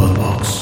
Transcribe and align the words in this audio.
Podbox. 0.00 0.60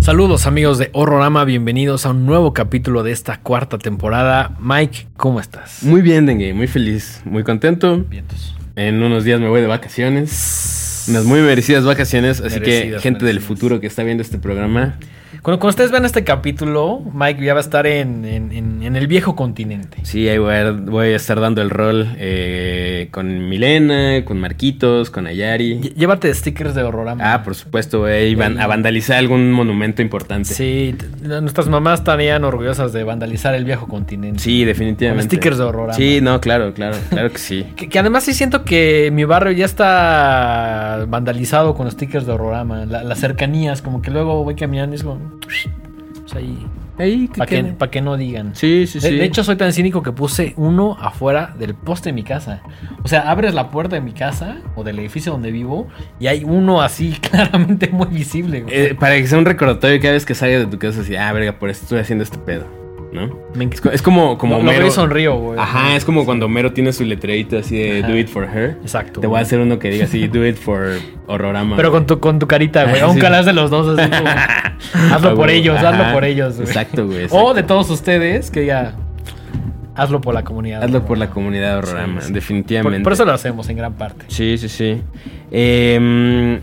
Saludos 0.00 0.48
amigos 0.48 0.78
de 0.78 0.90
Horrorama, 0.92 1.44
bienvenidos 1.44 2.04
a 2.04 2.10
un 2.10 2.26
nuevo 2.26 2.52
capítulo 2.52 3.04
de 3.04 3.12
esta 3.12 3.38
cuarta 3.38 3.78
temporada. 3.78 4.56
Mike, 4.58 5.06
¿cómo 5.16 5.38
estás? 5.38 5.84
Muy 5.84 6.02
bien, 6.02 6.26
Dengue, 6.26 6.52
muy 6.52 6.66
feliz, 6.66 7.22
muy 7.24 7.44
contento. 7.44 7.98
Vientos. 7.98 8.56
En 8.74 9.04
unos 9.04 9.22
días 9.22 9.38
me 9.38 9.48
voy 9.48 9.60
de 9.60 9.68
vacaciones. 9.68 11.04
Unas 11.08 11.24
muy 11.26 11.42
merecidas 11.42 11.84
vacaciones, 11.84 12.40
así 12.40 12.58
que 12.58 12.70
Merecidas, 12.70 13.02
gente 13.04 13.24
del 13.24 13.40
futuro 13.40 13.78
que 13.80 13.86
está 13.86 14.02
viendo 14.02 14.24
este 14.24 14.38
programa, 14.38 14.98
Cuando, 15.42 15.58
cuando 15.58 15.70
ustedes 15.70 15.90
vean 15.90 16.04
este 16.04 16.22
capítulo, 16.22 17.00
Mike 17.12 17.44
ya 17.44 17.52
va 17.52 17.58
a 17.58 17.62
estar 17.62 17.84
en, 17.88 18.24
en- 18.24 18.52
en- 18.52 18.82
en 18.84 18.94
el 18.94 19.08
viejo 19.08 19.34
continente. 19.34 19.98
sí, 20.04 20.28
ahí 20.28 20.38
voy 20.38 20.54
a, 20.54 20.70
voy 20.70 21.08
a 21.08 21.16
estar 21.16 21.40
dando 21.40 21.62
el 21.62 21.70
rol 21.70 22.14
eh, 22.16 23.08
con 23.10 23.48
Milena, 23.48 24.24
con 24.24 24.38
Marquitos, 24.38 25.10
con 25.10 25.26
Ayari. 25.26 25.80
Llévate 25.96 26.32
stickers 26.32 26.76
de 26.76 26.84
Horrorama. 26.84 27.34
Ah, 27.34 27.42
por 27.42 27.56
supuesto, 27.56 27.98
güey, 28.02 28.36
van 28.36 28.60
a 28.60 28.68
vandalizar 28.68 29.16
algún 29.18 29.50
monumento 29.50 30.00
importante. 30.00 30.54
Sí, 30.54 30.94
nuestras 31.22 31.68
mamás 31.68 31.98
estarían 32.00 32.44
orgullosas 32.44 32.92
de 32.92 33.02
vandalizar 33.02 33.54
el 33.56 33.64
viejo 33.64 33.88
continente. 33.88 34.38
Sí, 34.38 34.64
definitivamente. 34.64 35.22
Con 35.24 35.26
stickers 35.28 35.58
de 35.58 35.64
Horrorama. 35.64 35.94
Sí, 35.94 36.20
no, 36.22 36.40
claro, 36.40 36.72
claro, 36.72 36.96
claro 37.10 37.32
que 37.32 37.38
sí. 37.38 37.66
Que, 37.74 37.88
que 37.88 37.98
además 37.98 38.22
sí 38.22 38.32
siento 38.32 38.64
que 38.64 39.10
mi 39.12 39.24
barrio 39.24 39.50
ya 39.50 39.64
está 39.64 41.04
vandalizado 41.08 41.74
con 41.74 41.90
stickers 41.90 42.26
de 42.26 42.32
Horrorama. 42.32 42.86
La- 42.86 43.02
las 43.02 43.18
cercanías, 43.18 43.82
como 43.82 44.02
que 44.02 44.12
luego 44.12 44.44
voy 44.44 44.54
caminando 44.54 44.94
y 44.94 44.98
es 44.98 45.02
como... 45.02 45.31
Pues 45.40 46.34
ahí... 46.34 46.66
Ahí, 46.98 47.26
Para 47.26 47.46
que, 47.46 47.64
pa' 47.64 47.90
que 47.90 48.02
no 48.02 48.18
digan. 48.18 48.54
Sí, 48.54 48.86
sí, 48.86 49.00
De, 49.00 49.08
sí. 49.08 49.16
de 49.16 49.24
hecho, 49.24 49.42
soy 49.42 49.56
tan 49.56 49.72
cínico 49.72 50.02
que 50.02 50.12
puse 50.12 50.52
uno 50.58 50.96
afuera 51.00 51.54
del 51.58 51.74
poste 51.74 52.10
de 52.10 52.12
mi 52.12 52.22
casa. 52.22 52.62
O 53.02 53.08
sea, 53.08 53.30
abres 53.30 53.54
la 53.54 53.70
puerta 53.70 53.96
de 53.96 54.02
mi 54.02 54.12
casa 54.12 54.58
o 54.76 54.84
del 54.84 54.98
edificio 54.98 55.32
donde 55.32 55.50
vivo 55.50 55.88
y 56.20 56.26
hay 56.26 56.44
uno 56.44 56.82
así 56.82 57.12
claramente 57.30 57.88
muy 57.88 58.08
visible. 58.08 58.64
Eh, 58.68 58.94
para 58.94 59.16
que 59.16 59.26
sea 59.26 59.38
un 59.38 59.46
recordatorio 59.46 59.98
cada 60.00 60.12
vez 60.12 60.26
que 60.26 60.34
salgas 60.34 60.60
de 60.60 60.66
tu 60.66 60.78
casa, 60.78 61.00
así, 61.00 61.16
ah, 61.16 61.32
verga, 61.32 61.58
por 61.58 61.70
esto 61.70 61.84
estoy 61.84 61.98
haciendo 62.00 62.24
este 62.24 62.36
pedo, 62.38 62.66
¿no? 63.12 63.30
Es, 63.70 63.80
co- 63.80 63.90
es 63.90 64.02
como, 64.02 64.38
como 64.38 64.56
veo 64.62 64.64
Homero- 64.72 64.90
sonrío, 64.90 65.34
güey. 65.36 65.58
Ajá, 65.58 65.94
es 65.96 66.04
como 66.04 66.24
cuando 66.24 66.46
Homero 66.46 66.72
tiene 66.72 66.92
su 66.92 67.04
letrerito 67.04 67.58
así 67.58 67.76
de 67.78 67.98
Ajá. 68.00 68.08
Do 68.08 68.16
it 68.18 68.28
for 68.28 68.44
her. 68.44 68.78
Exacto. 68.82 69.20
Te 69.20 69.26
voy 69.26 69.38
a 69.38 69.42
hacer 69.42 69.60
uno 69.60 69.78
que 69.78 69.90
diga 69.90 70.04
así, 70.06 70.26
Do 70.32 70.46
it 70.46 70.56
for 70.56 70.98
Horrorama. 71.26 71.76
Pero 71.76 71.90
con 71.90 72.06
tu, 72.06 72.18
con 72.20 72.38
tu 72.38 72.46
carita, 72.46 72.84
güey. 72.84 73.00
Ah, 73.00 73.04
Aunque 73.04 73.26
sí. 73.26 73.30
las 73.32 73.46
de 73.46 73.52
los 73.52 73.70
dos, 73.70 73.98
así 73.98 74.10
como, 74.10 74.28
hazlo 75.14 75.30
Ah, 75.30 75.34
por 75.34 75.50
ellos, 75.50 75.76
ajá. 75.78 75.88
hazlo 75.90 76.12
por 76.14 76.24
ellos. 76.24 76.56
güey. 76.56 76.66
Exacto, 76.68 77.06
güey, 77.06 77.26
O 77.30 77.54
de 77.54 77.62
todos 77.62 77.90
ustedes, 77.90 78.50
que 78.50 78.66
ya. 78.66 78.94
Hazlo 79.94 80.22
por 80.22 80.32
la 80.32 80.42
comunidad. 80.42 80.82
Hazlo 80.82 81.04
por 81.04 81.18
la 81.18 81.28
comunidad 81.28 81.76
Horrorama, 81.78 82.22
Sí, 82.22 82.28
sí. 82.28 82.32
definitivamente. 82.32 82.98
Por, 83.00 83.04
por 83.04 83.12
eso 83.12 83.24
lo 83.26 83.32
hacemos 83.34 83.68
en 83.68 83.76
gran 83.76 83.92
parte. 83.92 84.24
Sí, 84.28 84.56
sí, 84.56 84.70
sí. 84.70 85.02
Em, 85.50 86.60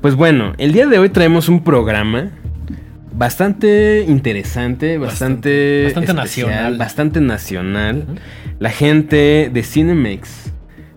pues 0.00 0.14
bueno, 0.14 0.54
el 0.56 0.72
día 0.72 0.86
de 0.86 0.98
hoy 0.98 1.10
traemos 1.10 1.50
un 1.50 1.62
programa 1.62 2.30
bastante 3.12 4.04
interesante, 4.08 4.98
bastante, 4.98 5.84
Bastante- 5.84 6.02
bastante 6.02 6.12
especial, 6.12 6.48
nacional. 6.48 6.78
Bastante 6.78 7.20
nacional. 7.20 8.04
La 8.58 8.70
gente 8.70 9.50
de 9.52 9.62
Cinemex 9.62 10.52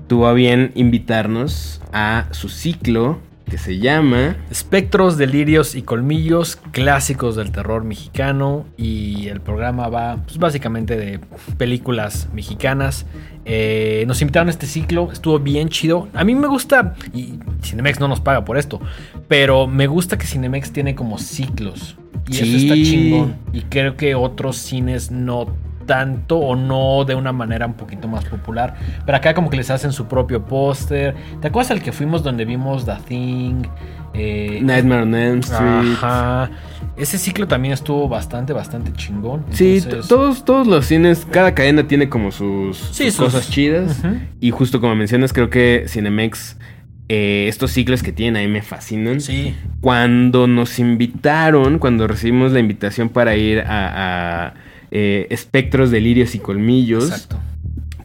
tuvo 0.08 0.28
a 0.28 0.34
bien 0.34 0.72
invitarnos 0.76 1.82
a 1.92 2.26
su 2.32 2.50
ciclo 2.50 3.20
que 3.50 3.58
se 3.58 3.78
llama 3.78 4.38
Espectros, 4.50 5.18
delirios 5.18 5.76
y 5.76 5.84
colmillos 5.84 6.56
clásicos 6.72 7.36
del 7.36 7.52
terror 7.52 7.84
mexicano 7.84 8.66
y 8.78 9.28
el 9.28 9.40
programa 9.42 9.88
va 9.88 10.18
pues, 10.26 10.38
básicamente 10.40 10.98
de 10.98 11.20
películas 11.58 12.28
mexicanas. 12.34 13.06
Eh, 13.46 14.04
nos 14.08 14.22
invitaron 14.22 14.48
a 14.48 14.52
este 14.52 14.66
ciclo, 14.66 15.12
estuvo 15.12 15.38
bien 15.40 15.70
chido. 15.70 16.08
A 16.16 16.24
mí 16.24 16.34
me 16.34 16.48
gusta, 16.48 16.96
y 17.14 17.36
Cinemex 17.62 18.00
no 18.00 18.08
nos 18.08 18.20
paga 18.20 18.44
por 18.44 18.58
esto, 18.58 18.82
pero 19.28 19.68
me 19.68 19.86
gusta 19.88 20.18
que 20.18 20.26
Cinemex 20.26 20.72
tiene 20.72 20.96
como 20.96 21.20
ciclos. 21.20 21.96
Y 22.28 22.38
eso 22.38 22.46
Sí. 22.46 22.68
está 22.68 22.74
chingón. 22.76 23.36
Y 23.54 23.62
creo 23.62 23.96
que 23.98 24.16
otros 24.16 24.58
cines 24.58 25.12
no 25.12 25.46
tanto 25.86 26.38
o 26.38 26.56
no 26.56 27.06
de 27.06 27.16
una 27.16 27.32
manera 27.32 27.66
un 27.66 27.74
poquito 27.74 28.08
más 28.08 28.26
popular. 28.26 28.76
Pero 29.06 29.18
acá 29.18 29.34
como 29.34 29.50
que 29.50 29.58
les 29.58 29.70
hacen 29.70 29.92
su 29.92 30.08
propio 30.08 30.46
póster. 30.46 31.16
¿Te 31.42 31.48
acuerdas 31.48 31.72
el 31.72 31.82
que 31.82 31.92
fuimos 31.92 32.24
donde 32.24 32.46
vimos 32.46 32.86
The 32.86 32.94
Thing? 33.08 33.64
Eh, 34.14 34.60
Nightmare 34.64 35.02
on 35.04 35.14
Elm 35.16 35.40
Street. 35.40 35.94
Ajá. 35.98 36.50
Ese 36.96 37.18
ciclo 37.18 37.48
también 37.48 37.74
estuvo 37.74 38.08
bastante, 38.08 38.54
bastante 38.54 38.94
chingón. 38.94 39.44
Sí, 39.50 39.78
Entonces- 39.84 40.08
todos, 40.08 40.46
todos 40.46 40.66
los 40.68 40.86
cines, 40.86 41.28
cada 41.30 41.54
cadena 41.54 41.86
tiene 41.88 42.08
como 42.08 42.32
sus, 42.32 42.78
Sí, 42.78 43.06
sus 43.12 43.16
sus- 43.16 43.26
cosas 43.26 43.50
chidas. 43.50 44.02
Y 44.40 44.52
justo 44.52 44.80
como 44.80 44.96
mencionas, 44.96 45.34
creo 45.34 45.50
que 45.50 45.86
Cinemex, 45.90 46.58
eh, 47.10 47.48
estos 47.50 47.72
ciclos 47.72 48.02
que 48.02 48.14
tienen 48.14 48.38
ahí 48.38 48.48
me 48.48 48.62
fascinan. 48.62 49.20
Sí. 49.20 49.54
Cuando 49.82 50.48
nos 50.48 50.80
invitaron, 50.80 51.78
cuando 51.78 52.08
recibimos 52.08 52.54
la 52.54 52.60
invitación 52.60 53.10
para 53.10 53.36
ir 53.36 53.60
a, 53.60 54.46
a, 54.48 54.54
eh, 54.98 55.28
Espectros, 55.30 55.92
Delirios 55.92 56.36
y 56.36 56.40
Colmillos, 56.40 57.10
Exacto. 57.12 57.38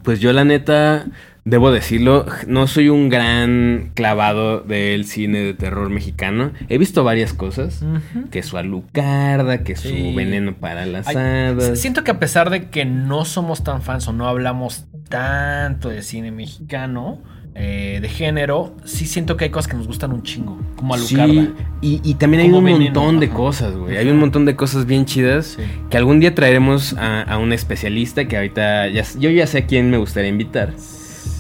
pues 0.03 0.19
yo 0.19 0.33
la 0.33 0.45
neta, 0.45 1.07
debo 1.45 1.71
decirlo, 1.71 2.27
no 2.49 2.67
soy 2.67 2.89
un 2.89 3.09
gran 3.09 3.93
clavado 3.95 4.61
del 4.61 5.05
cine 5.05 5.39
de 5.39 5.55
terror 5.55 5.89
mexicano. 5.89 6.51
He 6.69 6.79
visto 6.79 7.05
varias 7.05 7.33
cosas. 7.33 7.85
Que 8.33 8.43
su 8.43 8.57
alucarda, 8.59 9.63
que 9.63 9.77
su 9.77 9.89
Sí. 9.89 10.13
veneno 10.17 10.55
para 10.55 10.85
las 10.87 11.07
Ay, 11.07 11.17
hadas. 11.17 11.79
Siento 11.81 12.03
que 12.05 12.11
a 12.11 12.19
pesar 12.19 12.51
de 12.51 12.69
que 12.71 12.85
no 12.85 13.25
somos 13.25 13.63
tan 13.63 13.83
fans 13.83 14.09
o 14.09 14.13
no 14.13 14.27
hablamos 14.29 14.87
tanto 15.09 15.89
de 15.91 16.03
cine 16.03 16.31
mexicano, 16.33 17.21
eh, 17.55 17.99
de 18.01 18.09
género, 18.09 18.75
sí 18.85 19.07
siento 19.07 19.37
que 19.37 19.45
hay 19.45 19.51
cosas 19.51 19.71
que 19.71 19.77
nos 19.77 19.87
gustan 19.87 20.13
un 20.13 20.23
chingo. 20.23 20.59
Como 20.77 20.95
Alucarda. 20.95 21.27
Sí, 21.27 21.51
y, 21.83 22.01
y 22.05 22.15
también 22.15 22.43
hay 22.45 22.51
un 22.51 22.65
veneno, 22.65 22.85
montón 22.85 23.21
de 23.21 23.29
cosas, 23.29 23.75
güey. 23.77 23.97
Hay 23.97 24.09
un 24.09 24.19
montón 24.19 24.45
de 24.45 24.57
cosas 24.57 24.87
bien 24.87 25.05
chidas 25.05 25.57
Sí. 25.59 25.63
que 25.91 25.97
algún 25.97 26.21
día 26.21 26.35
traeremos 26.35 26.95
a, 26.95 27.23
a 27.23 27.39
un 27.39 27.53
especialista 27.53 28.27
que 28.29 28.37
ahorita 28.37 28.89
ya, 28.89 29.05
yo 29.19 29.31
ya 29.31 29.47
sé 29.47 29.59
a 29.59 29.67
quién 29.67 29.91
me 29.91 29.97
gustaría 29.99 30.29
invitar. 30.31 30.73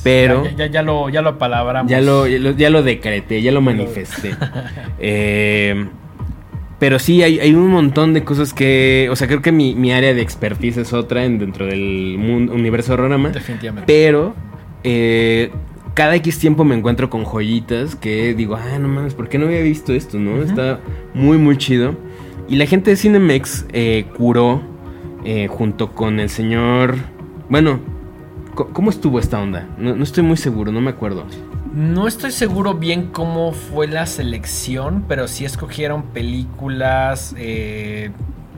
Pero 0.02 0.44
Ya, 0.44 0.52
ya, 0.56 0.66
ya 0.66 0.82
lo, 0.82 1.08
ya 1.10 1.20
lo 1.22 1.30
apalabramos. 1.30 1.90
ya 1.90 2.00
lo, 2.00 2.26
ya 2.26 2.38
lo, 2.38 2.52
ya 2.56 2.70
lo 2.70 2.82
decreté, 2.82 3.42
ya 3.42 3.52
lo 3.52 3.60
manifesté. 3.60 4.34
Eh, 4.98 5.86
pero 6.78 6.98
sí, 6.98 7.22
hay, 7.22 7.38
hay 7.40 7.52
un 7.54 7.68
montón 7.68 8.14
de 8.14 8.24
cosas 8.24 8.54
que... 8.54 9.08
O 9.10 9.16
sea, 9.16 9.26
creo 9.28 9.42
que 9.42 9.52
mi, 9.52 9.74
mi 9.74 9.92
área 9.92 10.14
de 10.14 10.22
expertise 10.22 10.78
es 10.78 10.92
otra 10.94 11.24
en, 11.26 11.38
dentro 11.38 11.66
del 11.66 12.16
mundo, 12.18 12.54
universo 12.54 12.94
horrorama. 12.94 13.28
Definitivamente. 13.28 13.84
Pero 13.86 14.34
eh, 14.82 15.50
cada 16.00 16.16
X 16.16 16.38
tiempo 16.38 16.64
me 16.64 16.74
encuentro 16.74 17.10
con 17.10 17.26
joyitas 17.26 17.94
que 17.94 18.32
digo, 18.32 18.56
ah, 18.56 18.78
no 18.78 18.88
mames, 18.88 19.12
¿por 19.12 19.28
qué 19.28 19.36
no 19.36 19.44
había 19.44 19.60
visto 19.60 19.92
esto, 19.92 20.18
no? 20.18 20.42
Está 20.42 20.80
muy, 21.12 21.36
muy 21.36 21.58
chido. 21.58 21.94
Y 22.48 22.56
la 22.56 22.64
gente 22.64 22.88
de 22.88 22.96
Cinemex 22.96 23.66
eh, 23.74 24.06
curó 24.16 24.62
eh, 25.26 25.46
junto 25.48 25.92
con 25.92 26.18
el 26.18 26.30
señor... 26.30 26.94
Bueno, 27.50 27.80
¿cómo 28.54 28.88
estuvo 28.88 29.18
esta 29.18 29.42
onda? 29.42 29.68
No, 29.76 29.94
no 29.94 30.02
estoy 30.02 30.24
muy 30.24 30.38
seguro, 30.38 30.72
no 30.72 30.80
me 30.80 30.88
acuerdo. 30.88 31.26
No 31.74 32.08
estoy 32.08 32.30
seguro 32.30 32.72
bien 32.72 33.08
cómo 33.12 33.52
fue 33.52 33.86
la 33.86 34.06
selección, 34.06 35.04
pero 35.06 35.28
sí 35.28 35.44
escogieron 35.44 36.04
películas. 36.04 37.34
eh, 37.36 38.10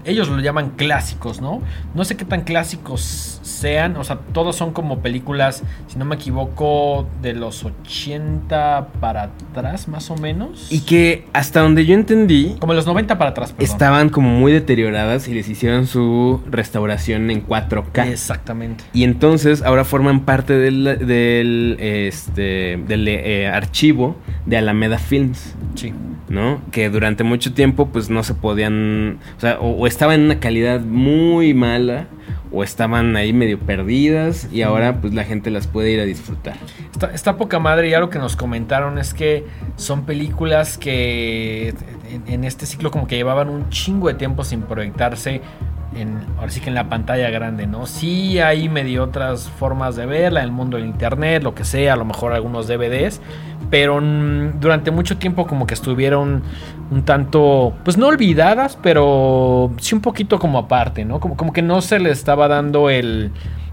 ellos 0.04 0.28
lo 0.28 0.40
llaman 0.40 0.70
clásicos, 0.76 1.40
¿no? 1.40 1.62
No 1.94 2.04
sé 2.04 2.16
qué 2.16 2.24
tan 2.24 2.42
clásicos 2.42 3.38
sean. 3.42 3.96
O 3.96 4.04
sea, 4.04 4.18
todos 4.32 4.56
son 4.56 4.72
como 4.72 4.98
películas, 5.00 5.62
si 5.88 5.98
no 5.98 6.04
me 6.04 6.16
equivoco, 6.16 7.06
de 7.20 7.34
los 7.34 7.64
80 7.64 8.88
para 9.00 9.24
atrás, 9.24 9.88
más 9.88 10.10
o 10.10 10.16
menos. 10.16 10.66
Y 10.70 10.80
que 10.80 11.24
hasta 11.32 11.60
donde 11.60 11.86
yo 11.86 11.94
entendí, 11.94 12.56
Como 12.58 12.74
los 12.74 12.86
90 12.86 13.18
para 13.18 13.30
atrás, 13.30 13.52
perdón. 13.52 13.64
estaban 13.72 14.08
como 14.08 14.28
muy 14.30 14.52
deterioradas 14.52 15.28
y 15.28 15.34
les 15.34 15.48
hicieron 15.48 15.86
su 15.86 16.40
restauración 16.50 17.30
en 17.30 17.46
4K. 17.46 18.08
Exactamente. 18.10 18.84
Y 18.92 19.04
entonces 19.04 19.62
ahora 19.62 19.84
forman 19.84 20.20
parte 20.20 20.54
del, 20.54 20.84
del, 20.84 21.76
este, 21.80 22.78
del 22.86 23.08
eh, 23.08 23.48
archivo 23.48 24.16
de 24.46 24.56
Alameda 24.56 24.98
Films, 24.98 25.54
Sí. 25.74 25.92
¿no? 26.28 26.60
Que 26.70 26.88
durante 26.90 27.24
mucho 27.24 27.52
tiempo 27.52 27.88
pues 27.88 28.08
no 28.08 28.22
se 28.22 28.34
podían, 28.34 29.18
o 29.36 29.40
sea, 29.40 29.58
o, 29.60 29.76
o 29.82 29.86
estaban 29.92 30.20
en 30.20 30.26
una 30.26 30.40
calidad 30.40 30.80
muy 30.80 31.54
mala 31.54 32.06
o 32.50 32.62
estaban 32.62 33.16
ahí 33.16 33.32
medio 33.32 33.58
perdidas 33.58 34.48
y 34.52 34.62
ahora 34.62 35.00
pues 35.00 35.14
la 35.14 35.24
gente 35.24 35.50
las 35.50 35.66
puede 35.66 35.90
ir 35.90 36.00
a 36.00 36.04
disfrutar. 36.04 36.56
Está, 36.92 37.12
está 37.12 37.36
poca 37.36 37.58
madre 37.58 37.88
y 37.88 37.94
algo 37.94 38.10
que 38.10 38.18
nos 38.18 38.36
comentaron 38.36 38.98
es 38.98 39.14
que 39.14 39.46
son 39.76 40.04
películas 40.04 40.76
que 40.76 41.74
en, 42.10 42.22
en 42.26 42.44
este 42.44 42.66
ciclo 42.66 42.90
como 42.90 43.06
que 43.06 43.16
llevaban 43.16 43.48
un 43.48 43.70
chingo 43.70 44.08
de 44.08 44.14
tiempo 44.14 44.44
sin 44.44 44.62
proyectarse 44.62 45.40
en, 45.96 46.18
ahora 46.38 46.50
sí 46.50 46.60
que 46.60 46.68
en 46.68 46.74
la 46.74 46.88
pantalla 46.88 47.30
grande, 47.30 47.66
¿no? 47.66 47.86
Sí 47.86 48.38
hay 48.38 48.68
medio 48.68 49.04
otras 49.04 49.48
formas 49.48 49.96
de 49.96 50.06
verla, 50.06 50.40
en 50.40 50.46
el 50.46 50.52
mundo 50.52 50.76
del 50.76 50.86
internet, 50.86 51.42
lo 51.42 51.54
que 51.54 51.64
sea, 51.64 51.94
a 51.94 51.96
lo 51.96 52.04
mejor 52.04 52.32
algunos 52.32 52.66
DVDs, 52.68 53.20
pero 53.70 54.00
mm, 54.00 54.60
durante 54.60 54.90
mucho 54.90 55.18
tiempo 55.18 55.46
como 55.46 55.66
que 55.66 55.74
estuvieron 55.74 56.42
un 56.90 57.02
tanto, 57.04 57.74
pues 57.84 57.96
no 57.96 58.08
olvidadas, 58.08 58.78
pero 58.82 59.72
sí 59.78 59.94
un 59.94 60.00
poquito 60.00 60.38
como 60.38 60.58
aparte, 60.58 61.04
¿no? 61.04 61.20
Como, 61.20 61.36
como 61.36 61.52
que 61.52 61.62
no 61.62 61.80
se 61.80 61.98
le 61.98 62.10
estaba 62.10 62.48
dando 62.48 62.90
el, 62.90 63.30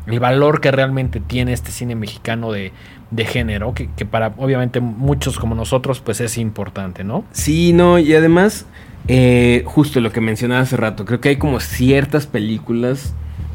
el 0.07 0.19
valor 0.19 0.61
que 0.61 0.71
realmente 0.71 1.19
tiene 1.19 1.53
este 1.53 1.71
cine 1.71 1.95
mexicano 1.95 2.51
de, 2.51 2.71
de 3.11 3.25
género, 3.25 3.73
que, 3.73 3.89
que, 3.95 4.05
para 4.05 4.33
obviamente 4.37 4.79
muchos 4.79 5.39
como 5.39 5.55
nosotros 5.55 5.99
pues 5.99 6.21
es 6.21 6.37
importante, 6.37 7.03
¿no? 7.03 7.23
Sí, 7.31 7.73
no, 7.73 7.99
y 7.99 8.13
además 8.13 8.65
eh, 9.07 9.63
justo 9.65 9.99
lo 10.01 10.11
que 10.11 10.21
mencionaba 10.21 10.61
hace 10.61 10.77
rato, 10.77 11.05
creo 11.05 11.19
que 11.19 11.29
hay 11.29 11.37
como 11.37 11.59
ciertas 11.59 12.27
películas 12.27 13.13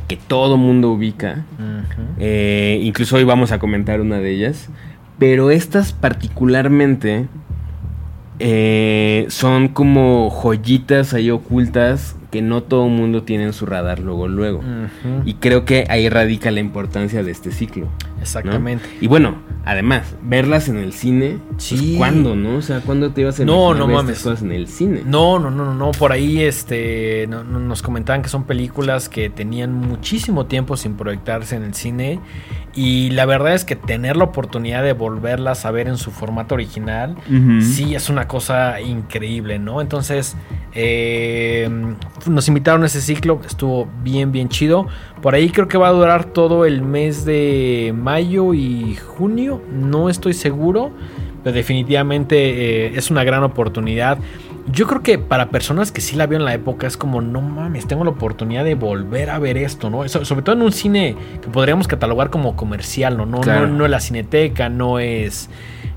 que 0.08 0.16
todo 0.16 0.56
mundo 0.56 0.90
ubica. 0.90 1.44
Uh 1.58 1.62
-huh. 1.62 2.04
eh, 2.18 2.80
incluso 2.82 3.16
hoy 3.16 3.24
vamos 3.24 3.52
a 3.52 3.58
comentar 3.58 4.00
una 4.00 4.18
de 4.18 4.30
ellas. 4.30 4.68
Pero 5.18 5.50
estas 5.50 5.92
particularmente 5.92 7.26
eh, 8.40 9.26
son 9.28 9.68
como 9.68 10.28
joyitas 10.28 11.14
ahí 11.14 11.30
ocultas 11.30 12.16
que 12.32 12.42
no 12.42 12.64
todo 12.64 12.88
mundo 12.88 13.22
tiene 13.22 13.44
en 13.44 13.52
su 13.52 13.64
radar 13.64 14.00
luego, 14.00 14.26
luego. 14.26 14.58
Uh 14.58 14.62
-huh. 14.62 15.22
Y 15.24 15.34
creo 15.34 15.64
que 15.64 15.86
ahí 15.88 16.08
radica 16.08 16.50
la 16.50 16.60
importancia 16.60 17.22
de 17.22 17.30
este 17.30 17.52
ciclo. 17.52 17.88
Exactamente. 18.24 18.86
¿no? 18.86 18.94
Y 19.02 19.06
bueno, 19.06 19.36
además, 19.64 20.16
verlas 20.22 20.68
en 20.68 20.78
el 20.78 20.92
cine, 20.92 21.38
sí. 21.58 21.76
Pues, 21.76 21.98
¿cuándo, 21.98 22.34
no? 22.34 22.56
O 22.56 22.62
sea, 22.62 22.80
¿cuándo 22.80 23.12
te 23.12 23.20
ibas 23.20 23.38
a 23.38 23.44
no, 23.44 23.74
no 23.74 23.86
mames. 23.86 24.22
cosas 24.22 24.42
en 24.42 24.52
el 24.52 24.66
cine? 24.66 25.02
No, 25.04 25.38
no, 25.38 25.50
no, 25.50 25.74
no, 25.74 25.90
por 25.92 26.12
ahí 26.12 26.40
este 26.40 27.26
no, 27.28 27.44
no, 27.44 27.60
nos 27.60 27.82
comentaban 27.82 28.22
que 28.22 28.28
son 28.28 28.44
películas 28.44 29.08
que 29.08 29.28
tenían 29.28 29.74
muchísimo 29.74 30.46
tiempo 30.46 30.76
sin 30.76 30.94
proyectarse 30.94 31.56
en 31.56 31.64
el 31.64 31.74
cine 31.74 32.20
y 32.74 33.10
la 33.10 33.26
verdad 33.26 33.54
es 33.54 33.64
que 33.64 33.76
tener 33.76 34.16
la 34.16 34.24
oportunidad 34.24 34.82
de 34.82 34.94
volverlas 34.94 35.64
a 35.64 35.70
ver 35.70 35.86
en 35.86 35.96
su 35.96 36.10
formato 36.10 36.54
original, 36.54 37.16
uh 37.28 37.32
-huh. 37.32 37.60
sí 37.62 37.94
es 37.94 38.08
una 38.08 38.26
cosa 38.26 38.80
increíble, 38.80 39.58
¿no? 39.58 39.80
Entonces, 39.80 40.36
eh, 40.74 41.68
nos 42.26 42.48
invitaron 42.48 42.82
a 42.82 42.86
ese 42.86 43.00
ciclo, 43.00 43.40
estuvo 43.46 43.88
bien, 44.02 44.32
bien 44.32 44.48
chido. 44.48 44.86
Por 45.22 45.34
ahí 45.34 45.50
creo 45.50 45.68
que 45.68 45.78
va 45.78 45.88
a 45.88 45.92
durar 45.92 46.24
todo 46.24 46.64
el 46.64 46.82
mes 46.82 47.24
de 47.24 47.94
mayo 47.96 48.13
y 48.20 48.96
junio, 48.96 49.62
no 49.72 50.08
estoy 50.08 50.34
seguro, 50.34 50.90
pero 51.42 51.54
definitivamente 51.54 52.86
eh, 52.86 52.92
es 52.96 53.10
una 53.10 53.24
gran 53.24 53.42
oportunidad. 53.42 54.18
Yo 54.72 54.86
creo 54.86 55.02
que 55.02 55.18
para 55.18 55.50
personas 55.50 55.92
que 55.92 56.00
sí 56.00 56.16
la 56.16 56.26
vio 56.26 56.38
en 56.38 56.44
la 56.44 56.54
época 56.54 56.86
es 56.86 56.96
como, 56.96 57.20
no 57.20 57.42
mames, 57.42 57.86
tengo 57.86 58.04
la 58.04 58.10
oportunidad 58.10 58.64
de 58.64 58.74
volver 58.74 59.30
a 59.30 59.38
ver 59.38 59.58
esto, 59.58 59.90
¿no? 59.90 60.04
Eso, 60.04 60.24
sobre 60.24 60.42
todo 60.42 60.56
en 60.56 60.62
un 60.62 60.72
cine 60.72 61.16
que 61.42 61.48
podríamos 61.48 61.86
catalogar 61.86 62.30
como 62.30 62.56
comercial, 62.56 63.16
¿no? 63.16 63.26
No, 63.26 63.40
claro. 63.40 63.66
no, 63.66 63.74
no 63.74 63.84
es 63.84 63.90
la 63.90 64.00
cineteca, 64.00 64.70
no 64.70 64.98
es 64.98 65.50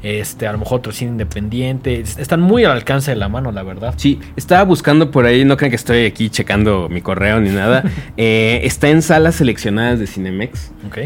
este, 0.03 0.47
a 0.47 0.51
lo 0.51 0.59
mejor 0.59 0.79
otro 0.79 0.91
cine 0.91 1.11
independiente. 1.11 1.99
Están 1.99 2.41
muy 2.41 2.63
al 2.63 2.71
alcance 2.71 3.11
de 3.11 3.17
la 3.17 3.29
mano, 3.29 3.51
la 3.51 3.63
verdad. 3.63 3.93
Sí, 3.97 4.19
estaba 4.35 4.63
buscando 4.63 5.11
por 5.11 5.25
ahí, 5.25 5.45
no 5.45 5.57
crean 5.57 5.69
que 5.69 5.75
estoy 5.75 6.05
aquí 6.05 6.29
checando 6.29 6.87
mi 6.89 7.01
correo 7.01 7.39
ni 7.39 7.49
nada. 7.49 7.83
eh, 8.17 8.61
está 8.63 8.89
en 8.89 9.01
salas 9.01 9.35
seleccionadas 9.35 9.99
de 9.99 10.07
Cinemex. 10.07 10.71
Ok. 10.85 10.97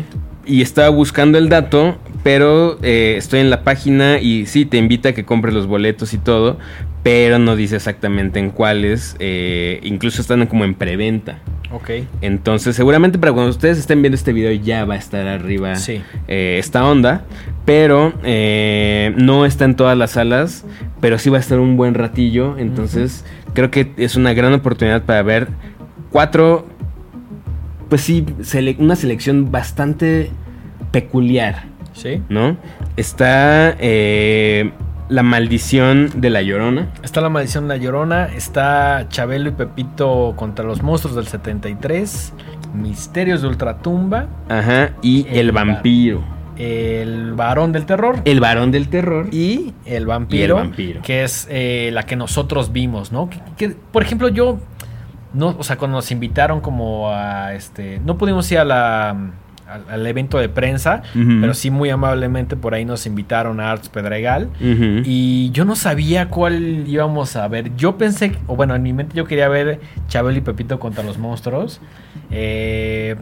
Y 0.45 0.61
estaba 0.61 0.89
buscando 0.89 1.37
el 1.37 1.49
dato, 1.49 1.97
pero 2.23 2.79
eh, 2.81 3.15
estoy 3.17 3.39
en 3.39 3.49
la 3.49 3.63
página 3.63 4.19
y 4.19 4.45
sí, 4.45 4.65
te 4.65 4.77
invita 4.77 5.09
a 5.09 5.11
que 5.13 5.25
compres 5.25 5.53
los 5.53 5.67
boletos 5.67 6.13
y 6.13 6.17
todo, 6.17 6.57
pero 7.03 7.39
no 7.39 7.55
dice 7.55 7.75
exactamente 7.75 8.39
en 8.39 8.49
cuáles. 8.49 9.15
Eh, 9.19 9.79
incluso 9.83 10.21
están 10.21 10.45
como 10.47 10.65
en 10.65 10.75
preventa. 10.75 11.39
Ok. 11.71 11.89
Entonces, 12.21 12.75
seguramente 12.75 13.17
para 13.17 13.31
cuando 13.33 13.49
ustedes 13.49 13.77
estén 13.77 14.01
viendo 14.01 14.15
este 14.15 14.33
video 14.33 14.51
ya 14.51 14.85
va 14.85 14.95
a 14.95 14.97
estar 14.97 15.27
arriba 15.27 15.75
sí. 15.75 16.01
eh, 16.27 16.57
esta 16.59 16.85
onda. 16.85 17.23
Pero 17.65 18.13
eh, 18.23 19.13
no 19.17 19.45
está 19.45 19.65
en 19.65 19.75
todas 19.75 19.97
las 19.97 20.11
salas. 20.11 20.65
Pero 20.99 21.17
sí 21.17 21.29
va 21.29 21.37
a 21.37 21.39
estar 21.39 21.59
un 21.59 21.77
buen 21.77 21.93
ratillo. 21.93 22.57
Entonces, 22.57 23.23
uh 23.23 23.49
-huh. 23.49 23.53
creo 23.53 23.71
que 23.71 23.91
es 23.97 24.15
una 24.15 24.33
gran 24.33 24.53
oportunidad 24.53 25.03
para 25.03 25.23
ver 25.23 25.47
cuatro. 26.11 26.67
Pues 27.91 28.03
sí, 28.03 28.25
sele 28.41 28.77
una 28.79 28.95
selección 28.95 29.51
bastante 29.51 30.31
peculiar. 30.91 31.65
Sí. 31.91 32.21
¿No? 32.29 32.55
Está. 32.95 33.75
Eh, 33.79 34.71
la 35.09 35.23
maldición 35.23 36.09
de 36.15 36.29
la 36.29 36.41
Llorona. 36.41 36.87
Está 37.03 37.19
la 37.19 37.27
maldición 37.27 37.67
de 37.67 37.77
la 37.77 37.83
Llorona. 37.83 38.27
Está 38.27 39.07
Chabelo 39.09 39.49
y 39.49 39.51
Pepito 39.51 40.35
contra 40.37 40.63
los 40.63 40.81
monstruos 40.81 41.17
del 41.17 41.27
73. 41.27 42.31
Misterios 42.73 43.41
de 43.41 43.49
Ultratumba. 43.49 44.27
Ajá. 44.47 44.91
Y 45.01 45.27
El, 45.27 45.49
el 45.49 45.51
Vampiro. 45.51 46.23
El 46.55 47.33
varón 47.33 47.73
del 47.73 47.85
terror. 47.85 48.21
El 48.23 48.39
varón 48.39 48.71
del 48.71 48.87
terror. 48.87 49.27
Y 49.33 49.73
el 49.85 50.05
vampiro. 50.05 50.39
Y 50.39 50.43
el 50.45 50.53
vampiro. 50.53 51.01
Que 51.01 51.25
es 51.25 51.45
eh, 51.51 51.89
la 51.91 52.03
que 52.03 52.15
nosotros 52.15 52.71
vimos, 52.71 53.11
¿no? 53.11 53.29
Que, 53.29 53.41
que, 53.57 53.75
por 53.91 54.01
ejemplo, 54.01 54.29
yo. 54.29 54.59
No, 55.33 55.55
o 55.57 55.63
sea, 55.63 55.77
cuando 55.77 55.97
nos 55.97 56.11
invitaron 56.11 56.61
como 56.61 57.09
a 57.09 57.53
este. 57.53 58.01
No 58.05 58.17
pudimos 58.17 58.51
ir 58.51 58.59
a 58.59 58.65
la 58.65 59.15
al, 59.71 59.85
al, 59.89 60.05
evento 60.07 60.37
de 60.37 60.49
prensa, 60.49 61.01
uh 61.15 61.17
-huh. 61.17 61.41
pero 61.41 61.53
sí 61.53 61.71
muy 61.71 61.89
amablemente 61.89 62.57
por 62.57 62.73
ahí 62.73 62.83
nos 62.83 63.05
invitaron 63.05 63.59
a 63.59 63.71
Arts 63.71 63.87
Pedregal 63.89 64.49
uh 64.59 64.63
-huh. 64.63 65.03
y 65.05 65.49
yo 65.51 65.63
no 65.63 65.75
sabía 65.75 66.27
cuál 66.27 66.85
íbamos 66.87 67.35
a 67.35 67.47
ver. 67.47 67.73
Yo 67.77 67.97
pensé, 67.97 68.33
o 68.47 68.55
bueno, 68.55 68.75
en 68.75 68.83
mi 68.83 68.91
mente 68.93 69.15
yo 69.15 69.25
quería 69.25 69.47
ver 69.47 69.79
Chabelo 70.07 70.37
y 70.37 70.41
Pepito 70.41 70.79
contra 70.79 71.03
los 71.03 71.17
monstruos. 71.17 71.79
Eh, 72.31 73.15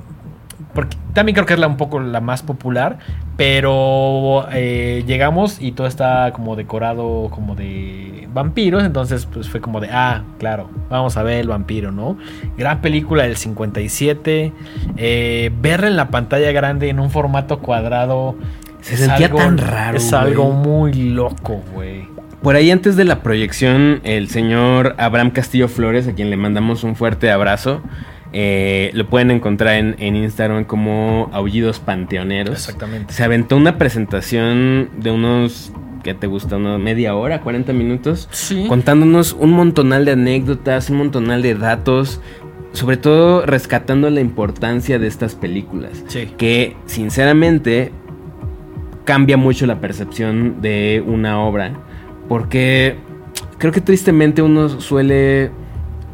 porque 0.73 0.97
también 1.13 1.33
creo 1.33 1.45
que 1.45 1.53
es 1.53 1.59
la, 1.59 1.67
un 1.67 1.77
poco 1.77 1.99
la 1.99 2.21
más 2.21 2.43
popular, 2.43 2.99
pero 3.37 4.47
eh, 4.51 5.03
llegamos 5.07 5.61
y 5.61 5.71
todo 5.71 5.87
está 5.87 6.31
como 6.33 6.55
decorado 6.55 7.29
como 7.31 7.55
de 7.55 8.27
vampiros, 8.33 8.83
entonces 8.83 9.25
pues 9.25 9.49
fue 9.49 9.61
como 9.61 9.79
de, 9.79 9.89
ah, 9.91 10.23
claro, 10.37 10.69
vamos 10.89 11.17
a 11.17 11.23
ver 11.23 11.39
el 11.39 11.47
vampiro, 11.47 11.91
¿no? 11.91 12.17
Gran 12.57 12.81
película 12.81 13.23
del 13.23 13.37
57, 13.37 14.53
eh, 14.97 15.51
verla 15.61 15.87
en 15.87 15.95
la 15.95 16.09
pantalla 16.09 16.51
grande 16.51 16.89
en 16.89 16.99
un 16.99 17.09
formato 17.09 17.59
cuadrado. 17.59 18.35
Se 18.81 18.95
sentía 18.95 19.27
algo, 19.27 19.39
tan 19.39 19.57
raro. 19.57 19.97
Es 19.97 20.13
algo 20.13 20.51
muy 20.51 20.93
loco, 20.93 21.61
güey. 21.73 22.07
Por 22.41 22.55
ahí 22.55 22.71
antes 22.71 22.95
de 22.95 23.03
la 23.03 23.21
proyección, 23.21 23.99
el 24.03 24.29
señor 24.29 24.95
Abraham 24.97 25.31
Castillo 25.31 25.67
Flores, 25.67 26.07
a 26.07 26.13
quien 26.13 26.29
le 26.29 26.37
mandamos 26.37 26.85
un 26.85 26.95
fuerte 26.95 27.29
abrazo, 27.31 27.81
eh, 28.31 28.91
lo 28.93 29.07
pueden 29.09 29.31
encontrar 29.31 29.75
en, 29.75 29.95
en, 29.99 30.15
Instagram 30.15 30.65
como 30.65 31.29
Aullidos 31.33 31.79
Panteoneros. 31.79 32.55
Exactamente. 32.55 33.13
Se 33.13 33.23
aventó 33.23 33.57
una 33.57 33.77
presentación 33.77 34.89
de 34.97 35.11
unos. 35.11 35.71
¿Qué 36.03 36.13
te 36.13 36.27
gusta? 36.27 36.57
¿Una 36.57 36.77
media 36.77 37.15
hora? 37.15 37.43
¿40 37.43 37.73
minutos? 37.73 38.29
Sí. 38.31 38.65
Contándonos 38.67 39.33
un 39.33 39.51
montonal 39.51 40.05
de 40.05 40.11
anécdotas, 40.11 40.89
un 40.89 40.97
montonal 40.97 41.41
de 41.41 41.55
datos. 41.55 42.21
Sobre 42.71 42.97
todo 42.97 43.47
rescatando 43.47 44.11
la 44.11 44.21
importancia 44.21 44.99
de 44.99 45.07
estas 45.07 45.33
películas. 45.33 46.03
Sí. 46.07 46.31
Que, 46.37 46.77
sinceramente, 46.85 47.91
cambia 49.05 49.37
mucho 49.37 49.65
la 49.65 49.81
percepción 49.81 50.61
de 50.61 51.03
una 51.05 51.41
obra. 51.41 51.73
Porque 52.27 52.95
creo 53.57 53.73
que 53.73 53.81
tristemente 53.81 54.43
uno 54.43 54.69
suele 54.79 55.49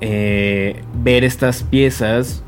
eh, 0.07 0.83
ver 0.93 1.23
estas 1.23 1.63
piezas 1.63 2.43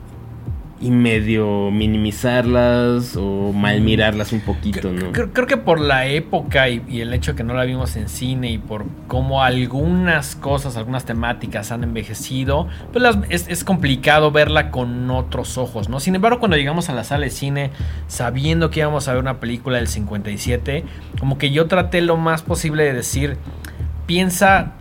y 0.80 0.92
medio 0.92 1.72
minimizarlas 1.72 3.16
o 3.16 3.52
mal 3.52 3.82
mirarlas 3.82 4.32
un 4.32 4.42
poquito, 4.42 4.92
¿no? 4.92 5.12
Creo, 5.12 5.34
creo 5.34 5.48
que 5.48 5.58
por 5.58 5.80
la 5.80 6.06
época 6.06 6.70
y, 6.70 6.84
y, 6.88 7.02
el 7.02 7.14
hecho 7.14 7.32
de 7.32 7.38
que 7.38 7.44
no 7.44 7.56
la 7.56 7.64
vimos 7.64 7.96
en 7.96 8.10
cine 8.10 8.52
y 8.52 8.58
por 8.60 8.86
cómo 9.08 9.42
algunas 9.42 10.36
cosas, 10.36 10.78
algunas 10.78 11.06
temáticas 11.06 11.72
han 11.72 11.84
envejecido, 11.84 12.68
pues 12.92 13.02
las, 13.02 13.18
es, 13.30 13.48
es, 13.48 13.64
complicado 13.64 14.30
verla 14.32 14.70
con 14.70 15.10
otros 15.10 15.58
ojos, 15.58 15.90
¿no? 15.90 16.00
Sin 16.00 16.14
embargo, 16.14 16.38
cuando 16.38 16.58
llegamos 16.58 16.90
a 16.90 16.94
la 16.94 17.04
sala 17.04 17.26
de 17.26 17.32
cine 17.32 17.72
sabiendo 18.08 18.70
que 18.70 18.82
íbamos 18.82 19.08
a 19.08 19.14
ver 19.14 19.22
una 19.22 19.40
película 19.40 19.78
del 19.78 19.88
57, 19.88 20.84
como 21.20 21.40
que 21.40 21.50
yo 21.50 21.66
traté 21.66 22.02
lo 22.02 22.18
más 22.18 22.44
posible 22.44 22.84
de 22.84 22.94
decir, 22.94 23.38
piensa 24.06 24.74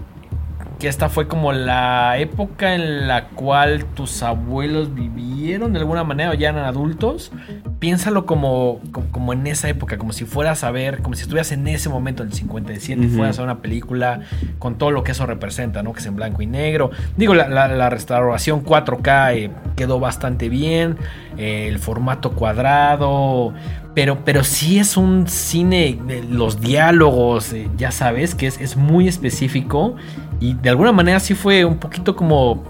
que 0.78 0.88
esta 0.88 1.08
fue 1.08 1.26
como 1.26 1.52
la 1.52 2.18
época 2.18 2.74
en 2.74 3.08
la 3.08 3.28
cual 3.28 3.84
tus 3.94 4.22
abuelos 4.22 4.94
vivieron 4.94 5.72
de 5.72 5.78
alguna 5.78 6.04
manera 6.04 6.30
o 6.30 6.34
ya 6.34 6.50
eran 6.50 6.64
adultos. 6.64 7.32
Piénsalo 7.78 8.26
como, 8.26 8.80
como, 8.92 9.08
como, 9.10 9.32
en 9.32 9.46
esa 9.46 9.68
época, 9.68 9.96
como 9.96 10.12
si 10.12 10.24
fueras 10.24 10.64
a 10.64 10.70
ver, 10.70 11.02
como 11.02 11.14
si 11.14 11.22
estuvieras 11.22 11.52
en 11.52 11.66
ese 11.68 11.88
momento, 11.88 12.22
en 12.22 12.28
el 12.28 12.34
57, 12.34 13.00
uh 13.00 13.04
-huh. 13.04 13.06
y 13.06 13.08
fueras 13.08 13.38
a 13.38 13.42
ver 13.42 13.50
una 13.50 13.62
película 13.62 14.20
con 14.58 14.76
todo 14.76 14.90
lo 14.90 15.02
que 15.02 15.12
eso 15.12 15.24
representa, 15.24 15.82
¿no? 15.82 15.92
Que 15.92 16.00
es 16.00 16.06
en 16.06 16.16
blanco 16.16 16.42
y 16.42 16.46
negro. 16.46 16.90
Digo, 17.16 17.34
la, 17.34 17.48
la, 17.48 17.68
la 17.68 17.90
restauración 17.90 18.64
4K 18.64 19.34
eh, 19.34 19.50
quedó 19.76 19.98
bastante 19.98 20.48
bien, 20.48 20.96
eh, 21.38 21.68
el 21.68 21.78
formato 21.78 22.32
cuadrado, 22.32 23.54
pero, 23.96 24.26
pero 24.26 24.44
sí 24.44 24.78
es 24.78 24.98
un 24.98 25.26
cine, 25.26 25.98
los 26.28 26.60
diálogos, 26.60 27.54
eh, 27.54 27.66
ya 27.78 27.90
sabes, 27.90 28.34
que 28.34 28.46
es, 28.46 28.60
es 28.60 28.76
muy 28.76 29.08
específico 29.08 29.96
y 30.38 30.52
de 30.52 30.68
alguna 30.68 30.92
manera 30.92 31.18
sí 31.18 31.32
fue 31.32 31.64
un 31.64 31.78
poquito 31.78 32.14
como 32.14 32.62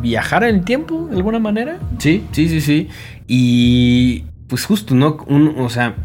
viajar 0.00 0.44
en 0.44 0.54
el 0.54 0.64
tiempo 0.64 1.08
de 1.10 1.16
alguna 1.16 1.40
manera. 1.40 1.80
Sí, 1.98 2.24
sí, 2.30 2.48
sí, 2.48 2.60
sí. 2.60 2.88
Y 3.26 4.26
pues 4.46 4.66
justo, 4.66 4.94
¿no? 4.94 5.16
Un, 5.26 5.56
o 5.58 5.68
sea, 5.68 5.96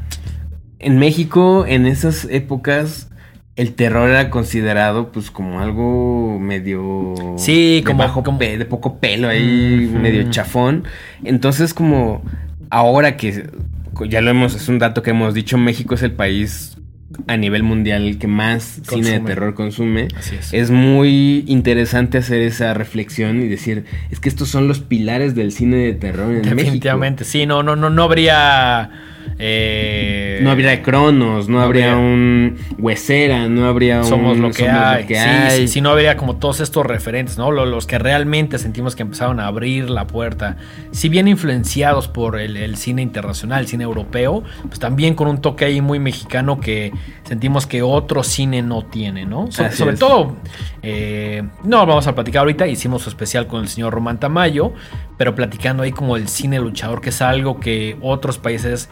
en 0.80 0.98
México, 0.98 1.66
en 1.68 1.86
esas 1.86 2.26
épocas, 2.32 3.12
el 3.56 3.76
terror 3.76 4.10
era 4.10 4.32
considerado 4.32 5.12
pues 5.12 5.30
como 5.30 5.60
algo 5.60 6.40
medio 6.40 7.14
sí 7.38 7.82
de, 7.82 7.84
como, 7.84 8.40
de 8.40 8.66
poco 8.66 8.98
pelo 8.98 9.28
ahí 9.30 9.92
medio 9.94 10.32
chafón 10.32 10.86
entonces 11.24 11.76
como 11.76 12.24
ahora 12.72 13.16
que 13.16 13.48
ya 14.08 14.22
lo 14.22 14.32
hemos 14.32 14.56
es 14.56 14.68
un 14.70 14.80
dato 14.80 15.02
que 15.02 15.12
hemos 15.12 15.34
dicho 15.34 15.58
México 15.58 15.96
es 15.96 16.04
el 16.04 16.12
país 16.12 16.78
a 17.28 17.38
nivel 17.38 17.64
mundial 17.64 18.18
que 18.18 18.28
más 18.28 18.82
cine 18.88 19.12
de 19.12 19.20
terror 19.20 19.54
consume 19.54 20.08
es. 20.18 20.54
es. 20.54 20.72
muy 20.72 21.44
interesante 21.48 22.18
hacer 22.18 22.42
esa 22.42 22.74
reflexión 22.74 23.42
y 23.42 23.48
decir 23.48 23.86
es 24.10 24.20
que 24.20 24.30
estos 24.30 24.50
son 24.50 24.68
los 24.68 24.80
pilares 24.80 25.36
del 25.36 25.52
cine 25.52 25.78
de 25.78 25.94
terror 25.94 26.34
en 26.34 26.42
definitivamente 26.42 27.22
México. 27.24 27.32
sí 27.32 27.46
no 27.46 27.62
no 27.62 27.76
no 27.76 27.90
no 27.90 28.04
habría 28.04 28.90
eh, 29.40 30.40
no 30.42 30.52
habría 30.52 30.82
Cronos, 30.82 31.50
no, 31.50 31.58
no 31.58 31.64
habría, 31.64 31.94
habría, 31.94 32.06
un 32.06 32.58
Huesera, 32.78 33.48
no 33.50 33.66
habría 33.66 34.04
somos 34.04 34.38
un 34.38 34.44
lo 34.44 34.50
que 34.52 34.66
somos 34.66 34.76
hay. 34.76 35.02
Lo 35.02 35.08
que 35.08 35.16
sí, 35.16 35.22
hay. 35.22 35.60
Sí, 35.60 35.68
sí, 35.68 35.82
no 35.82 35.90
habría 35.90 36.18
como 36.18 36.38
todos 36.38 36.60
estos 36.60 36.86
referentes, 36.86 37.38
¿no? 37.38 37.52
Los, 37.52 37.88
que 37.88 38.00
realmente 38.00 38.58
sentimos 38.60 38.96
que 38.96 39.04
empezaron 39.04 39.40
a 39.40 39.48
abrir 39.48 39.90
la 39.90 40.08
puerta. 40.08 40.58
Si 40.92 41.10
bien 41.10 41.28
influenciados 41.28 42.08
por 42.08 42.40
el, 42.40 42.58
el, 42.58 42.78
cine 42.78 43.02
internacional, 43.02 43.62
el 43.62 43.68
cine 43.68 43.84
europeo, 43.84 44.44
pues 44.68 44.80
también 44.80 45.16
con 45.16 45.28
un 45.28 45.42
toque 45.42 45.66
ahí 45.66 45.82
muy 45.82 46.00
mexicano 46.00 46.60
que 46.60 46.92
sentimos 47.24 47.68
que 47.68 47.82
otro 47.82 48.24
cine 48.24 48.62
no 48.62 48.84
tiene, 48.84 49.26
¿no? 49.26 49.52
So, 49.52 49.70
sobre 49.72 49.94
es. 49.94 50.00
todo, 50.00 50.36
eh, 50.82 51.44
no 51.64 51.86
vamos 51.86 52.08
a 52.08 52.16
platicar 52.16 52.42
ahorita, 52.42 52.68
hicimos 52.68 53.04
su 53.04 53.10
especial 53.10 53.48
con 53.48 53.62
el 53.62 53.68
señor 53.68 53.94
Román 53.94 54.20
Tamayo, 54.20 54.74
pero 55.18 55.36
platicando 55.36 55.84
ahí 55.84 55.92
como 55.92 56.18
el 56.18 56.28
cine 56.28 56.60
luchador, 56.60 57.02
que 57.02 57.10
es 57.10 57.22
algo 57.22 57.60
que 57.60 57.98
otros 58.02 58.38
países 58.38 58.90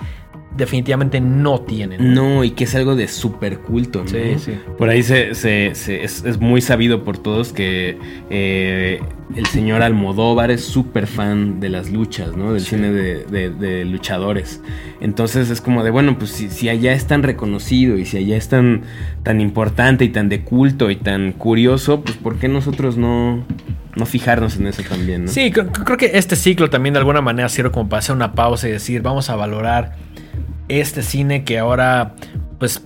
definitivamente 0.55 1.21
no 1.21 1.61
tienen. 1.61 2.13
¿no? 2.13 2.43
y 2.43 2.51
que 2.51 2.65
es 2.65 2.75
algo 2.75 2.95
de 2.95 3.07
súper 3.07 3.59
culto, 3.59 4.03
¿no? 4.03 4.09
Sí, 4.09 4.35
sí. 4.37 4.53
Por 4.77 4.89
ahí 4.89 5.03
se, 5.03 5.33
se, 5.35 5.75
se 5.75 6.03
es, 6.03 6.23
es, 6.25 6.39
muy 6.39 6.61
sabido 6.61 7.03
por 7.03 7.17
todos 7.17 7.53
que 7.53 7.97
eh, 8.29 9.01
el 9.35 9.45
señor 9.45 9.81
Almodóvar 9.81 10.51
es 10.51 10.61
súper 10.63 11.07
fan 11.07 11.59
de 11.59 11.69
las 11.69 11.89
luchas, 11.89 12.35
¿no? 12.35 12.53
Del 12.53 12.61
sí. 12.61 12.71
cine 12.71 12.91
de, 12.91 13.25
de, 13.25 13.49
de, 13.49 13.85
luchadores. 13.85 14.61
Entonces 14.99 15.49
es 15.49 15.61
como 15.61 15.83
de, 15.83 15.91
bueno, 15.91 16.17
pues 16.17 16.31
si, 16.31 16.49
si, 16.49 16.69
allá 16.69 16.93
es 16.93 17.05
tan 17.07 17.23
reconocido 17.23 17.97
y 17.97 18.05
si 18.05 18.17
allá 18.17 18.35
es 18.35 18.49
tan, 18.49 18.81
tan 19.23 19.39
importante 19.39 20.03
y 20.03 20.09
tan 20.09 20.29
de 20.29 20.41
culto 20.41 20.91
y 20.91 20.97
tan 20.97 21.31
curioso, 21.31 22.01
pues 22.01 22.17
¿por 22.17 22.37
qué 22.37 22.47
nosotros 22.47 22.97
no, 22.97 23.43
no 23.95 24.05
fijarnos 24.05 24.57
en 24.57 24.67
eso 24.67 24.83
también, 24.83 25.25
¿no? 25.25 25.31
Sí, 25.31 25.51
creo 25.51 25.97
que 25.97 26.11
este 26.13 26.35
ciclo 26.35 26.69
también 26.69 26.93
de 26.93 26.99
alguna 26.99 27.21
manera 27.21 27.47
sirve 27.49 27.71
como 27.71 27.89
para 27.89 27.99
hacer 27.99 28.15
una 28.15 28.33
pausa 28.33 28.67
y 28.67 28.71
decir, 28.71 29.01
vamos 29.01 29.29
a 29.29 29.35
valorar 29.35 29.95
este 30.79 31.01
cine 31.03 31.43
que 31.43 31.59
ahora 31.59 32.15
pues 32.59 32.83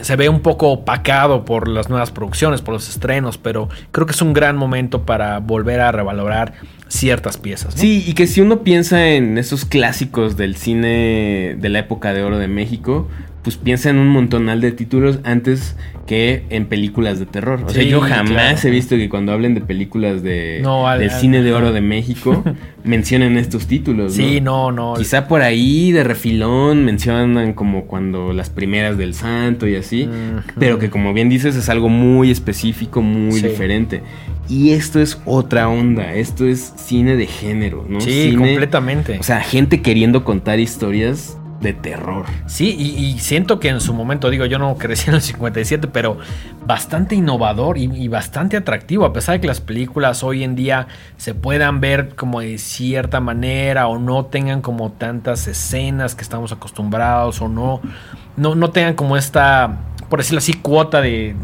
se 0.00 0.16
ve 0.16 0.28
un 0.28 0.40
poco 0.40 0.70
opacado 0.70 1.44
por 1.44 1.68
las 1.68 1.88
nuevas 1.88 2.10
producciones, 2.10 2.60
por 2.60 2.74
los 2.74 2.88
estrenos, 2.88 3.38
pero 3.38 3.68
creo 3.90 4.06
que 4.06 4.12
es 4.12 4.22
un 4.22 4.32
gran 4.32 4.56
momento 4.56 5.02
para 5.04 5.38
volver 5.38 5.80
a 5.80 5.92
revalorar 5.92 6.54
ciertas 6.88 7.38
piezas. 7.38 7.74
Sí, 7.74 8.04
y 8.06 8.14
que 8.14 8.26
si 8.26 8.40
uno 8.40 8.62
piensa 8.62 9.08
en 9.10 9.38
esos 9.38 9.64
clásicos 9.64 10.36
del 10.36 10.56
cine 10.56 11.56
de 11.58 11.68
la 11.68 11.80
época 11.80 12.12
de 12.12 12.22
oro 12.22 12.38
de 12.38 12.48
México, 12.48 13.08
pues 13.42 13.56
piensa 13.56 13.90
en 13.90 13.98
un 13.98 14.08
montonal 14.08 14.60
de 14.60 14.70
títulos 14.72 15.18
antes 15.24 15.76
que 16.06 16.44
en 16.50 16.66
películas 16.66 17.18
de 17.18 17.26
terror. 17.26 17.62
O 17.64 17.68
Sí, 17.68 17.74
sea, 17.74 17.84
yo 17.84 18.00
jamás 18.00 18.30
claro. 18.30 18.58
he 18.68 18.70
visto 18.70 18.96
que 18.96 19.08
cuando 19.08 19.32
hablen 19.32 19.54
de 19.54 19.60
películas 19.60 20.22
de, 20.22 20.60
No, 20.62 20.86
al- 20.88 21.00
del 21.00 21.10
al- 21.10 21.20
cine 21.20 21.42
de 21.42 21.52
oro 21.52 21.72
de 21.72 21.80
México 21.80 22.44
mencionen 22.84 23.36
estos 23.38 23.66
títulos. 23.66 24.14
Sí, 24.14 24.40
¿no? 24.40 24.70
no, 24.70 24.92
no. 24.92 24.94
Quizá 24.94 25.26
por 25.28 25.42
ahí 25.42 25.90
de 25.92 26.04
refilón 26.04 26.84
mencionan 26.84 27.52
como 27.52 27.86
cuando 27.86 28.32
las 28.32 28.48
primeras 28.50 28.96
del 28.98 29.14
santo 29.14 29.66
y 29.66 29.74
así, 29.76 30.08
pero 30.58 30.78
que 30.78 30.90
como 30.90 31.12
bien 31.12 31.28
dices 31.28 31.56
es 31.56 31.68
algo 31.68 31.88
muy 31.88 32.30
específico, 32.30 33.02
muy 33.02 33.40
Sí. 33.40 33.48
diferente. 33.48 34.02
Y 34.48 34.70
esto 34.70 35.00
es 35.00 35.20
otra 35.24 35.68
onda, 35.68 36.14
esto 36.14 36.46
es 36.46 36.74
cine 36.76 37.16
de 37.16 37.26
género, 37.26 37.86
¿no? 37.88 38.00
Sí, 38.00 38.30
Cine- 38.30 38.36
completamente. 38.38 39.18
O 39.18 39.22
sea, 39.22 39.40
gente 39.40 39.82
queriendo 39.82 40.24
contar 40.24 40.58
historias 40.60 41.38
de 41.62 41.72
terror. 41.72 42.26
Sí, 42.46 42.70
y, 42.70 43.18
siento 43.20 43.60
que 43.60 43.68
en 43.68 43.80
su 43.80 43.94
momento, 43.94 44.28
digo, 44.28 44.44
yo 44.44 44.58
no 44.58 44.76
crecí 44.76 45.08
en 45.08 45.16
el 45.16 45.22
57, 45.22 45.88
pero 45.88 46.18
bastante 46.66 47.14
innovador 47.14 47.78
y, 47.78 48.08
bastante 48.08 48.56
atractivo, 48.56 49.04
a 49.04 49.12
pesar 49.12 49.36
de 49.36 49.40
que 49.40 49.46
las 49.46 49.60
películas 49.60 50.22
hoy 50.22 50.44
en 50.44 50.54
día 50.54 50.88
se 51.16 51.34
puedan 51.34 51.80
ver 51.80 52.14
como 52.14 52.40
de 52.40 52.58
cierta 52.58 53.20
manera 53.20 53.86
o 53.88 53.98
no 53.98 54.26
tengan 54.26 54.60
como 54.60 54.92
tantas 54.92 55.46
escenas 55.46 56.14
que 56.14 56.22
estamos 56.22 56.52
acostumbrados 56.52 57.40
o 57.40 57.48
no, 57.48 57.80
no, 58.36 58.54
no 58.54 58.70
tengan 58.70 58.94
como 58.94 59.16
esta, 59.16 59.78
por 60.08 60.18
decirlo 60.18 60.38
así, 60.38 60.54
cuota 60.54 61.00
de- 61.00 61.34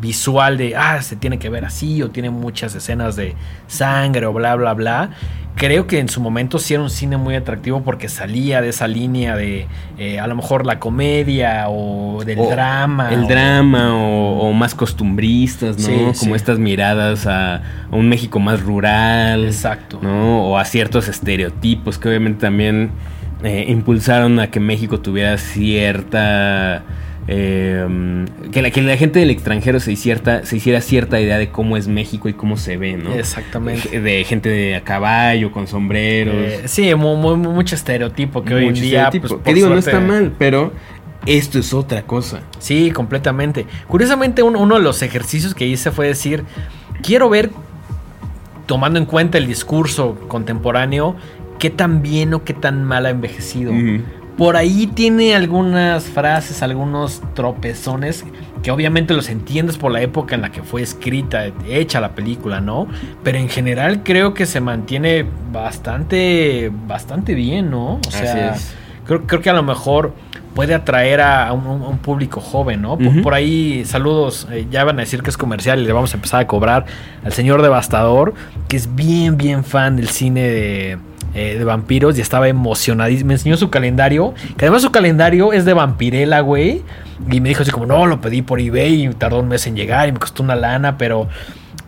visual 0.00 0.56
de, 0.56 0.76
ah, 0.76 1.00
se 1.02 1.16
tiene 1.16 1.38
que 1.38 1.48
ver 1.48 1.64
así 1.64 2.02
o 2.02 2.10
tiene 2.10 2.30
muchas 2.30 2.74
escenas 2.74 3.16
de 3.16 3.34
sangre 3.66 4.26
o 4.26 4.32
bla, 4.32 4.54
bla, 4.54 4.74
bla. 4.74 5.10
Creo 5.56 5.88
que 5.88 5.98
en 5.98 6.08
su 6.08 6.20
momento 6.20 6.60
sí 6.60 6.74
era 6.74 6.84
un 6.84 6.90
cine 6.90 7.16
muy 7.16 7.34
atractivo 7.34 7.82
porque 7.82 8.08
salía 8.08 8.60
de 8.62 8.68
esa 8.68 8.86
línea 8.86 9.34
de 9.34 9.66
eh, 9.98 10.20
a 10.20 10.28
lo 10.28 10.36
mejor 10.36 10.64
la 10.64 10.78
comedia 10.78 11.64
o 11.68 12.22
del 12.24 12.38
O 12.38 12.48
drama. 12.48 13.12
El 13.12 13.24
o- 13.24 13.26
drama 13.26 13.92
o, 13.96 14.38
o 14.48 14.52
más 14.52 14.76
costumbristas, 14.76 15.76
¿no? 15.78 15.84
Sí, 15.84 15.92
Como 16.20 16.32
sí. 16.32 16.32
estas 16.36 16.60
miradas 16.60 17.26
a, 17.26 17.56
a 17.56 17.62
un 17.90 18.08
México 18.08 18.38
más 18.38 18.62
rural. 18.62 19.44
Exacto. 19.46 19.98
¿no? 20.00 20.44
O 20.48 20.58
a 20.58 20.64
ciertos 20.64 21.08
estereotipos 21.08 21.98
que 21.98 22.08
obviamente 22.08 22.42
también 22.42 22.92
eh, 23.42 23.64
impulsaron 23.66 24.38
a 24.38 24.52
que 24.52 24.60
México 24.60 25.00
tuviera 25.00 25.36
cierta... 25.38 26.82
eh, 27.30 28.24
que, 28.50 28.62
la, 28.62 28.70
que 28.70 28.80
la 28.82 28.96
gente 28.96 29.18
del 29.20 29.30
extranjero 29.30 29.80
se, 29.80 29.92
hicierta, 29.92 30.44
se 30.46 30.56
hiciera 30.56 30.80
cierta 30.80 31.20
idea 31.20 31.36
de 31.38 31.50
cómo 31.50 31.76
es 31.76 31.86
México 31.86 32.28
y 32.28 32.32
cómo 32.32 32.56
se 32.56 32.76
ve, 32.78 32.96
¿no? 32.96 33.12
Exactamente. 33.12 34.00
De 34.00 34.24
gente 34.24 34.48
de 34.48 34.74
a 34.76 34.80
caballo, 34.82 35.52
con 35.52 35.66
sombreros. 35.66 36.34
Eh, 36.34 36.62
sí, 36.66 36.94
mu- 36.94 37.16
mu- 37.16 37.36
mucho 37.36 37.74
estereotipo 37.74 38.42
que 38.42 38.54
hoy 38.54 38.62
en 38.64 38.68
mucho 38.70 38.82
día. 38.82 39.04
estereotipo. 39.04 39.28
pues, 39.28 39.42
que 39.44 39.54
digo, 39.54 39.68
no 39.68 39.76
está 39.76 40.00
mal, 40.00 40.32
pero 40.38 40.72
esto 41.26 41.58
es 41.58 41.74
otra 41.74 42.02
cosa. 42.02 42.40
Sí, 42.58 42.90
completamente. 42.90 43.66
Curiosamente, 43.88 44.42
uno, 44.42 44.58
uno 44.60 44.76
de 44.76 44.82
los 44.82 45.02
ejercicios 45.02 45.54
que 45.54 45.66
hice 45.66 45.90
fue 45.90 46.06
decir, 46.06 46.44
quiero 47.02 47.28
ver, 47.28 47.50
tomando 48.64 48.98
en 48.98 49.04
cuenta 49.04 49.36
el 49.36 49.46
discurso 49.46 50.18
contemporáneo, 50.28 51.14
qué 51.58 51.68
tan 51.70 52.00
bien 52.02 52.32
o 52.34 52.44
qué 52.44 52.54
tan 52.54 52.84
mal 52.84 53.04
ha 53.04 53.10
envejecido. 53.10 53.72
Por 54.38 54.56
ahí 54.56 54.86
tiene 54.86 55.34
algunas 55.34 56.04
frases, 56.04 56.62
algunos 56.62 57.20
tropezones 57.34 58.24
que 58.62 58.70
obviamente 58.70 59.12
los 59.12 59.28
entiendes 59.28 59.76
por 59.76 59.90
la 59.90 60.00
época 60.00 60.36
en 60.36 60.42
la 60.42 60.52
que 60.52 60.62
fue 60.62 60.80
escrita, 60.80 61.46
hecha 61.68 62.00
la 62.00 62.14
película, 62.14 62.60
¿no? 62.60 62.86
Pero 63.24 63.38
en 63.38 63.48
general 63.48 64.04
creo 64.04 64.34
que 64.34 64.46
se 64.46 64.60
mantiene 64.60 65.26
bastante, 65.52 66.70
bastante 66.86 67.34
bien, 67.34 67.70
¿no? 67.70 67.94
O 67.94 68.00
Así 68.08 68.18
sea, 68.18 68.54
es. 68.54 68.74
Creo, 69.04 69.26
creo 69.26 69.40
que 69.40 69.50
a 69.50 69.54
lo 69.54 69.64
mejor 69.64 70.14
puede 70.54 70.74
atraer 70.74 71.20
a 71.20 71.52
un, 71.52 71.66
a 71.66 71.88
un 71.88 71.98
público 71.98 72.40
joven, 72.40 72.82
¿no? 72.82 72.98
Por 73.22 73.34
ahí, 73.34 73.84
saludos, 73.84 74.46
eh, 74.50 74.66
ya 74.70 74.84
van 74.84 74.98
a 74.98 75.00
decir 75.00 75.22
que 75.22 75.30
es 75.30 75.36
comercial 75.36 75.80
y 75.80 75.84
le 75.84 75.92
vamos 75.92 76.12
a 76.14 76.16
empezar 76.16 76.40
a 76.40 76.46
cobrar 76.46 76.84
al 77.24 77.32
señor 77.32 77.62
Devastador, 77.62 78.34
que 78.68 78.76
es 78.76 78.94
bien, 78.94 79.36
bien 79.36 79.64
fan 79.64 79.96
del 79.96 80.08
cine 80.08 80.42
de, 80.42 80.98
eh, 81.34 81.56
de 81.58 81.64
vampiros 81.64 82.16
y 82.18 82.20
estaba 82.20 82.48
emocionadísimo. 82.48 83.28
Me 83.28 83.34
enseñó 83.34 83.56
su 83.56 83.70
calendario, 83.70 84.34
que 84.56 84.64
además 84.64 84.82
su 84.82 84.90
calendario 84.90 85.52
es 85.52 85.64
de 85.64 85.74
vampirela, 85.74 86.40
güey. 86.40 86.82
Y 87.30 87.40
me 87.40 87.48
dijo 87.48 87.62
así 87.62 87.70
como, 87.70 87.86
no, 87.86 88.06
lo 88.06 88.20
pedí 88.20 88.42
por 88.42 88.60
eBay 88.60 89.06
y 89.06 89.08
tardó 89.10 89.40
un 89.40 89.48
mes 89.48 89.66
en 89.66 89.76
llegar 89.76 90.08
y 90.08 90.12
me 90.12 90.18
costó 90.18 90.42
una 90.42 90.56
lana, 90.56 90.98
pero... 90.98 91.28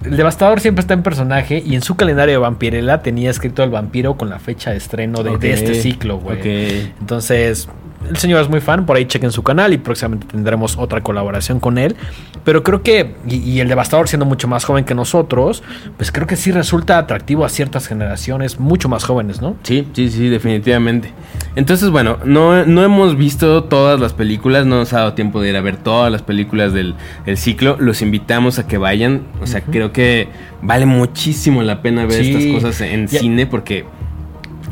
El 0.02 0.16
devastador 0.16 0.60
siempre 0.60 0.80
está 0.80 0.94
en 0.94 1.02
personaje 1.02 1.62
y 1.64 1.74
en 1.74 1.82
su 1.82 1.94
calendario 1.94 2.32
de 2.32 2.38
vampirela 2.38 3.02
tenía 3.02 3.28
escrito 3.28 3.62
el 3.62 3.68
vampiro 3.68 4.16
con 4.16 4.30
la 4.30 4.38
fecha 4.38 4.70
de 4.70 4.78
estreno 4.78 5.22
de, 5.22 5.52
este 5.52 5.74
ciclo, 5.74 6.18
güey. 6.18 6.90
Entonces, 7.00 7.68
el 8.08 8.16
señor 8.16 8.40
es 8.40 8.48
muy 8.48 8.60
fan, 8.60 8.86
por 8.86 8.96
ahí 8.96 9.04
chequen 9.04 9.30
su 9.32 9.42
canal 9.42 9.72
y 9.72 9.78
próximamente 9.78 10.26
tendremos 10.26 10.76
otra 10.78 11.00
colaboración 11.02 11.60
con 11.60 11.78
él. 11.78 11.96
Pero 12.44 12.62
creo 12.62 12.82
que, 12.82 13.14
y, 13.28 13.36
y 13.36 13.60
el 13.60 13.68
devastador 13.68 14.08
siendo 14.08 14.24
mucho 14.24 14.48
más 14.48 14.64
joven 14.64 14.84
que 14.84 14.94
nosotros, 14.94 15.62
pues 15.96 16.10
creo 16.10 16.26
que 16.26 16.36
sí 16.36 16.50
resulta 16.52 16.96
atractivo 16.98 17.44
a 17.44 17.48
ciertas 17.50 17.86
generaciones 17.86 18.58
mucho 18.58 18.88
más 18.88 19.04
jóvenes, 19.04 19.42
¿no? 19.42 19.56
Sí, 19.62 19.86
sí, 19.92 20.08
sí, 20.10 20.28
definitivamente. 20.28 21.12
Entonces, 21.56 21.90
bueno, 21.90 22.18
no, 22.24 22.64
no 22.64 22.82
hemos 22.84 23.16
visto 23.16 23.64
todas 23.64 24.00
las 24.00 24.12
películas, 24.14 24.64
no 24.66 24.76
nos 24.76 24.92
ha 24.92 24.98
dado 25.00 25.12
tiempo 25.14 25.40
de 25.40 25.50
ir 25.50 25.56
a 25.56 25.60
ver 25.60 25.76
todas 25.76 26.10
las 26.10 26.22
películas 26.22 26.72
del, 26.72 26.94
del 27.26 27.36
ciclo. 27.36 27.76
Los 27.78 28.00
invitamos 28.02 28.58
a 28.58 28.66
que 28.66 28.78
vayan. 28.78 29.22
O 29.42 29.46
sea, 29.46 29.60
creo 29.60 29.92
que 29.92 30.28
vale 30.62 30.86
muchísimo 30.86 31.62
la 31.62 31.82
pena 31.82 32.06
ver 32.06 32.24
Sí. 32.24 32.30
estas 32.34 32.52
cosas 32.62 32.80
en 32.80 33.06
Ya- 33.08 33.18
cine 33.20 33.46
porque 33.46 33.84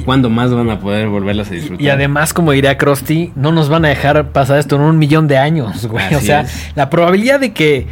¿cuándo 0.05 0.31
más 0.31 0.53
van 0.53 0.71
a 0.71 0.81
poder 0.81 1.09
volverlas 1.09 1.51
a 1.51 1.55
disfrutar? 1.55 1.85
Y 1.85 1.89
además, 1.89 2.33
como 2.33 2.53
diría 2.53 2.77
Krusty, 2.79 3.33
no 3.35 3.53
nos 3.53 3.69
van 3.69 3.85
a 3.85 3.89
dejar 3.89 4.31
pasar 4.33 4.59
esto 4.59 4.77
en 4.77 4.83
un 4.83 4.99
millón 4.99 5.29
de 5.29 5.39
años, 5.39 5.87
güey. 5.87 6.05
Así 6.05 6.15
o 6.15 6.21
sea, 6.21 6.41
es. 6.43 6.73
la 6.75 6.91
probabilidad 6.91 7.41
de 7.41 7.53
que 7.53 7.87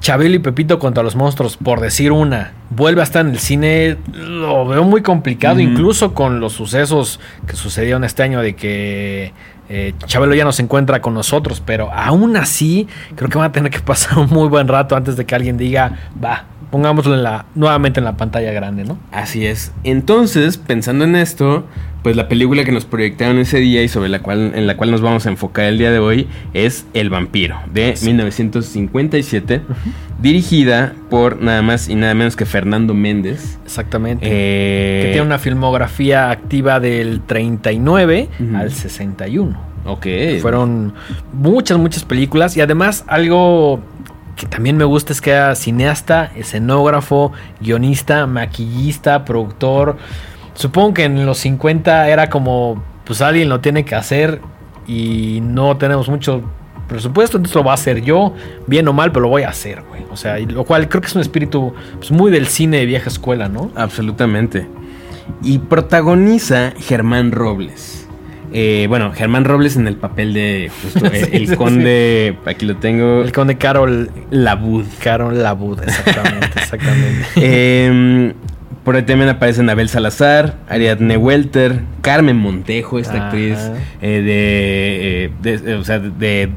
Chabelo 0.00 0.34
y 0.34 0.40
Pepito 0.40 0.80
contra 0.80 1.02
los 1.04 1.14
monstruos, 1.14 1.56
por 1.56 1.80
decir 1.80 2.10
una, 2.10 2.52
vuelve 2.70 3.02
a 3.02 3.04
estar 3.04 3.24
en 3.24 3.32
el 3.32 3.38
cine, 3.38 3.96
lo 4.12 4.66
veo 4.66 4.82
muy 4.82 5.00
complicado, 5.00 5.60
incluso 5.60 6.12
con 6.12 6.40
los 6.40 6.54
sucesos 6.54 7.20
que 7.46 7.54
sucedieron 7.54 8.02
este 8.02 8.24
año 8.24 8.40
de 8.40 8.56
que 8.56 9.32
eh, 9.68 9.94
Chabelo 10.06 10.34
ya 10.34 10.44
no 10.44 10.50
se 10.50 10.62
encuentra 10.62 11.00
con 11.00 11.14
nosotros, 11.14 11.62
pero 11.64 11.92
aún 11.92 12.36
así 12.36 12.88
creo 13.14 13.30
que 13.30 13.38
van 13.38 13.50
a 13.50 13.52
tener 13.52 13.70
que 13.70 13.78
pasar 13.80 14.18
un 14.18 14.28
muy 14.28 14.48
buen 14.48 14.66
rato 14.66 14.96
antes 14.96 15.16
de 15.16 15.24
que 15.24 15.36
alguien 15.36 15.56
diga, 15.56 15.98
va, 16.22 16.46
pongámoslo 16.72 17.14
en 17.14 17.22
la, 17.22 17.44
nuevamente 17.54 18.00
en 18.00 18.04
la 18.04 18.16
pantalla 18.16 18.50
grande, 18.50 18.84
¿no? 18.84 18.98
Así 19.12 19.46
es. 19.46 19.72
Entonces, 19.84 20.56
pensando 20.56 21.04
en 21.04 21.14
esto, 21.16 21.66
pues 22.02 22.16
la 22.16 22.28
película 22.28 22.64
que 22.64 22.72
nos 22.72 22.86
proyectaron 22.86 23.38
ese 23.38 23.58
día 23.58 23.82
y 23.82 23.88
sobre 23.88 24.08
la 24.08 24.20
cual, 24.20 24.52
en 24.54 24.66
la 24.66 24.78
cual 24.78 24.90
nos 24.90 25.02
vamos 25.02 25.26
a 25.26 25.28
enfocar 25.28 25.66
el 25.66 25.76
día 25.76 25.90
de 25.90 25.98
hoy 25.98 26.26
es 26.54 26.86
El 26.94 27.10
vampiro, 27.10 27.58
de 27.70 27.94
1957, 28.02 29.60
dirigida 30.22 30.94
por 31.10 31.42
nada 31.42 31.60
más 31.60 31.90
y 31.90 31.94
nada 31.94 32.14
menos 32.14 32.36
que 32.36 32.46
Fernando 32.46 32.94
Méndez. 32.94 33.58
Exactamente. 33.66 34.24
Eh, 34.26 35.02
que 35.02 35.08
tiene 35.12 35.26
una 35.26 35.38
filmografía 35.38 36.30
activa 36.30 36.80
del 36.80 37.20
39 37.20 38.30
Ujú. 38.40 38.56
al 38.56 38.72
61. 38.72 39.72
Ok. 39.84 40.06
Fueron 40.40 40.94
muchas, 41.34 41.76
muchas 41.76 42.04
películas. 42.04 42.56
Y 42.56 42.62
además, 42.62 43.04
algo 43.08 43.80
que 44.36 44.46
también 44.46 44.76
me 44.76 44.84
gusta 44.84 45.12
es 45.12 45.20
que 45.20 45.30
era 45.30 45.54
cineasta, 45.54 46.32
escenógrafo, 46.36 47.32
guionista, 47.60 48.26
maquillista, 48.26 49.24
productor. 49.24 49.96
Supongo 50.54 50.94
que 50.94 51.04
en 51.04 51.26
los 51.26 51.38
50 51.38 52.08
era 52.08 52.30
como, 52.30 52.82
pues 53.04 53.20
alguien 53.20 53.48
lo 53.48 53.60
tiene 53.60 53.84
que 53.84 53.94
hacer 53.94 54.40
y 54.86 55.40
no 55.42 55.76
tenemos 55.76 56.08
mucho 56.08 56.42
presupuesto, 56.88 57.38
entonces 57.38 57.54
lo 57.54 57.64
va 57.64 57.72
a 57.72 57.74
hacer 57.74 58.02
yo, 58.02 58.34
bien 58.66 58.86
o 58.88 58.92
mal, 58.92 59.12
pero 59.12 59.22
lo 59.22 59.28
voy 59.28 59.42
a 59.42 59.48
hacer, 59.48 59.82
güey. 59.82 60.04
O 60.10 60.16
sea, 60.16 60.38
lo 60.38 60.64
cual 60.64 60.88
creo 60.88 61.00
que 61.00 61.08
es 61.08 61.14
un 61.14 61.22
espíritu 61.22 61.72
pues, 61.96 62.10
muy 62.10 62.30
del 62.30 62.46
cine 62.46 62.78
de 62.78 62.86
vieja 62.86 63.08
escuela, 63.08 63.48
¿no? 63.48 63.70
Absolutamente. 63.74 64.66
Y 65.42 65.58
protagoniza 65.58 66.72
Germán 66.78 67.32
Robles. 67.32 68.01
Eh, 68.52 68.86
bueno, 68.88 69.12
Germán 69.12 69.44
Robles 69.44 69.76
en 69.76 69.86
el 69.88 69.96
papel 69.96 70.34
de 70.34 70.70
justo, 70.82 71.06
eh, 71.12 71.24
Sí, 71.24 71.30
el 71.36 71.48
sí, 71.48 71.56
conde, 71.56 72.36
aquí 72.44 72.66
lo 72.66 72.76
tengo, 72.76 73.22
El 73.22 73.32
conde 73.32 73.56
Carol 73.56 74.10
Labud. 74.30 74.84
Carol 75.02 75.42
Labud, 75.42 75.80
exactamente, 75.82 76.46
exactamente. 76.56 77.24
Eh, 77.36 78.32
por 78.84 78.96
ahí 78.96 79.02
también 79.04 79.30
aparecen 79.30 79.70
Abel 79.70 79.88
Salazar, 79.88 80.56
Ariadne 80.68 81.16
Welter, 81.16 81.80
Carmen 82.00 82.36
Montejo, 82.36 82.98
esta 82.98 83.14
Ajá. 83.14 83.26
actriz 83.26 83.58
eh, 84.02 84.20
de, 84.20 85.24
eh, 85.24 85.30
de- 85.60 85.72
eh, 85.72 85.74
o 85.76 85.84
sea, 85.84 85.98
de, 86.00 86.50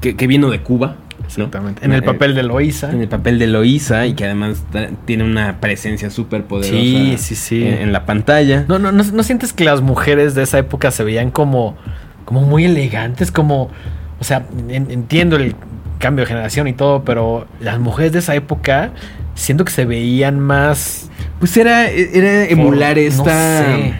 que, 0.00 0.14
que 0.16 0.26
vino 0.28 0.50
de 0.50 0.60
Cuba, 0.60 0.96
¿no? 1.36 1.44
Exactamente. 1.44 1.84
En 1.84 1.92
el 1.92 2.00
Eh, 2.00 2.06
papel 2.06 2.34
de 2.34 2.42
Loisa. 2.42 2.90
en 2.90 3.00
el 3.02 3.08
papel 3.08 3.38
de 3.38 3.46
Loisa 3.46 4.06
y 4.06 4.14
que 4.14 4.24
además 4.24 4.62
tiene 5.04 5.24
una 5.24 5.60
presencia 5.60 6.10
súper 6.10 6.44
poderosa 6.44 6.72
Sí, 6.72 7.16
sí, 7.18 7.34
sí. 7.34 7.66
En, 7.66 7.74
en 7.74 7.92
la 7.92 8.06
pantalla. 8.06 8.64
No, 8.68 8.78
no, 8.78 8.92
no, 8.92 9.02
¿no 9.04 9.22
sientes 9.22 9.52
que 9.52 9.64
las 9.64 9.80
mujeres 9.82 10.34
de 10.34 10.42
esa 10.42 10.58
época 10.58 10.90
se 10.90 11.04
veían 11.04 11.30
como, 11.30 11.76
como 12.24 12.42
muy 12.42 12.64
elegantes, 12.64 13.30
como, 13.30 13.70
o 14.20 14.24
sea, 14.24 14.46
en- 14.68 14.90
entiendo 14.90 15.36
el 15.36 15.54
cambio 15.98 16.24
de 16.24 16.28
generación 16.28 16.68
y 16.68 16.72
todo, 16.72 17.04
pero 17.04 17.46
las 17.60 17.78
mujeres 17.80 18.12
de 18.12 18.20
esa 18.20 18.34
época 18.34 18.90
siento 19.34 19.64
que 19.64 19.72
se 19.72 19.84
veían 19.84 20.38
más. 20.40 21.10
Pues 21.40 21.56
era, 21.56 21.88
era 21.90 22.44
emular 22.46 22.98
esta. 22.98 23.22
No 23.62 23.76
sé. 23.76 23.94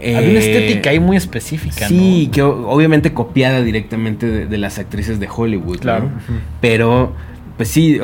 Eh, 0.00 0.16
Había 0.16 0.30
una 0.30 0.38
estética 0.38 0.90
ahí 0.90 1.00
muy 1.00 1.16
específica, 1.16 1.88
Sí, 1.88 2.26
¿no? 2.26 2.32
que 2.32 2.42
obviamente 2.42 3.12
copiada 3.12 3.62
directamente 3.62 4.26
de, 4.26 4.46
de 4.46 4.58
las 4.58 4.78
actrices 4.78 5.18
de 5.20 5.28
Hollywood. 5.34 5.76
¿no? 5.76 5.80
Claro. 5.80 6.04
Ujú. 6.06 6.38
Pero, 6.60 7.12
pues 7.56 7.68
sí, 7.68 7.98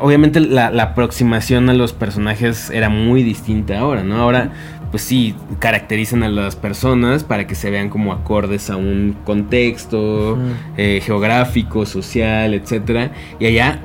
obviamente 0.00 0.40
la, 0.40 0.70
la 0.70 0.82
aproximación 0.82 1.68
a 1.70 1.74
los 1.74 1.92
personajes 1.92 2.70
era 2.70 2.88
muy 2.88 3.22
distinta 3.22 3.78
ahora, 3.78 4.02
¿no? 4.02 4.16
Ahora, 4.20 4.50
pues 4.90 5.02
sí, 5.02 5.34
caracterizan 5.58 6.22
a 6.22 6.28
las 6.28 6.56
personas 6.56 7.22
para 7.22 7.46
que 7.46 7.54
se 7.54 7.70
vean 7.70 7.90
como 7.90 8.12
acordes 8.12 8.70
a 8.70 8.76
un 8.76 9.16
contexto 9.24 10.38
eh, 10.76 11.00
geográfico, 11.04 11.84
social, 11.86 12.54
etcétera. 12.54 13.10
Y 13.38 13.46
allá, 13.46 13.80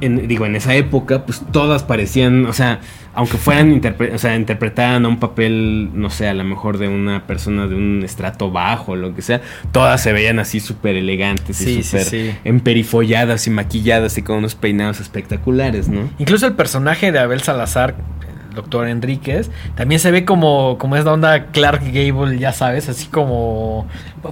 en- 0.00 0.28
digo, 0.28 0.44
en 0.46 0.56
esa 0.56 0.74
época, 0.74 1.24
pues 1.24 1.42
todas 1.52 1.82
parecían, 1.84 2.44
o 2.46 2.52
sea, 2.52 2.80
aunque 3.14 3.36
fueran, 3.38 3.72
interpre- 3.72 4.14
o 4.14 4.18
sea, 4.18 4.36
interpretaran 4.36 5.04
a 5.04 5.08
un 5.08 5.18
papel, 5.18 5.90
no 5.94 6.10
sé, 6.10 6.28
a 6.28 6.34
lo 6.34 6.44
mejor 6.44 6.78
de 6.78 6.88
una 6.88 7.26
persona 7.26 7.66
de 7.66 7.74
un 7.74 8.02
estrato 8.04 8.50
bajo, 8.50 8.94
lo 8.96 9.14
que 9.14 9.22
sea, 9.22 9.40
todas 9.72 10.02
se 10.02 10.12
veían 10.12 10.38
así 10.38 10.60
súper 10.60 10.96
elegantes 10.96 11.60
y 11.60 11.64
Sí, 11.64 11.82
súper 11.82 12.04
sí. 12.04 12.30
emperifolladas 12.44 13.46
y 13.46 13.50
maquilladas 13.50 14.16
y 14.18 14.22
con 14.22 14.36
unos 14.38 14.54
peinados 14.54 15.00
espectaculares, 15.00 15.88
¿no? 15.88 16.08
Incluso 16.18 16.46
el 16.46 16.54
personaje 16.54 17.10
de 17.12 17.18
Abel 17.18 17.40
Salazar, 17.40 17.94
doctor 18.54 18.88
Enríquez, 18.88 19.50
también 19.74 20.00
se 20.00 20.10
ve 20.10 20.24
como, 20.24 20.78
como 20.78 20.96
es 20.96 21.04
la 21.04 21.12
onda 21.12 21.46
Clark 21.46 21.82
Gable, 21.92 22.38
ya 22.38 22.52
sabes, 22.52 22.88
así 22.88 23.06
como... 23.06 23.86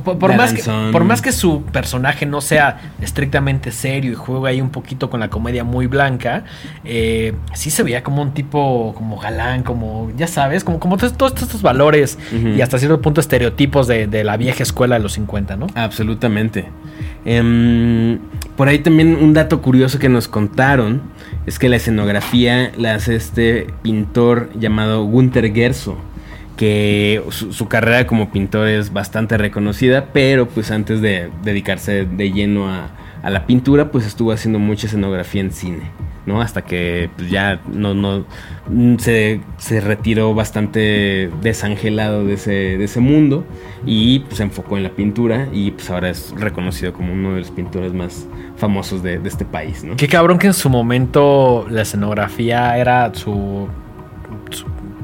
Por, 0.04 0.18
por 0.18 0.37
más 0.37 0.52
que, 0.52 0.62
por 0.92 1.04
más 1.04 1.22
que 1.22 1.33
su 1.33 1.62
personaje 1.62 2.26
no 2.26 2.42
sea 2.42 2.92
estrictamente 3.00 3.72
serio 3.72 4.12
y 4.12 4.14
juega 4.14 4.50
ahí 4.50 4.61
un 4.61 4.68
poquito 4.68 5.09
con 5.09 5.20
la 5.20 5.31
comedia 5.31 5.64
muy 5.64 5.87
blanca, 5.87 6.44
eh, 6.85 7.35
sí 7.54 7.70
se 7.70 7.83
veía 7.83 8.02
como 8.02 8.20
un 8.20 8.33
tipo 8.33 8.92
como 8.94 9.18
galán, 9.18 9.62
como, 9.62 10.12
ya 10.16 10.26
sabes, 10.26 10.62
como, 10.62 10.78
como 10.78 10.98
todos, 10.98 11.16
todos 11.16 11.40
estos 11.40 11.62
valores 11.62 12.18
y 12.33 12.61
hasta 12.61 12.78
cierto 12.78 13.00
punto 13.00 13.20
estereotipos 13.20 13.87
de, 13.87 14.07
de 14.07 14.24
la 14.24 14.37
vieja 14.37 14.62
escuela 14.62 14.96
de 14.96 15.02
los 15.02 15.14
50, 15.14 15.57
¿no? 15.57 15.68
Absolutamente. 15.74 16.68
Em, 17.24 18.18
por 18.57 18.68
ahí 18.68 18.78
también 18.78 19.16
un 19.16 19.35
dato 19.35 19.61
curioso 19.61 19.98
que 19.98 20.09
nos 20.09 20.28
contaron 20.28 21.02
es 21.46 21.59
que 21.59 21.68
la 21.68 21.76
escenografía 21.76 22.72
la 22.76 22.94
hace 22.94 23.16
este 23.16 23.66
pintor 23.83 24.50
llamado 24.59 25.04
Gunther 25.04 25.52
Gerso, 25.52 25.96
que 26.57 27.22
su, 27.31 27.52
su 27.52 27.68
carrera 27.68 28.07
como 28.07 28.31
pintor 28.31 28.68
es 28.68 28.92
bastante 28.92 29.38
reconocida, 29.38 30.09
pero 30.12 30.48
pues 30.48 30.70
antes 30.70 31.00
de 31.00 31.31
dedicarse 31.42 32.04
de 32.04 32.33
lleno 32.33 32.68
a, 32.68 32.90
a 33.22 33.31
la 33.31 33.46
pintura, 33.46 33.90
pues 33.90 34.07
estuvo 34.07 34.33
haciendo 34.33 34.59
mucha 34.59 34.87
escenografía 34.87 35.40
en 35.40 35.52
cine. 35.52 36.08
¿No? 36.28 36.40
Hasta 36.40 36.62
que 36.62 37.10
ya 37.28 37.60
no, 37.72 37.94
no 37.94 38.24
se, 38.98 39.40
se 39.56 39.80
retiró 39.80 40.34
bastante 40.34 41.30
desangelado 41.42 42.24
de 42.24 42.34
ese, 42.34 42.50
de 42.50 42.84
ese 42.84 43.00
mundo 43.00 43.44
y 43.84 44.20
pues, 44.20 44.36
se 44.36 44.44
enfocó 44.44 44.76
en 44.76 44.84
la 44.84 44.90
pintura 44.90 45.48
y 45.52 45.72
pues 45.72 45.90
ahora 45.90 46.10
es 46.10 46.32
reconocido 46.36 46.92
como 46.92 47.12
uno 47.12 47.32
de 47.32 47.40
los 47.40 47.50
pintores 47.50 47.92
más 47.92 48.28
famosos 48.56 49.02
de, 49.02 49.20
este 49.24 49.44
país, 49.44 49.84
¿no? 49.84 49.96
Qué 49.96 50.08
cabrón 50.08 50.38
que 50.38 50.46
en 50.46 50.54
su 50.54 50.70
momento 50.70 51.66
la 51.70 51.82
escenografía 51.82 52.78
era 52.78 53.12
su 53.14 53.68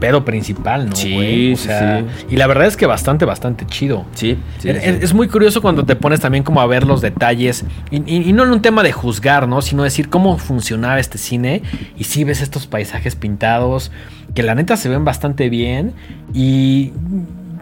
pedo 0.01 0.25
principal, 0.25 0.89
¿no? 0.91 0.97
Sí, 0.97 1.13
güey? 1.15 1.53
O 1.53 1.57
sea, 1.57 2.01
sí. 2.01 2.27
Y 2.31 2.37
la 2.37 2.47
verdad 2.47 2.67
es 2.67 2.77
que 2.77 2.87
bastante, 2.87 3.25
bastante 3.25 3.65
chido. 3.67 4.05
Sí, 4.15 4.37
sí, 4.59 4.69
es, 4.71 4.83
sí. 4.83 4.91
es 5.03 5.15
muy 5.15 5.29
curioso 5.29 5.63
cuando 5.63 5.85
te 5.85 5.97
pones 5.97 6.21
también 6.21 6.45
como 6.45 6.61
a 6.61 6.67
ver 6.67 6.87
los 6.87 7.01
detalles 7.01 7.65
y, 7.91 7.97
y- 8.13 8.29
y 8.29 8.33
no 8.33 8.45
en 8.45 8.51
un 8.51 8.63
tema 8.63 8.83
de 8.83 8.93
juzgar, 8.93 9.49
¿no? 9.49 9.63
Sino 9.63 9.83
decir 9.83 10.09
cómo 10.09 10.37
funcionaba 10.39 10.99
este 10.99 11.19
cine 11.19 11.63
y 11.97 12.05
sí 12.05 12.25
ves 12.25 12.43
estos 12.43 12.67
paisajes 12.67 13.17
pintados 13.17 13.91
que 14.35 14.43
la 14.43 14.55
neta 14.55 14.77
se 14.77 14.89
ven 14.89 15.05
bastante 15.05 15.49
bien 15.49 15.93
y 16.33 16.93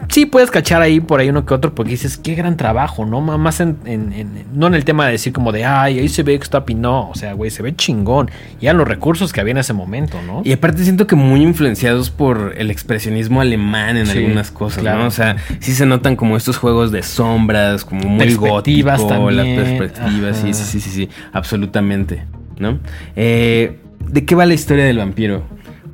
sí 0.09 0.25
puedes 0.25 0.51
cachar 0.51 0.81
ahí 0.81 0.99
por 0.99 1.19
ahí 1.19 1.29
uno 1.29 1.45
que 1.45 1.53
otro 1.53 1.73
porque 1.75 1.91
dices 1.91 2.17
qué 2.17 2.35
gran 2.35 2.57
trabajo, 2.57 3.05
¿no? 3.05 3.21
Más 3.21 3.59
en, 3.59 3.77
en- 3.85 4.13
en- 4.13 4.45
no 4.53 4.67
en 4.67 4.73
el 4.75 4.85
tema 4.85 5.05
de 5.05 5.13
decir 5.13 5.33
como 5.33 5.51
de 5.51 5.65
ay, 5.65 5.99
ahí 5.99 6.09
se 6.09 6.23
ve 6.23 6.37
que 6.37 6.43
está 6.43 6.65
pinó, 6.65 7.09
o 7.09 7.15
sea, 7.15 7.33
güey, 7.33 7.51
se 7.51 7.63
ve 7.63 7.75
chingón 7.75 8.29
y 8.61 8.65
eran 8.65 8.77
los 8.77 8.87
recursos 8.87 9.31
que 9.33 9.41
había 9.41 9.51
en 9.51 9.57
ese 9.59 9.73
momento, 9.73 10.21
¿no? 10.25 10.41
Y 10.43 10.51
aparte 10.53 10.83
siento 10.83 11.07
que 11.07 11.15
muy 11.15 11.41
influenciados 11.41 12.09
por 12.09 12.53
el 12.57 12.71
expresionismo 12.71 13.41
alemán 13.41 13.97
en 13.97 14.07
Sí, 14.07 14.17
algunas 14.19 14.51
cosas, 14.51 14.81
claro. 14.81 14.99
¿no? 14.99 15.07
O 15.07 15.11
sea, 15.11 15.37
sí 15.59 15.73
se 15.73 15.85
notan 15.85 16.15
como 16.15 16.37
estos 16.37 16.57
juegos 16.57 16.91
de 16.91 17.03
sombras, 17.03 17.85
como 17.85 18.07
muy 18.09 18.19
Perspectivas 18.19 18.99
gótico, 19.01 19.31
las 19.31 19.45
también, 19.45 19.77
perspectivas, 19.77 20.37
sí, 20.37 20.53
sí, 20.53 20.63
sí, 20.63 20.79
sí, 20.79 20.89
sí, 20.89 21.09
absolutamente, 21.31 22.23
¿no? 22.59 22.79
Eh, 23.15 23.79
¿De 24.07 24.25
qué 24.25 24.35
va 24.35 24.45
la 24.45 24.53
historia 24.53 24.85
del 24.85 24.97
vampiro? 24.97 25.43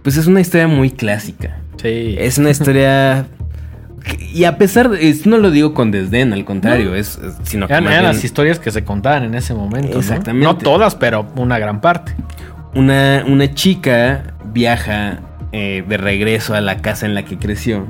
Pues 0.04 0.18
es 0.18 0.28
una 0.28 0.42
historia 0.42 0.68
muy 0.68 0.90
clásica. 0.92 1.60
Sí. 1.82 2.16
Es 2.18 2.38
una 2.38 2.50
historia... 2.50 3.26
Y 4.34 4.44
a 4.44 4.58
pesar 4.58 4.90
de... 4.90 5.10
Esto 5.10 5.30
no 5.30 5.38
lo 5.38 5.52
digo 5.52 5.74
con 5.74 5.92
desdén, 5.92 6.34
al 6.34 6.46
contrario, 6.46 6.96
es, 6.96 7.18
es- 7.18 7.36
sino 7.44 7.68
que 7.68 7.74
Eran, 7.74 7.84
más 7.86 7.94
eran 7.94 8.04
bien- 8.06 8.16
las 8.16 8.24
historias 8.24 8.60
que 8.60 8.72
se 8.72 8.84
contaban 8.84 9.24
en 9.24 9.36
ese 9.36 9.54
momento. 9.54 9.98
Exactamente. 10.00 10.46
No 10.46 10.58
todas, 10.58 10.96
pero 10.96 11.28
una 11.36 11.58
gran 11.60 11.82
parte. 11.82 12.14
una, 12.76 13.24
una 13.28 13.54
chica 13.54 14.36
viaja 14.54 15.20
eh, 15.52 15.84
de 15.88 15.98
regreso 15.98 16.54
a 16.54 16.62
la 16.62 16.78
casa 16.78 17.06
en 17.08 17.16
la 17.16 17.24
que 17.26 17.38
creció. 17.38 17.88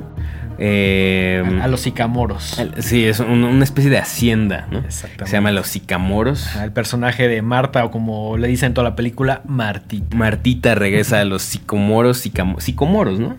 Eh, 0.62 1.42
A, 1.60 1.64
a 1.64 1.68
los 1.68 1.80
sicamoros. 1.80 2.58
al- 2.58 2.82
sí, 2.82 3.04
es 3.06 3.18
un- 3.20 3.44
una 3.44 3.64
especie 3.64 3.90
de 3.90 3.96
hacienda, 3.98 4.66
¿no? 4.70 4.80
Exactamente. 4.80 5.26
Se 5.26 5.32
llama 5.32 5.52
Los 5.52 5.68
Sicamoros. 5.68 6.54
El 6.56 6.70
personaje 6.72 7.28
de 7.28 7.40
Marta, 7.40 7.82
o 7.84 7.90
como 7.90 8.36
le 8.36 8.46
dicen 8.48 8.68
en 8.68 8.74
toda 8.74 8.90
la 8.90 8.96
película, 8.96 9.40
Martita. 9.46 10.14
Martita 10.16 10.74
regresa 10.74 11.20
a 11.20 11.24
los 11.24 11.40
Sicomoros, 11.42 12.18
Sicamo- 12.24 12.60
Sicomoros, 12.60 13.18
¿no? 13.18 13.36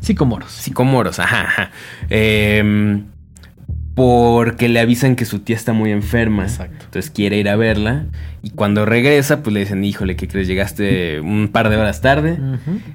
Sicomoros. 0.00 0.50
Sicomoros, 0.52 1.18
ajá, 1.18 1.40
ajá. 1.42 1.70
Eh, 2.10 3.02
porque 3.94 4.68
le 4.68 4.78
avisan 4.78 5.16
que 5.16 5.24
su 5.24 5.40
tía 5.40 5.56
está 5.56 5.72
muy 5.72 5.90
enferma. 5.90 6.44
Exacto. 6.44 6.84
Entonces 6.84 7.10
quiere 7.10 7.36
ir 7.38 7.48
a 7.48 7.56
verla. 7.56 8.04
Y 8.42 8.50
cuando 8.50 8.86
regresa, 8.86 9.42
pues 9.42 9.52
le 9.52 9.60
dicen, 9.60 9.84
híjole, 9.84 10.14
¿qué 10.14 10.28
crees? 10.28 10.46
Llegaste 10.46 11.18
un 11.20 11.48
par 11.52 11.68
de 11.68 11.76
horas 11.76 12.00
tarde. 12.00 12.38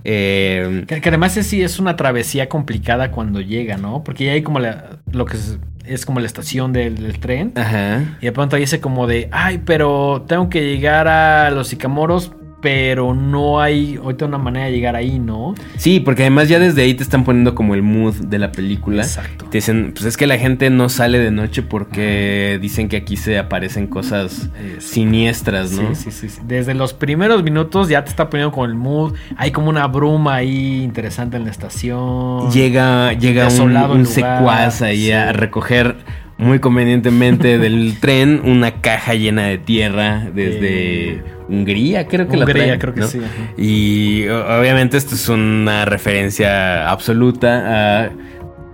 Eh, 0.06 0.86
Que, 0.88 1.02
que 1.02 1.10
además 1.10 1.36
es, 1.36 1.48
sí 1.48 1.62
es 1.62 1.78
una 1.80 1.98
travesía 1.98 2.48
complicada 2.48 3.12
cuando 3.12 3.42
llega, 3.42 3.76
¿no? 3.76 4.02
Porque 4.06 4.26
ya 4.26 4.32
hay 4.32 4.44
como 4.44 4.60
la- 4.60 5.00
lo 5.12 5.26
que 5.26 5.36
es, 5.36 5.60
es 5.86 6.06
como 6.06 6.22
la 6.22 6.26
estación 6.26 6.72
del, 6.72 6.96
del 6.96 7.20
tren. 7.20 7.52
ajá. 7.56 8.18
Y 8.22 8.26
de 8.28 8.32
pronto 8.32 8.56
dice 8.56 8.80
como 8.80 9.06
de, 9.06 9.28
ay, 9.34 9.60
pero 9.66 10.24
tengo 10.26 10.48
que 10.50 10.62
llegar 10.74 11.10
a 11.10 11.52
los 11.52 11.68
sicamoros, 11.68 12.32
pero 12.64 13.14
no 13.14 13.60
hay 13.60 13.98
ahorita 13.98 14.26
una 14.26 14.38
manera 14.38 14.68
de 14.68 14.72
llegar 14.72 14.96
ahí, 14.96 15.20
¿no? 15.20 15.54
Sí, 15.76 16.00
porque 16.00 16.22
además 16.24 16.48
ya 16.48 16.60
desde 16.60 16.82
ahí 16.82 16.94
te 16.94 17.04
están 17.04 17.26
poniendo 17.26 17.54
como 17.56 17.76
el 17.76 17.84
mood 17.84 18.16
de 18.16 18.40
la 18.40 18.54
película. 18.54 19.04
Exacto. 19.04 19.46
Te 19.52 19.58
dicen, 19.58 19.92
pues 19.94 20.06
es 20.06 20.16
que 20.16 20.26
la 20.28 20.38
gente 20.38 20.70
no 20.70 20.88
sale 20.88 21.20
de 21.20 21.30
noche 21.30 21.62
porque 21.62 22.58
dicen 22.62 22.88
que 22.88 22.96
aquí 22.96 23.18
se 23.18 23.38
aparecen 23.38 23.88
cosas 23.88 24.50
sí. 24.80 24.94
siniestras, 25.02 25.74
¿no? 25.74 25.94
Sí, 25.94 26.06
sí, 26.06 26.12
sí, 26.12 26.30
sí. 26.30 26.42
Desde 26.48 26.74
los 26.74 26.94
primeros 26.94 27.44
minutos 27.44 27.90
ya 27.90 28.06
te 28.06 28.10
está 28.10 28.30
poniendo 28.30 28.54
con 28.54 28.70
el 28.70 28.78
mood. 28.78 29.14
Hay 29.36 29.52
como 29.52 29.70
una 29.70 29.86
bruma 29.88 30.36
ahí 30.36 30.84
interesante 30.84 31.36
en 31.36 31.44
la 31.44 31.52
estación. 31.52 32.50
Llega, 32.50 33.12
llega 33.12 33.50
un, 33.50 34.06
secuaz 34.06 34.82
ahí 34.82 35.12
a 35.12 35.34
recoger 35.34 35.98
muy 36.38 36.60
convenientemente 36.60 37.58
del 37.58 37.98
tren 38.00 38.42
una 38.46 38.80
caja 38.80 39.16
llena 39.16 39.44
de 39.48 39.58
tierra 39.58 40.30
desde 40.34 41.10
Eh, 41.16 41.24
Hungría, 41.48 42.08
creo 42.08 42.28
que 42.28 42.38
la 42.38 42.46
Hungría, 42.46 42.64
traen, 42.66 42.80
creo 42.80 42.94
que 42.94 43.00
¿no? 43.02 43.08
sí, 43.08 43.20
ajá. 43.20 43.54
Y 43.58 44.28
obviamente 44.28 44.98
esto 44.98 45.16
es 45.16 45.28
una 45.30 45.86
referencia 45.86 46.90
absoluta 46.90 48.06
a 48.06 48.12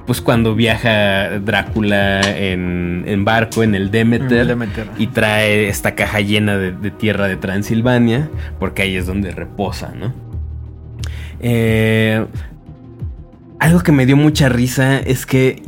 pues 0.05 0.21
cuando 0.21 0.55
viaja 0.55 1.37
Drácula 1.39 2.21
en, 2.21 3.03
en 3.05 3.25
barco 3.25 3.61
en 3.61 3.75
el 3.75 3.91
Demeter, 3.91 4.31
En 4.31 4.39
el 4.39 4.47
Demeter. 4.47 4.87
y 4.97 5.05
trae 5.07 5.67
esta 5.69 5.93
caja 5.93 6.19
llena 6.19 6.57
de, 6.57 6.71
de 6.71 6.89
tierra 6.89 7.27
de 7.27 7.35
Transilvania, 7.35 8.27
porque 8.59 8.81
ahí 8.81 8.95
es 8.95 9.05
donde 9.05 9.29
reposa, 9.29 9.93
¿no? 9.95 10.11
Eh, 11.41 12.25
algo 13.59 13.81
que 13.81 13.91
me 13.91 14.05
dio 14.07 14.17
mucha 14.17 14.49
risa 14.49 14.99
es 14.99 15.27
que 15.27 15.61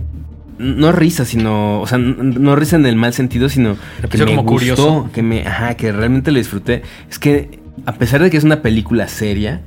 no 0.62 0.91
risa, 0.91 1.26
sino, 1.26 1.82
o 1.82 1.88
sea, 1.88 1.97
no 1.97 2.56
risa 2.56 2.76
en 2.76 2.86
el 2.86 2.95
mal 2.95 3.13
sentido, 3.13 3.50
sino 3.50 3.78
que 4.10 4.17
me 4.19 4.26
como 4.26 4.43
gustó, 4.43 4.54
curioso. 4.54 5.10
que 5.13 5.21
me, 5.21 5.45
ajá, 5.45 5.76
que 5.76 5.91
realmente 5.91 6.32
lo 6.32 6.38
disfruté. 6.38 6.84
Es 7.10 7.19
que 7.19 7.61
a 7.86 7.94
pesar 7.94 8.22
de 8.22 8.30
que 8.30 8.38
es 8.38 8.44
una 8.44 8.62
película 8.62 9.08
seria, 9.08 9.62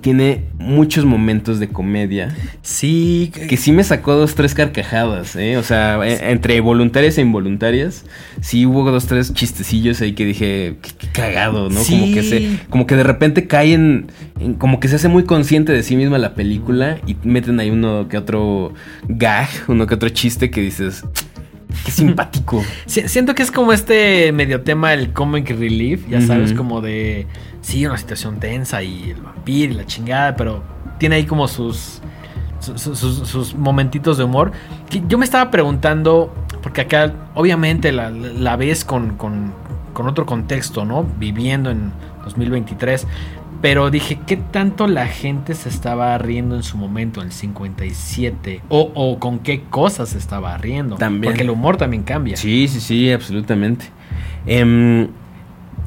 tiene 0.00 0.44
muchos 0.58 1.04
momentos 1.04 1.58
de 1.58 1.68
comedia 1.68 2.34
Sí, 2.62 3.30
que 3.48 3.56
sí 3.56 3.72
me 3.72 3.84
sacó 3.84 4.14
dos, 4.14 4.34
tres 4.34 4.54
carcajadas, 4.54 5.36
¿eh? 5.36 5.56
O 5.58 5.62
sea, 5.62 5.98
eh, 6.06 6.30
entre 6.30 6.60
voluntarias 6.60 7.18
e 7.18 7.20
involuntarias, 7.22 8.04
sí 8.40 8.64
hubo 8.64 8.90
dos, 8.90 9.06
tres 9.06 9.34
chistecillos 9.34 10.00
ahí 10.00 10.12
que 10.12 10.24
dije, 10.24 10.76
qué, 10.80 10.90
qué 10.98 11.06
cagado, 11.12 11.68
¿no? 11.68 11.80
Como 11.84 12.14
que 12.14 12.22
se, 12.22 12.58
como 12.70 12.86
que 12.86 12.96
de 12.96 13.02
repente 13.02 13.46
cae 13.46 13.74
en, 13.74 14.06
en- 14.40 14.54
como 14.54 14.80
que 14.80 14.88
se 14.88 14.96
hace 14.96 15.08
muy 15.08 15.24
consciente 15.24 15.72
de 15.72 15.82
sí 15.82 15.96
misma 15.96 16.18
la 16.18 16.34
película 16.34 16.98
y 17.06 17.16
meten 17.24 17.60
ahí 17.60 17.70
uno 17.70 18.08
que 18.08 18.16
otro 18.16 18.72
gag, 19.08 19.48
uno 19.68 19.86
que 19.86 19.94
otro 19.94 20.08
chiste 20.08 20.50
que 20.50 20.60
dices, 20.62 21.04
qué 21.84 21.90
simpático. 21.90 22.62
Si- 22.86 23.08
Siento 23.08 23.34
que 23.34 23.42
es 23.42 23.50
como 23.50 23.72
este 23.72 24.32
medio 24.32 24.62
tema 24.62 24.90
del 24.90 25.12
comic 25.12 25.50
relief, 25.50 26.06
ya 26.08 26.20
sabes, 26.20 26.52
como 26.52 26.80
de, 26.80 27.26
sí, 27.60 27.84
una 27.86 27.98
situación 27.98 28.38
tensa 28.40 28.82
y 28.82 29.10
el 29.10 29.20
vampiro 29.22 29.72
y 29.72 29.76
la 29.76 29.86
chingada, 29.86 30.36
pero 30.36 30.62
tiene 30.98 31.16
ahí 31.16 31.24
como 31.24 31.48
sus, 31.48 32.00
sus, 32.60 32.80
sus- 32.80 33.28
sus 33.28 33.54
momentitos 33.54 34.18
de 34.18 34.24
humor. 34.24 34.52
Yo 35.08 35.18
me 35.18 35.24
estaba 35.24 35.50
preguntando, 35.50 36.34
porque 36.62 36.82
acá 36.82 37.12
obviamente 37.34 37.92
la, 37.92 38.10
la 38.10 38.56
ves 38.56 38.84
con, 38.84 39.16
con, 39.16 39.52
con 39.92 40.06
otro 40.08 40.26
contexto, 40.26 40.84
¿no? 40.84 41.04
Viviendo 41.18 41.70
en 41.70 41.92
2023. 42.24 43.06
Pero 43.62 43.90
dije, 43.90 44.18
¿qué 44.26 44.36
tanto 44.36 44.88
la 44.88 45.06
gente 45.06 45.54
se 45.54 45.68
estaba 45.68 46.18
riendo 46.18 46.56
en 46.56 46.64
su 46.64 46.76
momento, 46.76 47.20
en 47.20 47.28
el 47.28 47.32
57? 47.32 48.60
O, 48.68 48.90
o 48.94 49.18
con 49.20 49.38
qué 49.38 49.62
cosas 49.70 50.10
se 50.10 50.18
estaba 50.18 50.58
riendo. 50.58 50.96
También. 50.96 51.32
Porque 51.32 51.44
el 51.44 51.50
humor 51.50 51.76
también 51.76 52.02
cambia. 52.02 52.36
Sí, 52.36 52.66
sí, 52.68 52.80
sí, 52.80 53.10
absolutamente. 53.12 53.86
Em, 54.46 55.08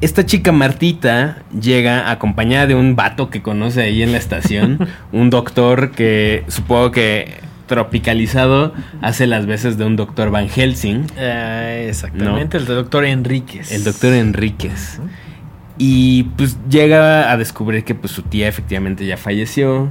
esta 0.00 0.24
chica 0.24 0.52
Martita 0.52 1.42
llega 1.58 2.10
acompañada 2.10 2.66
de 2.66 2.74
un 2.74 2.96
vato 2.96 3.28
que 3.30 3.42
conoce 3.42 3.82
ahí 3.82 4.02
en 4.02 4.12
la 4.12 4.18
estación, 4.18 4.78
un 5.12 5.28
doctor 5.30 5.90
que 5.90 6.44
supongo 6.48 6.90
que 6.90 7.40
tropicalizado 7.66 8.72
hace 9.02 9.26
las 9.26 9.44
veces 9.46 9.76
de 9.76 9.84
un 9.84 9.96
doctor 9.96 10.30
Van 10.30 10.48
Helsing, 10.48 11.04
Eh, 11.16 11.86
exactamente, 11.88 12.56
el 12.56 12.64
doctor 12.64 13.04
Enríquez. 13.04 13.72
el 13.72 13.84
doctor 13.84 14.14
Enríquez. 14.14 15.00
Y 15.78 16.24
pues 16.36 16.56
llega 16.70 17.30
a 17.30 17.36
descubrir 17.36 17.84
que 17.84 17.94
pues 17.94 18.12
su 18.12 18.22
tía 18.22 18.48
efectivamente 18.48 19.04
ya 19.06 19.16
falleció, 19.16 19.88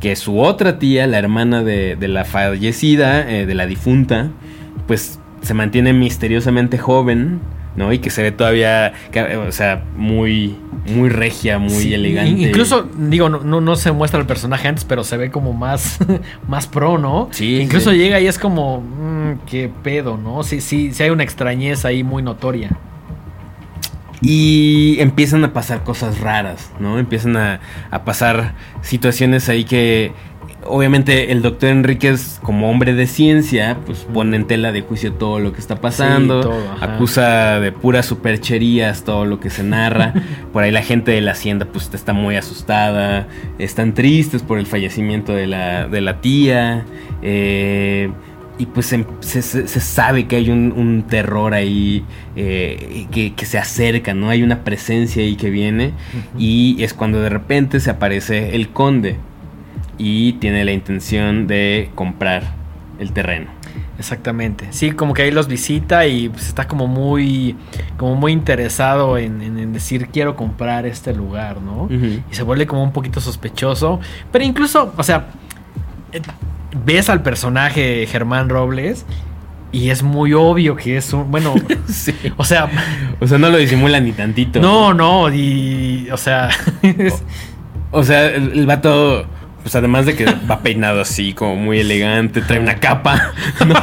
que 0.00 0.14
su 0.14 0.40
otra 0.40 0.78
tía, 0.78 1.06
la 1.06 1.18
hermana 1.18 1.62
de, 1.64 1.96
de 1.96 2.08
la 2.08 2.24
fallecida, 2.24 3.28
eh, 3.30 3.46
de 3.46 3.54
la 3.54 3.66
difunta, 3.66 4.28
pues 4.86 5.18
se 5.42 5.54
mantiene 5.54 5.92
misteriosamente 5.92 6.78
joven, 6.78 7.40
¿no? 7.76 7.92
Y 7.92 7.98
que 7.98 8.10
se 8.10 8.22
ve 8.22 8.30
todavía, 8.32 8.92
o 9.48 9.52
sea, 9.52 9.82
muy, 9.96 10.56
muy 10.94 11.08
regia, 11.08 11.58
muy 11.58 11.70
Sí, 11.70 11.94
elegante. 11.94 12.30
in- 12.30 12.40
Incluso, 12.48 12.88
digo, 12.96 13.28
no, 13.28 13.40
no, 13.40 13.60
no 13.60 13.76
se 13.76 13.90
muestra 13.92 14.20
el 14.20 14.26
personaje 14.26 14.68
antes, 14.68 14.84
pero 14.84 15.02
se 15.04 15.16
ve 15.16 15.30
como 15.30 15.52
más, 15.52 15.98
más 16.48 16.66
pro, 16.68 16.98
¿no? 16.98 17.28
Sí, 17.32 17.56
Incluso 17.60 17.90
sí. 17.90 17.98
llega 17.98 18.20
y 18.20 18.26
es 18.28 18.38
como, 18.38 18.80
mm, 18.80 19.40
qué 19.46 19.70
pedo, 19.82 20.16
¿no? 20.16 20.42
Sí, 20.42 20.60
sí, 20.60 20.92
sí 20.92 21.02
hay 21.02 21.10
una 21.10 21.24
extrañeza 21.24 21.88
ahí 21.88 22.02
muy 22.04 22.22
notoria. 22.22 22.70
Y 24.22 24.96
empiezan 25.00 25.44
a 25.44 25.52
pasar 25.52 25.84
cosas 25.84 26.20
raras, 26.20 26.70
¿no? 26.80 26.98
Empiezan 26.98 27.36
a, 27.36 27.60
a 27.90 28.04
pasar 28.04 28.54
situaciones 28.82 29.48
ahí 29.48 29.64
que 29.64 30.12
obviamente 30.68 31.30
el 31.30 31.42
doctor 31.42 31.68
Enríquez 31.70 32.40
como 32.42 32.68
hombre 32.70 32.92
de 32.92 33.06
ciencia 33.06 33.76
pues 33.86 34.00
pone 34.12 34.36
en 34.36 34.46
tela 34.46 34.72
de 34.72 34.80
juicio 34.80 35.12
todo 35.12 35.38
lo 35.38 35.52
que 35.52 35.60
está 35.60 35.76
pasando, 35.80 36.42
Sí, 36.42 36.48
todo, 36.48 36.72
ajá. 36.72 36.94
acusa 36.94 37.60
de 37.60 37.70
puras 37.72 38.06
supercherías 38.06 39.04
todo 39.04 39.26
lo 39.26 39.38
que 39.38 39.50
se 39.50 39.62
narra, 39.62 40.12
por 40.52 40.64
ahí 40.64 40.72
la 40.72 40.82
gente 40.82 41.12
de 41.12 41.20
la 41.20 41.32
hacienda 41.32 41.66
pues 41.66 41.88
está 41.92 42.12
muy 42.12 42.36
asustada, 42.36 43.28
están 43.58 43.94
tristes 43.94 44.42
por 44.42 44.58
el 44.58 44.66
fallecimiento 44.66 45.32
de 45.32 45.46
la, 45.46 45.86
de 45.86 46.00
la 46.00 46.20
tía, 46.20 46.84
eh, 47.22 48.10
y 48.58 48.66
pues 48.66 48.92
em- 48.92 49.04
se, 49.20 49.42
se- 49.42 49.68
se 49.68 49.80
sabe 49.80 50.26
que 50.26 50.36
hay 50.36 50.50
un, 50.50 50.72
un 50.72 51.02
terror 51.02 51.52
ahí 51.54 52.04
eh, 52.36 53.06
que, 53.10 53.34
que 53.34 53.44
se 53.46 53.58
acerca, 53.58 54.14
¿no? 54.14 54.30
Hay 54.30 54.42
una 54.42 54.64
presencia 54.64 55.22
ahí 55.22 55.36
que 55.36 55.50
viene 55.50 55.92
y 56.38 56.82
es 56.82 56.94
cuando 56.94 57.20
de 57.20 57.28
repente 57.28 57.80
se 57.80 57.90
aparece 57.90 58.56
el 58.56 58.68
conde 58.70 59.16
y 59.98 60.34
tiene 60.34 60.64
la 60.64 60.72
intención 60.72 61.46
de 61.46 61.90
comprar 61.94 62.54
el 62.98 63.12
terreno. 63.12 63.46
Exactamente. 63.98 64.66
Sí, 64.70 64.90
como 64.92 65.14
que 65.14 65.22
ahí 65.22 65.30
los 65.30 65.48
visita 65.48 66.06
y 66.06 66.28
pues, 66.28 66.48
está 66.48 66.66
como 66.68 66.86
muy, 66.86 67.56
como 67.96 68.14
muy 68.14 68.32
interesado 68.32 69.16
en, 69.18 69.40
en- 69.42 69.58
en 69.58 69.72
decir 69.72 70.08
quiero 70.08 70.34
comprar 70.36 70.84
este 70.86 71.14
lugar, 71.14 71.60
¿no? 71.62 71.88
Y 72.30 72.34
se 72.34 72.42
vuelve 72.42 72.66
como 72.66 72.82
un 72.82 72.92
poquito 72.92 73.20
sospechoso. 73.20 74.00
Pero 74.32 74.44
incluso, 74.44 74.92
o 74.96 75.02
sea, 75.02 75.28
eh, 76.12 76.20
ves 76.84 77.08
al 77.08 77.22
personaje 77.22 78.06
Germán 78.10 78.48
Robles 78.48 79.04
y 79.72 79.90
es 79.90 80.02
muy 80.02 80.32
obvio 80.32 80.76
que 80.76 80.96
es 80.96 81.12
un. 81.12 81.30
Bueno, 81.30 81.54
Sí. 81.88 82.14
o 82.36 82.44
sea, 82.44 82.68
O 83.20 83.26
sea, 83.26 83.38
no 83.38 83.50
lo 83.50 83.58
disimula 83.58 84.00
ni 84.00 84.12
tantito. 84.12 84.60
no, 84.60 84.94
no, 84.94 85.32
y. 85.34 86.08
O 86.12 86.16
sea, 86.16 86.48
es- 86.82 87.22
O 87.90 88.02
sea, 88.04 88.26
el, 88.26 88.52
el 88.52 88.66
vato, 88.66 89.26
pues 89.62 89.74
además 89.76 90.06
de 90.06 90.14
que 90.16 90.24
va 90.50 90.60
peinado 90.60 91.00
así, 91.00 91.32
como 91.34 91.56
muy 91.56 91.80
elegante, 91.80 92.40
trae 92.42 92.58
una 92.60 92.76
capa. 92.76 93.32
¿no? 93.66 93.74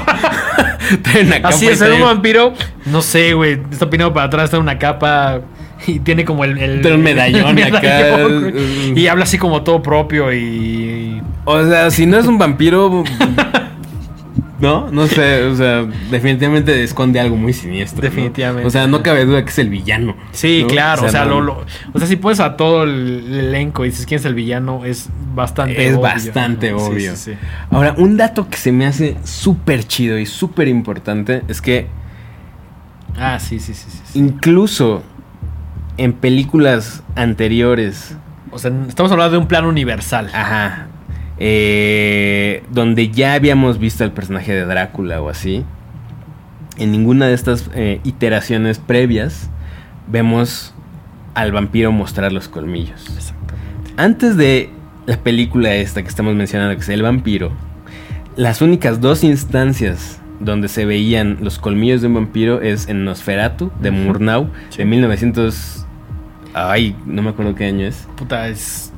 trae 1.02 1.24
una 1.26 1.38
capa. 1.41 1.50
así 1.50 1.67
es, 1.67 1.80
ser 1.80 1.89
trae- 1.91 1.96
un 1.98 2.04
vampiro. 2.04 2.54
No 2.86 3.02
sé, 3.02 3.34
güey. 3.34 3.60
Está 3.72 3.86
opinado 3.86 4.13
para 4.13 4.28
atrás, 4.28 4.50
trae 4.50 4.62
una 4.62 4.78
capa. 4.80 5.41
Y 5.88 6.00
tiene 6.00 6.24
como 6.26 6.43
el. 6.43 6.58
el 6.58 6.86
un 6.86 7.02
medallón 7.02 7.58
el 7.60 7.76
acá. 7.76 7.82
medallón. 7.82 8.54
Y 8.96 9.08
habla 9.08 9.24
así 9.24 9.38
como 9.38 9.63
todo 9.63 9.82
propio 9.82 10.34
y. 10.34 11.22
O 11.46 11.65
sea, 11.67 11.91
si 11.91 12.06
no 12.06 12.17
es 12.17 12.26
un 12.26 12.38
vampiro. 12.38 13.04
No, 14.60 14.89
no 14.91 15.08
sé, 15.08 15.43
o 15.43 15.56
sea, 15.58 15.86
definitivamente 16.10 16.84
esconde 16.84 17.19
algo 17.19 17.36
muy 17.36 17.52
siniestro. 17.52 17.98
¿no? 18.02 18.10
Definitivamente. 18.10 18.65
O 18.65 18.69
sea, 18.69 18.88
no 18.88 19.04
cabe 19.04 19.26
duda 19.26 19.43
que 19.43 19.50
es 19.50 19.60
el 19.60 19.67
villano. 19.67 20.15
Sí, 20.32 20.60
¿no? 20.62 20.67
claro. 20.69 21.04
O 21.06 21.10
sea, 21.10 21.26
no- 21.26 21.41
lo, 21.41 21.56
lo- 21.58 21.65
o 21.93 22.00
sea, 22.00 22.08
si 22.08 22.15
pones 22.15 22.39
a 22.39 22.56
todo 22.56 22.84
el 22.84 23.28
elenco 23.34 23.84
y 23.84 23.89
dices 23.89 24.06
quién 24.06 24.22
es 24.22 24.26
el 24.26 24.36
villano, 24.36 24.86
es 24.86 25.10
bastante 25.36 25.84
Es 25.86 25.91
obvio. 25.96 26.02
bastante 26.04 26.67
Sí, 26.67 26.74
obvio. 26.74 27.15
sí, 27.17 27.32
sí. 27.34 27.38
Ahora, 27.72 27.93
un 27.98 28.15
dato 28.15 28.48
que 28.48 28.56
se 28.56 28.72
me 28.72 28.86
hace 28.86 29.17
súper 29.26 29.84
chido 29.86 30.17
y 30.17 30.26
súper 30.26 30.69
importante 30.69 31.41
es 31.50 31.62
que 31.62 31.88
Ah, 33.19 33.39
sí, 33.41 33.60
sí, 33.60 33.74
sí, 33.74 33.89
sí. 33.91 34.17
incluso 34.17 35.04
en 35.98 36.14
películas 36.14 37.04
anteriores, 37.16 38.16
O 38.52 38.60
sea, 38.60 38.72
estamos 38.88 39.12
hablando 39.12 39.32
de 39.34 39.38
un 39.40 39.48
plan 39.48 39.66
universal. 39.66 40.30
ajá, 40.34 40.88
eh, 41.38 42.64
donde 42.72 43.10
ya 43.10 43.34
habíamos 43.34 43.80
visto 43.80 44.04
al 44.04 44.12
personaje 44.12 44.54
de 44.54 44.66
Drácula 44.66 45.22
o 45.22 45.30
así, 45.30 45.64
en 46.78 46.92
ninguna 46.92 47.28
de 47.28 47.34
estas 47.34 47.70
eh, 47.76 48.00
iteraciones 48.04 48.80
previas 48.80 49.50
vemos 50.08 50.74
al 51.34 51.52
vampiro 51.52 51.92
mostrar 51.92 52.32
los 52.32 52.48
colmillos. 52.48 53.06
Exactamente. 53.16 53.94
Antes 53.98 54.38
de 54.38 54.70
la 55.06 55.18
película 55.18 55.74
esta 55.76 56.02
que 56.02 56.08
estamos 56.10 56.36
mencionando, 56.36 56.76
que 56.76 56.82
es 56.82 56.90
El 56.90 57.02
vampiro, 57.02 57.52
las 58.36 58.62
únicas 58.62 59.02
dos 59.02 59.24
instancias 59.24 60.20
donde 60.40 60.68
se 60.68 60.86
veían 60.86 61.38
los 61.42 61.58
colmillos 61.60 62.02
de 62.02 62.08
un 62.08 62.16
vampiro 62.16 62.62
es 62.62 62.88
en 62.88 63.06
Nosferatu, 63.06 63.72
de. 63.82 63.92
Murnau, 63.92 64.50
Sí. 64.70 64.80
de 64.80 64.86
1900... 64.86 65.83
Ay, 66.54 66.96
no 67.06 67.22
me 67.22 67.30
acuerdo 67.30 67.56
qué 67.56 67.66
año 67.66 67.86
es. 67.88 68.08
Puta, 68.16 68.48
es. 68.48 68.92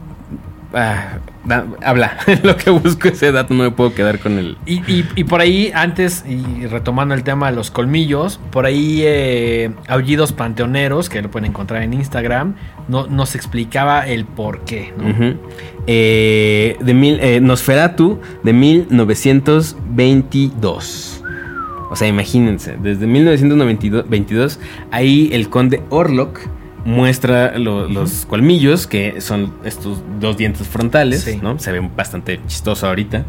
Ah, 0.78 1.20
da- 1.46 1.66
habla, 1.86 2.18
lo 2.44 2.58
que 2.58 2.70
busco 2.70 3.08
ese 3.08 3.32
dato, 3.32 3.54
no 3.54 3.64
me 3.64 3.72
puedo 3.72 3.94
quedar 3.94 4.20
con 4.20 4.38
el... 4.38 4.58
Y, 4.66 4.80
y- 4.92 5.06
y 5.16 5.24
por 5.24 5.40
ahí, 5.40 5.72
antes, 5.74 6.26
y 6.28 6.66
retomando 6.68 7.14
el 7.16 7.24
tema 7.24 7.50
de 7.50 7.56
los 7.56 7.72
colmillos, 7.72 8.42
por 8.52 8.66
ahí 8.66 9.00
eh, 9.06 9.72
Aullidos 9.88 10.34
Panteoneros, 10.34 11.08
que 11.08 11.22
lo 11.22 11.32
pueden 11.32 11.50
encontrar 11.52 11.82
en 11.84 11.94
Instagram, 11.94 12.56
no, 12.90 13.08
nos 13.08 13.36
explicaba 13.36 14.06
el 14.06 14.26
por 14.26 14.66
qué. 14.66 14.92
¿no? 14.98 15.12
Ujú. 15.12 15.38
Eh, 15.88 16.76
de 16.82 16.94
mil, 16.94 17.20
eh, 17.22 17.40
Nosferatu 17.40 18.20
de 18.44 18.52
1922. 19.96 21.22
O 21.90 21.96
sea, 21.96 22.08
imagínense, 22.08 22.76
desde 22.82 23.06
1922, 23.08 24.60
ahí 24.92 25.30
el 25.32 25.50
conde 25.50 25.82
Orlok 25.90 26.40
muestra 26.86 27.58
lo- 27.58 27.90
los 27.90 28.26
colmillos, 28.28 28.86
que 28.88 29.20
son 29.20 29.54
estos 29.66 30.02
dos 30.20 30.38
dientes 30.38 30.68
frontales, 30.68 31.22
Sí. 31.22 31.40
¿no? 31.42 31.58
Se 31.60 31.72
ve 31.72 31.82
bastante 31.96 32.40
chistoso 32.48 32.88
ahorita. 32.88 33.26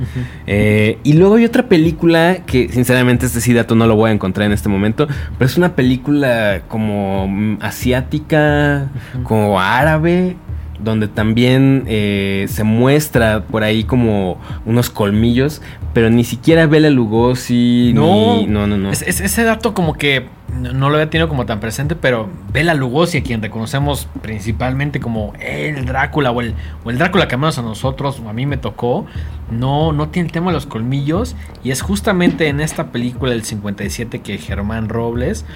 Eh, 0.46 0.98
y 1.02 1.14
luego 1.14 1.36
hay 1.36 1.46
otra 1.46 1.62
película 1.66 2.38
que, 2.46 2.68
sinceramente, 2.68 3.24
este 3.26 3.40
sí 3.40 3.54
dato 3.54 3.74
no 3.74 3.86
lo 3.86 3.96
voy 3.96 4.10
a 4.10 4.12
encontrar 4.12 4.46
en 4.46 4.52
este 4.52 4.68
momento, 4.68 5.08
pero 5.38 5.46
es 5.50 5.56
una 5.56 5.74
película 5.74 6.60
como 6.68 7.26
mm, 7.28 7.58
asiática, 7.62 8.88
como 9.24 9.58
árabe, 9.60 10.36
donde 10.78 11.08
también 11.08 11.84
eh, 11.86 12.44
se 12.50 12.62
muestra 12.62 13.42
por 13.44 13.64
ahí 13.64 13.84
como 13.84 14.38
unos 14.66 14.90
colmillos, 14.90 15.62
pero 15.96 16.10
ni 16.10 16.24
siquiera 16.24 16.66
Bela 16.66 16.90
Lugosi, 16.90 17.92
No. 17.94 18.36
ni- 18.36 18.46
no, 18.48 18.66
no, 18.66 18.76
no. 18.76 18.90
Es- 18.90 19.00
es- 19.00 19.22
ese 19.22 19.44
dato 19.44 19.72
como 19.72 19.94
que 19.94 20.26
no, 20.60 20.90
lo 20.90 20.96
había 20.96 21.08
tenido 21.10 21.26
como 21.28 21.44
tan 21.46 21.58
presente, 21.58 21.96
pero 21.96 22.28
Bela 22.52 22.74
Lugosi, 22.74 23.18
a 23.18 23.22
quien 23.22 23.40
reconocemos 23.42 24.06
principalmente 24.20 25.00
como 25.00 25.32
el 25.40 25.86
Drácula 25.86 26.30
o 26.32 26.40
el, 26.42 26.54
o 26.84 26.90
el 26.90 26.98
Drácula 26.98 27.28
que 27.28 27.36
menos 27.38 27.56
a 27.58 27.62
nosotros 27.62 28.20
o 28.24 28.28
a 28.28 28.32
mí 28.34 28.44
me 28.44 28.58
tocó, 28.58 29.06
no, 29.50 29.92
no 29.92 30.08
tiene 30.08 30.26
el 30.26 30.32
tema 30.32 30.48
de 30.50 30.54
los 30.54 30.66
colmillos 30.66 31.34
y 31.64 31.70
es 31.70 31.80
justamente 31.80 32.48
en 32.48 32.60
esta 32.60 32.88
película 32.92 33.32
del 33.32 33.42
57 33.44 34.20
que 34.20 34.36
Germán 34.38 34.88
Robles 34.90 35.46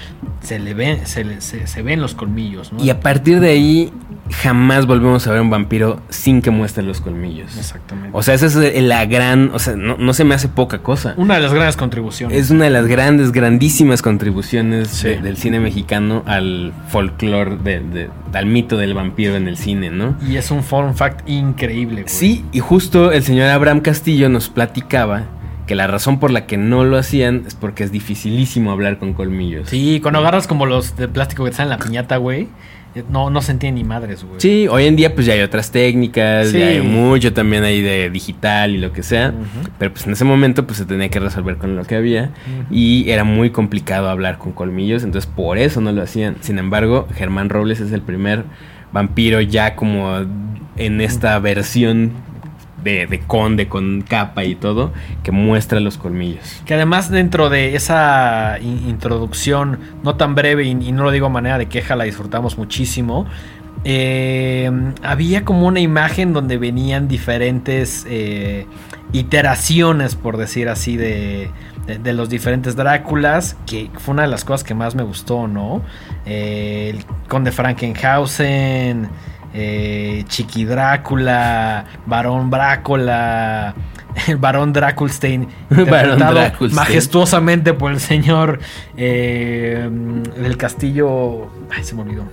se 0.41 0.59
le 0.59 0.73
ven, 0.75 1.07
se, 1.07 1.25
le- 1.25 1.41
se- 1.43 1.67
se 1.67 1.83
ven 1.83 2.01
los 2.01 2.15
colmillos, 2.15 2.73
¿no? 2.73 2.83
Y 2.83 2.89
a 2.91 3.01
partir 3.01 3.41
de 3.41 3.51
ahí 3.51 3.93
jamás 4.43 4.87
volvemos 4.87 5.27
a 5.27 5.33
ver 5.33 5.41
un 5.41 5.51
vampiro 5.51 6.01
sin 6.09 6.41
que 6.43 6.51
muestre 6.51 6.83
los 6.83 7.01
colmillos. 7.01 7.57
Exactamente. 7.57 8.11
O 8.13 8.23
sea, 8.23 8.35
esa 8.35 8.47
es 8.47 8.83
la 8.83 9.05
gran, 9.07 9.51
o 9.55 9.59
sea, 9.59 9.75
no, 9.77 9.97
no 9.99 10.13
se 10.15 10.25
me 10.31 10.37
hace 10.37 10.49
poca 10.49 10.79
cosa. 10.79 11.15
Una 11.17 11.35
de 11.35 11.41
las 11.41 11.53
grandes 11.53 11.77
contribuciones. 11.77 12.39
Es 12.39 12.51
una 12.51 12.65
de 12.65 12.71
las 12.71 12.87
grandes, 12.87 13.33
grandísimas 13.33 14.01
contribuciones 14.01 14.89
Sí. 14.89 15.09
de- 15.09 15.21
del 15.23 15.37
cine 15.37 15.59
mexicano 15.61 16.23
al 16.27 16.73
folclore, 16.89 17.57
de, 17.57 17.81
de- 17.81 18.09
al 18.33 18.47
mito 18.47 18.77
del 18.77 18.95
vampiro 18.95 19.35
en 19.37 19.49
el 19.49 19.57
cine, 19.57 19.91
¿no? 19.91 20.17
Y 20.27 20.37
es 20.37 20.51
un 20.51 20.63
fun 20.63 20.95
fact 20.95 21.29
increíble, 21.29 22.03
güey. 22.03 22.09
Sí, 22.09 22.45
y 22.53 22.61
justo 22.61 23.13
el 23.13 23.23
señor 23.25 23.49
Abraham 23.49 23.81
Castillo 23.81 24.29
nos 24.29 24.49
platicaba 24.49 25.25
que 25.67 25.75
la 25.75 25.87
razón 25.87 26.19
por 26.21 26.31
la 26.31 26.47
que 26.47 26.57
no 26.57 26.85
lo 26.85 26.97
hacían 26.97 27.43
es 27.47 27.55
porque 27.55 27.85
es 27.85 27.93
dificilísimo 27.93 28.73
hablar 28.73 28.99
con 28.99 29.13
colmillos. 29.13 29.69
Sí, 29.69 30.01
cuando 30.01 30.21
agarras 30.21 30.47
como 30.47 30.67
los 30.67 30.97
de 30.97 31.07
plástico 31.09 31.45
que 31.45 31.51
están 31.51 31.65
en 31.67 31.71
la 31.71 31.79
piñata, 31.79 32.17
güey, 32.17 32.49
no, 33.11 33.31
no 33.31 33.41
se 33.43 33.53
entiende 33.53 33.81
ni 33.81 33.87
madres, 33.89 34.25
güey. 34.25 34.41
Sí, 34.41 34.67
hoy 34.69 34.87
en 34.87 34.97
día 34.97 35.15
pues 35.15 35.27
ya 35.27 35.35
hay 35.35 35.41
otras 35.43 35.71
técnicas, 35.71 36.49
Sí. 36.49 36.59
ya 36.59 36.67
hay 36.67 36.81
mucho 36.83 37.33
también 37.33 37.63
ahí 37.65 37.81
de 37.83 38.11
digital 38.11 38.73
y 38.75 38.79
lo 38.79 38.93
que 38.93 39.03
sea. 39.03 39.33
Pero 39.79 39.93
pues 39.93 40.07
en 40.07 40.13
ese 40.13 40.25
momento 40.25 40.67
pues 40.67 40.79
se 40.79 40.85
tenía 40.85 41.09
que 41.09 41.21
resolver 41.21 41.57
con 41.57 41.77
lo 41.77 41.85
que 41.85 41.95
había 41.97 42.31
y 42.71 43.09
era 43.11 43.25
muy 43.25 43.51
complicado 43.51 44.09
hablar 44.09 44.39
con 44.39 44.53
colmillos, 44.53 45.05
entonces 45.05 45.31
por 45.35 45.59
eso 45.59 45.81
no 45.81 45.93
lo 45.93 46.03
hacían. 46.03 46.37
Sin 46.41 46.59
embargo, 46.59 47.07
Germán 47.15 47.49
Robles 47.49 47.81
es 47.81 47.93
el 47.93 48.03
primer 48.03 48.45
vampiro 48.93 49.41
ya 49.41 49.77
como 49.77 50.19
en 50.77 51.01
esta 51.01 51.39
versión 51.39 52.13
de, 52.83 53.07
de 53.07 53.21
conde 53.21 53.69
con 53.69 54.03
capa 54.03 54.45
y 54.45 54.55
todo 54.55 54.93
que 55.23 55.33
muestra 55.33 55.81
los 55.81 55.97
colmillos. 55.99 56.63
Que 56.65 56.75
además 56.75 57.11
dentro 57.11 57.51
de 57.51 57.77
esa 57.77 58.59
in- 58.61 58.89
introducción 58.89 59.79
no 60.03 60.17
tan 60.17 60.35
breve 60.35 60.65
y, 60.65 60.75
no 60.75 61.03
lo 61.05 61.11
digo 61.11 61.27
a 61.27 61.31
manera 61.31 61.59
de 61.59 61.67
queja, 61.67 61.97
la 61.97 62.05
disfrutamos 62.05 62.57
muchísimo. 62.59 63.27
eh, 63.85 64.71
había 65.03 65.45
como 65.45 65.67
una 65.67 65.81
imagen 65.81 66.33
donde 66.35 66.59
venían 66.59 67.09
diferentes 67.09 68.05
eh, 68.09 68.67
iteraciones, 69.13 70.17
por 70.17 70.37
decir 70.37 70.69
así, 70.69 70.97
de, 70.97 71.51
de- 71.87 71.99
de 71.99 72.13
los 72.13 72.29
diferentes 72.29 72.77
Dráculas, 72.77 73.57
que 73.67 73.91
fue 73.99 74.13
una 74.13 74.23
de 74.23 74.29
las 74.29 74.45
cosas 74.45 74.65
que 74.65 74.75
más 74.75 74.95
me 74.95 75.03
gustó, 75.03 75.49
¿no? 75.49 75.83
Eh, 76.27 76.93
el 76.95 77.05
Conde 77.29 77.53
Frankenhausen, 77.53 79.09
eh, 79.55 80.25
Chiqui 80.29 80.65
Drácula, 80.65 81.85
Barón 82.07 82.51
Drácula, 82.51 83.75
el 84.29 84.37
Barón 84.37 84.73
Draculstein, 84.73 85.49
interpretado 85.71 86.41
majestuosamente 86.73 87.75
por 87.75 87.93
el 87.93 88.01
señor 88.01 88.61
eh, 88.97 89.89
del 90.37 90.57
Castillo. 90.57 91.51
Ay, 91.71 91.85
se 91.85 91.95
me 91.95 92.03
olvidó. 92.03 92.25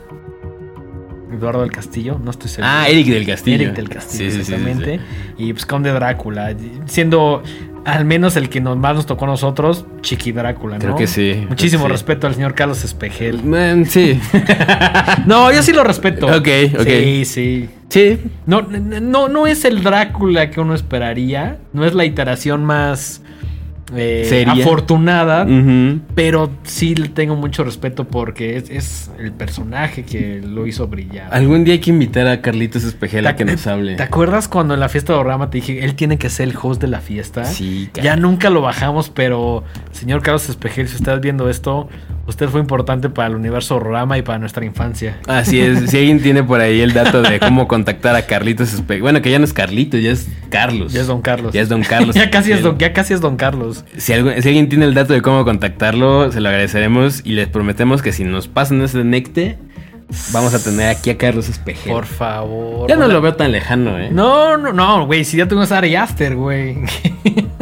Eduardo 1.32 1.62
del 1.62 1.72
Castillo, 1.72 2.20
no 2.24 2.32
estoy 2.32 2.50
seguro. 2.50 2.72
Ah, 2.74 2.88
Eric 2.88 3.08
del 3.08 3.26
Castillo. 3.26 3.56
Eric 3.56 3.76
del 3.76 3.90
Castillo, 3.90 4.32
Sí, 4.32 4.32
sí, 4.32 4.40
exactamente. 4.42 5.00
sí. 5.38 5.44
Y 5.46 5.54
pues 5.54 5.66
Conde 5.66 5.92
Drácula, 5.92 6.56
siendo 6.86 7.44
al 7.88 8.04
menos 8.04 8.36
el 8.36 8.50
que 8.50 8.60
nos, 8.60 8.76
más 8.78 8.96
nos 8.96 9.06
tocó 9.06 9.24
a 9.24 9.30
nosotros, 9.30 9.86
Chiqui 10.02 10.34
Drácula, 10.34 10.76
¿no? 10.76 10.82
Creo 10.82 10.96
que 10.96 11.08
sí. 11.08 11.46
Muchísimo 11.48 11.86
Sí. 11.86 11.92
respeto 11.94 12.28
al 12.28 12.36
señor 12.36 12.54
Carlos 12.54 12.84
Espejel. 12.84 13.44
Man, 13.44 13.86
sí. 13.86 14.20
No, 15.26 15.52
yo 15.54 15.64
sí 15.64 15.72
lo 15.72 15.84
respeto. 15.86 16.28
Ok, 16.28 16.48
ok. 16.80 16.84
Sí, 16.86 17.26
sí. 17.26 17.70
sí. 17.90 18.20
No, 18.46 18.62
no, 18.62 19.30
no 19.30 19.48
es 19.48 19.64
el 19.64 19.84
Drácula 19.84 20.50
que 20.52 20.60
uno 20.60 20.74
esperaría. 20.76 21.60
No 21.72 21.86
es 21.86 21.94
la 21.94 22.04
iteración 22.04 22.66
más 22.66 23.22
eh, 23.96 24.46
afortunada. 24.48 25.46
Pero 26.16 26.50
sí 26.64 26.96
le 26.96 27.10
tengo 27.10 27.36
mucho 27.36 27.64
respeto 27.64 28.06
porque 28.06 28.58
es, 28.58 28.70
es 28.70 29.12
el 29.20 29.32
personaje 29.32 30.04
que 30.04 30.42
lo 30.44 30.68
hizo 30.68 30.88
brillar. 30.88 31.34
Algún 31.34 31.64
día 31.64 31.76
hay 31.76 31.80
que 31.80 31.90
invitar 31.92 32.28
a 32.28 32.42
Carlitos 32.42 32.84
Espejel 32.84 33.26
a 33.28 33.36
¿Te- 33.36 33.46
que 33.46 33.52
nos 33.52 33.66
hable. 33.68 33.96
¿Te 33.96 34.04
acuerdas 34.04 34.48
cuando 34.48 34.74
en 34.74 34.80
la 34.80 34.90
fiesta 34.90 35.14
de 35.14 35.20
Orama 35.20 35.50
te 35.50 35.58
dije, 35.60 35.84
él 35.86 35.96
tiene 35.96 36.18
que 36.18 36.30
ser 36.30 36.50
el 36.50 36.56
host 36.62 36.82
de 36.82 36.88
la 36.88 37.00
fiesta? 37.02 37.46
Sí, 37.46 37.90
Ya 38.02 38.16
nunca 38.16 38.50
lo 38.50 38.62
bajamos, 38.62 39.10
pero 39.10 39.64
señor 39.92 40.22
Carlos 40.22 40.50
Espejel, 40.50 40.88
si 40.88 40.96
estás 40.96 41.22
viendo 41.22 41.50
esto, 41.50 41.88
usted 42.28 42.48
fue 42.50 42.60
importante 42.60 43.10
para 43.10 43.30
el 43.30 43.36
universo 43.36 43.78
Orama 43.78 44.18
y 44.18 44.22
para 44.22 44.38
nuestra 44.40 44.64
infancia. 44.66 45.18
Así 45.28 45.60
es, 45.60 45.90
si 45.90 45.98
alguien 46.00 46.22
tiene 46.22 46.44
por 46.44 46.60
ahí 46.62 46.82
el 46.82 46.94
dato 46.94 47.22
de 47.22 47.40
cómo 47.40 47.68
contactar 47.68 48.16
a 48.16 48.24
Carlitos 48.26 48.74
Espejel. 48.74 49.02
Bueno, 49.02 49.22
que 49.22 49.32
ya 49.32 49.40
no 49.40 49.46
es 49.46 49.54
Carlitos, 49.54 50.02
ya 50.02 50.12
es 50.12 50.28
Carlos. 50.50 50.94
Ya 50.94 51.02
es 51.02 51.08
Don 51.08 51.22
Carlos. 51.22 51.54
Ya 51.54 51.62
es 51.62 51.70
Don 51.70 51.84
Carlos. 51.84 52.16
ya, 52.16 52.30
casi 52.30 52.52
es 52.52 52.62
don, 52.62 52.78
ya 52.78 52.94
casi 52.94 53.14
es 53.14 53.22
Don 53.22 53.38
Carlos. 53.38 53.84
Si, 53.98 54.14
algo- 54.14 54.32
si 54.42 54.48
alguien 54.48 54.70
tiene 54.70 54.86
el 54.86 54.94
dato 54.94 55.14
de 55.14 55.22
cómo 55.22 55.44
contactarlo, 55.46 56.32
se 56.32 56.42
lo 56.42 56.50
agradeceremos 56.50 57.22
y 57.24 57.32
les 57.34 57.48
prometemos 57.48 58.02
que 58.02 58.12
si 58.12 58.24
nos 58.24 58.48
pasan 58.48 58.82
ese 58.82 59.04
necte, 59.04 59.58
vamos 60.32 60.54
a 60.54 60.60
tener 60.64 60.90
aquí 60.90 61.10
a 61.10 61.18
Carlos 61.18 61.50
Espejel. 61.50 61.92
Por 61.92 62.06
favor. 62.06 62.88
Ya 62.90 62.96
no 62.96 63.08
lo 63.08 63.22
veo 63.22 63.36
tan 63.36 63.52
lejano, 63.52 63.98
¿eh? 64.00 64.10
No, 64.12 64.58
no, 64.58 64.72
no, 64.74 65.06
güey. 65.06 65.24
Si 65.26 65.38
ya 65.38 65.48
tuvimos 65.48 65.72
a 65.72 65.80
Ari 65.80 65.96
Aster, 65.96 66.36
güey. 66.36 66.78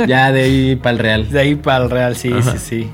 Ya 0.08 0.32
de 0.32 0.43
ahí 0.43 0.75
para 0.75 0.91
el 0.91 0.99
Real. 0.99 1.30
De 1.30 1.39
ahí 1.39 1.56
para 1.56 1.84
el 1.86 1.89
Real, 1.89 2.15
sí, 2.15 2.32
Ajá. 2.34 2.51
sí, 2.51 2.58
sí. 2.60 2.89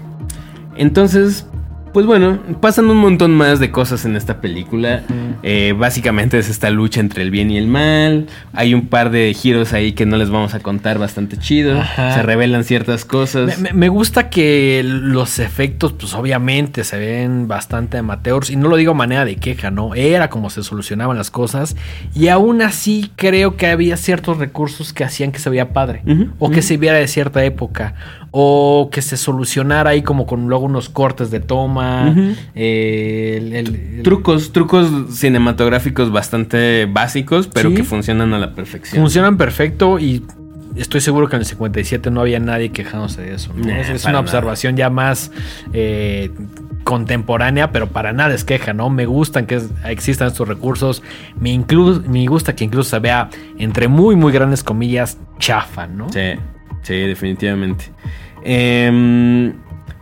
Entonces, 0.77 1.45
pues 1.93 2.05
bueno, 2.05 2.39
pasan 2.59 2.89
un 2.89 2.97
montón 2.97 3.31
más 3.31 3.59
de 3.59 3.71
cosas 3.71 4.05
en 4.05 4.15
esta 4.15 4.41
película. 4.41 5.03
Eh, 5.43 5.73
básicamente 5.77 6.37
es 6.37 6.49
esta 6.49 6.69
lucha 6.69 6.99
entre 6.99 7.23
el 7.23 7.31
bien 7.31 7.51
y 7.51 7.57
el 7.57 7.67
mal. 7.67 8.27
Hay 8.53 8.73
un 8.73 8.87
par 8.87 9.11
de 9.11 9.33
giros 9.33 9.73
ahí 9.73 9.93
que 9.93 10.05
no 10.05 10.17
les 10.17 10.29
vamos 10.29 10.53
a 10.53 10.59
contar 10.59 10.99
bastante 10.99 11.37
chido. 11.37 11.79
Ajá. 11.79 12.13
Se 12.13 12.23
revelan 12.23 12.63
ciertas 12.63 13.05
cosas. 13.05 13.59
Me, 13.59 13.89
gusta 13.89 14.29
que 14.29 14.81
los 14.83 15.39
efectos, 15.39 15.93
pues 15.93 16.13
obviamente 16.13 16.83
se 16.83 16.97
ven 16.97 17.47
bastante 17.47 17.97
amateurs. 17.97 18.49
Y 18.49 18.55
no 18.55 18.67
lo 18.67 18.77
digo 18.77 18.91
a 18.91 18.95
manera 18.95 19.25
de 19.25 19.35
queja, 19.35 19.71
¿no? 19.71 19.95
Era 19.95 20.29
como 20.29 20.49
se 20.49 20.63
solucionaban 20.63 21.17
las 21.17 21.31
cosas. 21.31 21.75
Y 22.13 22.27
aún 22.29 22.61
así 22.61 23.11
creo 23.15 23.57
que 23.57 23.67
había 23.67 23.97
ciertos 23.97 24.37
recursos 24.37 24.93
que 24.93 25.03
hacían 25.03 25.31
que 25.31 25.39
se 25.39 25.49
veía 25.49 25.73
padre. 25.73 26.03
O 26.39 26.49
que 26.49 26.61
se 26.61 26.77
viera 26.77 26.97
de 26.97 27.07
cierta 27.07 27.43
época. 27.43 27.95
O 28.31 28.89
que 28.91 29.01
se 29.01 29.17
solucionara 29.17 29.89
ahí 29.89 30.03
como 30.03 30.25
con 30.25 30.47
luego 30.47 30.65
unos 30.65 30.89
cortes 30.89 31.31
de 31.31 31.39
toma. 31.39 31.80
Eh, 32.55 33.35
el- 33.37 33.53
el- 33.53 33.75
el- 33.97 34.03
Trucos, 34.03 34.51
trucos 34.51 34.89
cinematográficos 35.15 36.11
bastante 36.11 36.85
básicos, 36.85 37.47
pero 37.47 37.69
Sí. 37.69 37.75
que 37.75 37.83
funcionan 37.83 38.33
a 38.33 38.39
la 38.39 38.53
perfección. 38.55 39.01
Funcionan 39.01 39.37
perfecto 39.37 39.99
y 39.99 40.23
estoy 40.75 41.01
seguro 41.01 41.27
que 41.27 41.35
en 41.35 41.41
el 41.41 41.45
57 41.45 42.09
no 42.11 42.21
había 42.21 42.39
nadie 42.39 42.71
quejándose 42.71 43.21
de 43.21 43.35
eso. 43.35 43.53
¿no? 43.55 43.65
Nah, 43.65 43.77
es 43.79 44.03
una 44.03 44.13
nada. 44.13 44.21
observación 44.21 44.75
ya 44.77 44.89
más 44.89 45.31
eh, 45.73 46.31
contemporánea, 46.83 47.71
pero 47.71 47.87
para 47.87 48.11
nada 48.11 48.33
es 48.33 48.43
queja, 48.43 48.73
¿no? 48.73 48.89
Me 48.89 49.05
gustan 49.05 49.45
que 49.45 49.55
es- 49.55 49.69
existan 49.85 50.29
estos 50.29 50.47
recursos. 50.47 51.03
Me, 51.39 51.51
inclu- 51.55 52.03
me 52.07 52.25
gusta 52.25 52.55
que 52.55 52.63
incluso 52.63 52.89
se 52.89 52.99
vea, 52.99 53.29
entre 53.59 53.87
muy, 53.87 54.15
muy 54.15 54.31
grandes 54.33 54.63
comillas, 54.63 55.19
chafa, 55.37 55.85
¿no? 55.85 56.09
Sí, 56.11 56.33
sí, 56.81 56.95
definitivamente. 56.95 57.85
Em, 58.43 59.53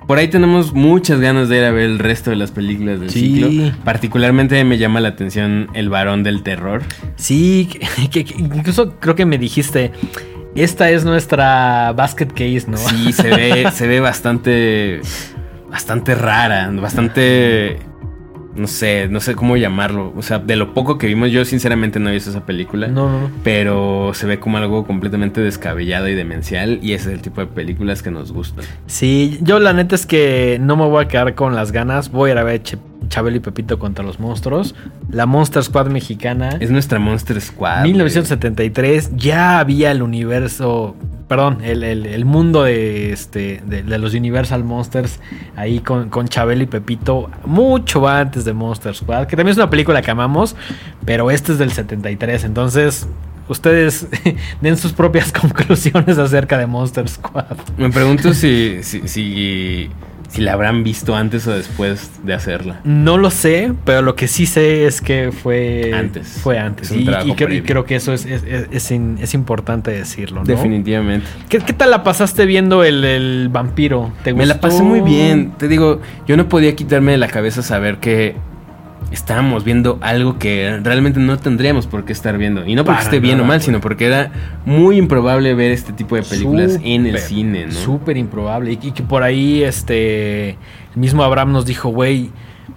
por 0.10 0.18
ahí 0.18 0.28
tenemos 0.28 0.74
muchas 0.74 1.20
ganas 1.20 1.50
de 1.50 1.60
ir 1.60 1.64
a 1.66 1.70
ver 1.72 1.84
el 1.84 2.00
resto 2.00 2.32
de 2.32 2.36
las 2.36 2.50
películas 2.50 3.00
del 3.00 3.12
Sí. 3.12 3.36
ciclo. 3.44 3.72
Particularmente 3.84 4.64
me 4.64 4.80
llama 4.80 5.02
la 5.02 5.10
atención 5.10 5.68
El 5.76 5.90
varón 5.90 6.24
del 6.24 6.42
terror. 6.42 6.82
Sí, 7.16 7.70
que, 8.12 8.26
incluso 8.36 9.00
creo 9.00 9.14
que 9.14 9.28
me 9.28 9.38
dijiste, 9.38 9.92
esta 10.56 10.90
es 10.90 11.06
nuestra 11.06 11.94
basket 11.96 12.26
case, 12.30 12.66
¿no? 12.68 12.78
Sí, 12.78 13.14
se 13.14 13.30
ve, 13.30 13.70
se 13.72 13.88
ve 13.88 14.00
bastante, 14.00 15.02
bastante 15.70 16.16
rara, 16.16 16.72
bastante, 16.72 17.78
no 18.60 18.68
sé, 18.68 19.08
no 19.10 19.20
sé 19.20 19.36
cómo 19.36 19.58
llamarlo. 19.58 20.14
O 20.16 20.22
sea, 20.22 20.40
de 20.40 20.56
lo 20.56 20.74
poco 20.74 20.98
que 20.98 21.08
vimos, 21.08 21.32
yo 21.32 21.46
sinceramente 21.46 22.00
no 22.00 22.10
he 22.10 22.14
visto 22.14 22.30
esa 22.30 22.46
película. 22.46 22.88
No, 22.88 23.10
no, 23.10 23.22
no. 23.22 23.32
Pero 23.44 24.12
se 24.14 24.28
ve 24.28 24.40
como 24.40 24.58
algo 24.58 24.86
completamente 24.86 25.42
descabellado 25.42 26.08
y 26.08 26.16
demencial. 26.16 26.80
Y 26.82 26.94
ese 26.94 27.10
es 27.10 27.16
el 27.16 27.22
tipo 27.22 27.42
de 27.42 27.48
películas 27.48 28.04
que 28.04 28.12
nos 28.12 28.32
gustan. 28.32 28.66
Sí, 28.88 29.40
yo 29.42 29.60
la 29.60 29.74
neta 29.74 29.96
es 29.96 30.06
que 30.06 30.58
no 30.62 30.76
me 30.76 30.86
voy 30.86 31.06
a 31.06 31.08
quedar 31.08 31.36
con 31.36 31.56
las 31.56 31.72
ganas. 31.72 32.12
Voy 32.12 32.30
a 32.30 32.34
ir 32.34 32.40
a 32.40 32.44
ver 32.44 32.62
Chabelo 33.08 33.38
y 33.38 33.40
Pepito 33.40 33.80
contra 33.80 34.04
los 34.06 34.20
monstruos. 34.20 34.76
La 35.10 35.26
Monster 35.26 35.64
Squad 35.64 35.88
mexicana. 35.88 36.50
Es 36.60 36.70
nuestra 36.70 37.00
Monster 37.00 37.40
Squad. 37.42 37.80
güey. 37.82 37.92
1973 37.94 39.12
ya 39.16 39.60
había 39.60 39.92
el 39.92 40.02
universo, 40.04 40.96
perdón, 41.28 41.60
el, 41.64 41.84
el- 41.84 42.06
el 42.06 42.26
mundo 42.26 42.64
de, 42.64 43.12
este, 43.12 43.64
de, 43.66 43.84
de 43.84 43.98
los 43.98 44.14
Universal 44.14 44.64
Monsters 44.64 45.20
ahí 45.56 45.80
con, 45.80 46.10
con 46.10 46.28
Chabelo 46.28 46.64
y 46.64 46.68
Pepito 46.68 47.30
mucho 47.46 48.08
antes 48.08 48.46
de 48.46 48.54
Monster 48.54 48.94
Squad, 48.96 49.26
que 49.28 49.36
también 49.36 49.52
es 49.54 49.58
una 49.58 49.70
película 49.70 50.02
que 50.02 50.12
amamos, 50.12 50.56
pero 51.06 51.32
este 51.32 51.54
es 51.54 51.58
del 51.58 51.72
73, 51.72 52.44
entonces 52.44 53.08
ustedes 53.48 54.08
den 54.62 54.78
sus 54.78 54.92
propias 54.94 55.32
conclusiones 55.40 56.18
acerca 56.20 56.58
de 56.58 56.68
Monster 56.68 57.08
Squad. 57.10 57.58
Me 57.78 57.90
pregunto 57.90 58.34
si, 58.36 58.80
si, 58.84 59.08
si, 59.08 59.90
si 60.30 60.42
la 60.42 60.54
habrán 60.54 60.84
visto 60.84 61.16
antes 61.16 61.46
o 61.48 61.52
después 61.56 62.12
de 62.24 62.34
hacerla. 62.34 62.80
No 62.84 63.18
lo 63.18 63.30
sé, 63.32 63.74
pero 63.84 64.02
lo 64.02 64.16
que 64.16 64.28
sí 64.28 64.46
sé 64.46 64.86
es 64.86 65.02
que 65.02 65.32
fue 65.32 65.92
Antes. 65.94 66.28
Fue 66.42 66.58
antes. 66.58 66.92
Y, 66.92 67.00
y 67.02 67.06
creo, 67.06 67.24
y 67.26 67.34
previo. 67.34 67.64
creo 67.66 67.86
que 67.86 67.96
eso 67.96 68.14
es, 68.14 68.26
es, 68.26 68.92
es- 68.92 69.34
importante 69.34 69.92
decirlo, 69.92 70.42
¿no? 70.42 70.46
Definitivamente. 70.46 71.26
¿Qué, 71.50 71.60
qué 71.60 71.74
tal 71.74 71.92
la 71.92 72.04
pasaste 72.04 72.46
viendo 72.46 72.84
el, 72.84 73.04
el 73.04 73.50
vampiro? 73.50 74.12
¿Te 74.24 74.34
Me 74.34 74.46
la 74.46 74.54
gustó? 74.56 74.68
pasé 74.70 74.84
muy 74.84 75.02
bien. 75.02 75.54
Te 75.58 75.68
digo, 75.68 76.00
yo 76.28 76.38
no 76.38 76.48
podía 76.48 76.76
quitarme 76.76 77.12
de 77.14 77.18
la 77.18 77.28
cabeza 77.28 77.62
saber 77.62 77.98
que 77.98 78.36
estábamos 79.12 79.64
viendo 79.64 79.98
algo 80.02 80.38
que 80.38 80.80
realmente 80.84 81.20
no 81.20 81.38
tendríamos 81.38 81.88
por 81.88 82.06
qué 82.06 82.14
estar 82.14 82.38
viendo. 82.38 82.66
Y 82.66 82.76
no 82.76 82.84
porque 82.84 82.98
Para 82.98 83.04
esté 83.04 83.20
bien 83.20 83.40
o 83.40 83.44
mal, 83.44 83.62
sino 83.62 83.82
porque 83.82 84.06
era 84.06 84.32
muy 84.66 84.98
improbable 84.98 85.54
ver 85.54 85.72
este 85.72 85.94
tipo 85.94 86.16
de 86.16 86.24
películas 86.24 86.80
en 86.84 87.06
el 87.06 87.18
cine, 87.20 87.68
¿no? 87.68 87.72
Súper 87.72 88.18
improbable. 88.18 88.72
Y, 88.74 88.88
y 88.88 88.92
que 88.92 89.04
por 89.04 89.24
ahí, 89.24 89.64
este. 89.64 90.50
El 90.50 90.98
mismo 90.98 91.24
Abraham 91.24 91.52
nos 91.52 91.66
dijo, 91.66 91.90
güey. 91.90 92.32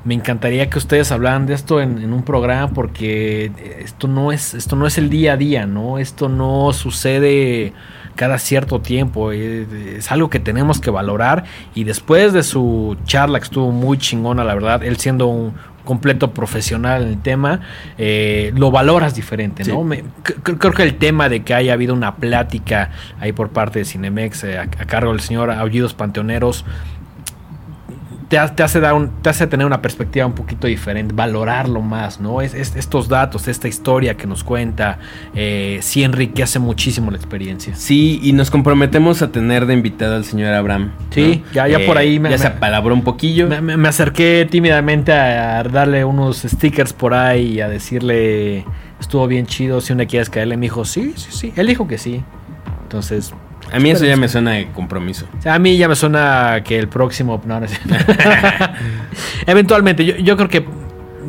Me 0.05 0.15
encantaría 0.15 0.71
que 0.71 0.79
ustedes 0.79 1.13
hablaran 1.13 1.47
de 1.47 1.53
esto 1.53 1.81
en, 1.81 1.99
en 1.99 2.15
un 2.15 2.23
programa 2.23 2.73
porque 2.73 3.53
esto 3.79 4.09
no 4.09 4.33
es 4.33 4.55
esto 4.55 4.75
no 4.75 4.87
es 4.87 4.97
el 4.97 5.11
día 5.11 5.35
a 5.35 5.37
día, 5.37 5.67
¿no? 5.67 5.99
Esto 5.99 6.31
no 6.31 6.73
sucede 6.73 7.75
cada 8.17 8.39
cierto 8.39 8.81
tiempo. 8.81 9.33
Es, 9.33 9.71
es 9.71 10.11
algo 10.11 10.31
que 10.31 10.41
tenemos 10.41 10.81
que 10.81 10.91
valorar. 10.91 11.45
Y 11.75 11.85
después 11.85 12.33
de 12.33 12.43
su 12.43 12.97
charla 13.05 13.39
que 13.39 13.45
estuvo 13.45 13.71
muy 13.71 13.99
chingona, 13.99 14.45
la 14.45 14.55
verdad, 14.55 14.83
él 14.83 14.97
siendo 14.97 15.27
un 15.29 15.55
completo 15.85 16.33
profesional 16.33 17.03
en 17.03 17.09
el 17.09 17.23
tema, 17.23 17.61
eh, 17.99 18.53
lo 18.57 18.71
valoras 18.71 19.15
diferente, 19.15 19.65
¿no? 19.65 19.79
Sí. 19.81 19.85
Me- 19.85 20.05
cre- 20.25 20.59
creo 20.59 20.73
que 20.73 20.83
el 20.83 20.95
tema 20.97 21.29
de 21.29 21.43
que 21.43 21.55
haya 21.55 21.73
habido 21.73 21.95
una 21.95 22.17
plática 22.17 22.91
ahí 23.21 23.33
por 23.33 23.51
parte 23.51 23.81
de 23.81 23.85
Cinemex 23.85 24.45
eh, 24.45 24.59
a, 24.59 24.63
a 24.63 24.67
cargo 24.87 25.11
del 25.13 25.21
señor 25.21 25.51
Aullidos 25.51 25.95
Panteoneros 25.95 26.65
te, 28.33 28.39
ha- 28.39 28.49
te 28.57 28.63
hace 28.63 28.81
dar 28.81 28.95
un- 28.95 29.11
te 29.21 29.29
hace 29.29 29.47
tener 29.47 29.67
una 29.67 29.83
perspectiva 29.83 30.25
un 30.25 30.33
poquito 30.33 30.67
diferente, 30.67 31.13
valorarlo 31.15 31.83
más, 31.83 32.19
¿no? 32.19 32.41
Es, 32.41 32.55
es- 32.55 32.75
estos 32.77 33.07
datos, 33.07 33.47
esta 33.47 33.69
historia 33.69 34.17
que 34.17 34.27
nos 34.27 34.43
cuenta, 34.43 34.99
eh, 35.35 35.81
sí 35.83 36.03
enriquece 36.03 36.59
muchísimo 36.59 37.11
la 37.11 37.19
experiencia. 37.19 37.75
Sí, 37.77 38.21
y 38.23 38.33
nos 38.33 38.51
comprometemos 38.51 39.21
a 39.21 39.31
tener 39.31 39.67
de 39.67 39.75
invitado 39.75 40.17
al 40.17 40.25
señor 40.25 40.55
Abraham. 40.55 40.93
Sí, 41.11 41.45
ya- 41.53 41.69
ya 41.69 41.81
por 41.85 41.99
ahí 41.99 42.19
me- 42.19 42.31
ya 42.31 42.39
se 42.39 42.47
apalabró 42.47 42.95
un 42.95 43.03
poquillo. 43.05 43.49
Me, 43.49 43.61
me- 43.61 43.77
me 43.77 43.89
acerqué 43.89 44.49
tímidamente 44.51 45.13
a 45.13 45.63
darle 45.65 46.03
unos 46.07 46.39
stickers 46.39 46.95
por 46.95 47.13
ahí 47.13 47.57
y 47.57 47.61
a 47.61 47.69
decirle, 47.69 48.65
estuvo 48.99 49.27
bien 49.27 49.45
chido, 49.45 49.83
si 49.83 49.93
una 49.93 50.07
quieres 50.07 50.31
caerle, 50.31 50.57
me 50.57 50.63
dijo, 50.65 50.87
sí, 50.87 51.13
sí, 51.17 51.29
sí, 51.33 51.53
él 51.55 51.67
dijo 51.67 51.87
que 51.87 51.99
sí. 51.99 52.25
Entonces, 52.85 53.35
a 53.71 53.79
mí 53.79 53.91
eso 53.91 54.05
ya 54.05 54.17
me 54.17 54.29
suena 54.29 54.53
de 54.53 54.69
compromiso. 54.69 55.27
O 55.39 55.43
sea, 55.43 55.55
a 55.55 55.59
mí 55.59 55.77
ya 55.77 55.89
me 55.89 55.95
suena 55.97 56.63
que 56.65 56.79
el 56.79 56.89
próximo. 56.89 57.41
No, 57.47 57.61
no 57.61 57.67
es- 57.67 57.81
Eventualmente, 59.47 60.05
yo, 60.05 60.17
yo 60.17 60.37
creo 60.37 60.49
que. 60.49 60.65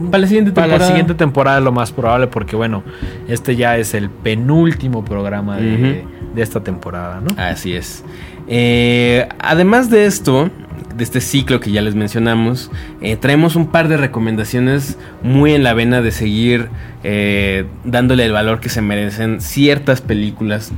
Para 0.09 0.21
la 0.21 0.27
siguiente 0.27 0.51
Para 0.51 0.67
la 0.67 0.71
temporada. 0.73 0.87
siguiente 0.91 1.13
temporada 1.13 1.57
es 1.59 1.63
lo 1.63 1.71
más 1.71 1.91
probable, 1.91 2.27
porque 2.27 2.55
bueno, 2.55 2.83
este 3.27 3.55
ya 3.55 3.77
es 3.77 3.93
el 3.93 4.09
penúltimo 4.09 5.05
programa 5.05 5.57
de 5.57 6.03
esta 6.35 6.61
temporada, 6.63 7.21
¿no? 7.21 7.41
Así 7.41 7.73
es. 7.75 8.03
Eh, 8.47 9.29
además 9.39 9.89
de 9.91 10.05
esto, 10.05 10.49
de 10.95 11.03
este 11.03 11.21
ciclo 11.21 11.59
que 11.59 11.71
ya 11.71 11.81
les 11.81 11.93
mencionamos, 11.95 12.71
eh, 13.01 13.15
traemos 13.17 13.55
un 13.55 13.67
par 13.67 13.87
de 13.87 13.97
recomendaciones 13.97 14.97
muy 15.21 15.53
en 15.53 15.63
la 15.63 15.73
vena 15.73 16.01
de 16.01 16.11
seguir 16.11 16.69
eh, 17.03 17.65
dándole 17.83 18.25
el 18.25 18.31
valor 18.31 18.59
que 18.59 18.69
se 18.69 18.81
merecen 18.81 19.41
ciertas 19.41 20.01
películas 20.01 20.71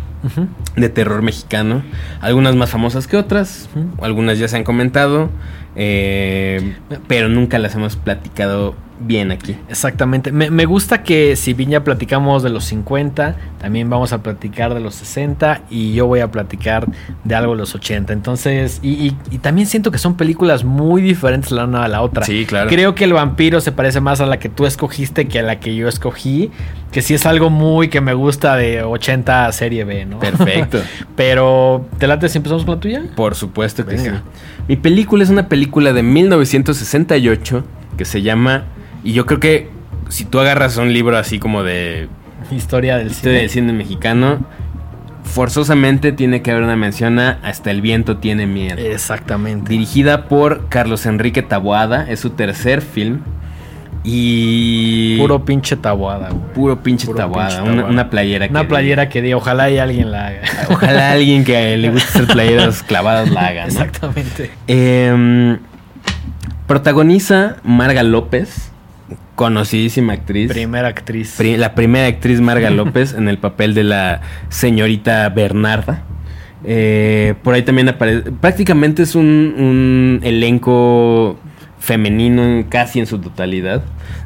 de 0.75 0.89
terror 0.89 1.21
mexicano. 1.21 1.83
Algunas 2.21 2.55
más 2.55 2.69
famosas 2.71 3.07
que 3.07 3.15
otras, 3.17 3.69
algunas 4.01 4.39
ya 4.39 4.47
se 4.47 4.57
han 4.57 4.63
comentado, 4.63 5.29
eh, 5.75 6.75
pero 7.07 7.29
nunca 7.29 7.59
las 7.59 7.75
hemos 7.75 7.95
platicado 7.95 8.75
bien 8.97 9.29
aquí. 9.29 9.57
Exactamente. 9.67 10.31
Me, 10.31 10.49
me 10.49 10.63
gusta 10.63 11.03
que 11.03 11.35
si 11.35 11.53
bien 11.53 11.69
ya 11.69 11.83
platicamos 11.83 12.43
de 12.43 12.49
los 12.49 12.63
50, 12.63 13.35
también 13.59 13.89
vamos 13.89 14.13
a 14.13 14.23
platicar 14.23 14.73
de 14.73 14.79
los 14.79 14.95
60 14.95 15.63
y 15.69 15.93
yo 15.93 16.07
voy 16.07 16.21
a 16.21 16.31
platicar 16.31 16.87
de 17.25 17.35
algo 17.35 17.51
de 17.51 17.57
los 17.57 17.75
80. 17.75 18.13
Entonces, 18.13 18.79
y, 18.81 18.91
y- 19.07 19.17
y 19.31 19.37
también 19.39 19.67
siento 19.67 19.91
que 19.91 19.97
son 19.97 20.15
películas 20.15 20.63
muy 20.63 21.01
diferentes 21.01 21.51
la 21.51 21.65
una 21.65 21.83
a 21.83 21.87
la 21.89 22.01
otra. 22.01 22.23
Sí, 22.25 22.45
claro. 22.45 22.69
Creo 22.69 22.95
que 22.95 23.03
el 23.03 23.11
vampiro 23.11 23.59
se 23.59 23.73
parece 23.73 23.99
más 23.99 24.21
a 24.21 24.25
la 24.27 24.39
que 24.39 24.47
tú 24.47 24.65
escogiste 24.65 25.27
que 25.27 25.39
a 25.39 25.43
la 25.43 25.59
que 25.59 25.75
yo 25.75 25.89
escogí. 25.89 26.14
Que 26.91 27.01
sí 27.01 27.13
es 27.13 27.25
algo 27.25 27.49
muy 27.49 27.89
que 27.89 27.99
me 28.01 28.13
gusta 28.13 28.55
de 28.55 28.83
80 28.83 29.51
serie 29.51 29.83
B, 29.83 30.05
¿no? 30.05 30.19
Perfecto. 30.19 30.81
Pero, 31.15 31.85
¿te 31.97 32.07
late 32.07 32.29
si 32.29 32.37
empezamos 32.37 32.63
con 32.63 32.75
la 32.75 32.79
tuya? 32.79 33.03
Por 33.15 33.35
supuesto 33.35 33.85
que 33.85 33.95
Venga. 33.95 34.17
sí. 34.17 34.39
Mi 34.67 34.75
película 34.77 35.23
es 35.23 35.29
una 35.29 35.49
película 35.49 35.93
de 35.93 36.03
1968 36.03 37.63
que 37.97 38.05
se 38.05 38.21
llama. 38.21 38.63
Y 39.03 39.13
yo 39.13 39.25
creo 39.25 39.39
que 39.39 39.69
si 40.09 40.25
tú 40.25 40.39
agarras 40.39 40.77
un 40.77 40.93
libro 40.93 41.17
así 41.17 41.39
como 41.39 41.63
de 41.63 42.07
Historia 42.51 42.97
del 42.97 43.07
historia 43.07 43.31
cine. 43.31 43.41
del 43.41 43.49
cine 43.49 43.73
mexicano, 43.73 44.45
forzosamente 45.23 46.11
tiene 46.11 46.41
que 46.41 46.51
haber 46.51 46.63
una 46.63 46.75
mención 46.75 47.19
a 47.19 47.39
Hasta 47.43 47.71
el 47.71 47.81
viento 47.81 48.17
tiene 48.17 48.45
miedo. 48.47 48.77
Exactamente. 48.77 49.69
Dirigida 49.69 50.27
por 50.27 50.69
Carlos 50.69 51.05
Enrique 51.05 51.41
Taboada, 51.41 52.09
es 52.09 52.19
su 52.19 52.31
tercer 52.31 52.81
film. 52.81 53.21
Y. 54.07 55.17
Puro 55.17 55.43
pinche 55.43 55.75
tabuada, 55.77 56.29
güey. 56.29 56.41
puro 56.53 56.83
pinche 56.83 57.07
puro 57.07 57.17
Taboada. 57.17 57.47
pinche 57.49 57.61
Una, 57.63 57.71
tabuada. 57.75 57.91
una 57.91 58.09
playera 58.09 58.47
que. 58.47 58.51
Una 58.51 58.67
playera 58.67 59.09
que 59.09 59.21
diga, 59.23 59.37
ojalá 59.37 59.69
y 59.71 59.79
alguien 59.79 60.11
la 60.11 60.27
haga. 60.27 60.41
Ojalá 60.69 61.11
alguien 61.11 61.43
que 61.43 61.75
le 61.77 61.89
guste 61.89 62.09
hacer 62.09 62.27
playeras 62.27 62.83
clavadas 62.87 63.31
la 63.31 63.47
haga, 63.47 63.61
¿no? 63.63 63.67
Exactamente. 63.69 64.51
Eh, 64.67 65.57
protagoniza 66.67 67.57
Marga 67.63 68.03
López, 68.03 68.71
conocidísima 69.35 70.13
actriz. 70.13 70.51
Primera 70.51 70.87
actriz. 70.87 71.35
Pri- 71.37 71.57
la 71.57 71.73
primera 71.75 72.07
actriz 72.07 72.41
Marga 72.41 72.69
López 72.71 73.13
en 73.13 73.27
el 73.27 73.37
papel 73.37 73.73
de 73.73 73.83
la 73.83 74.21
señorita 74.49 75.29
Bernarda. 75.29 76.03
Eh, 76.63 77.35
por 77.43 77.53
ahí 77.53 77.61
también 77.61 77.89
aparece. 77.89 78.31
Prácticamente 78.31 79.03
es 79.03 79.15
un, 79.15 79.25
un 79.57 80.19
elenco 80.23 81.37
femenino 81.79 82.65
casi 82.69 82.99
en 82.99 83.05
su 83.05 83.19
totalidad. 83.19 83.83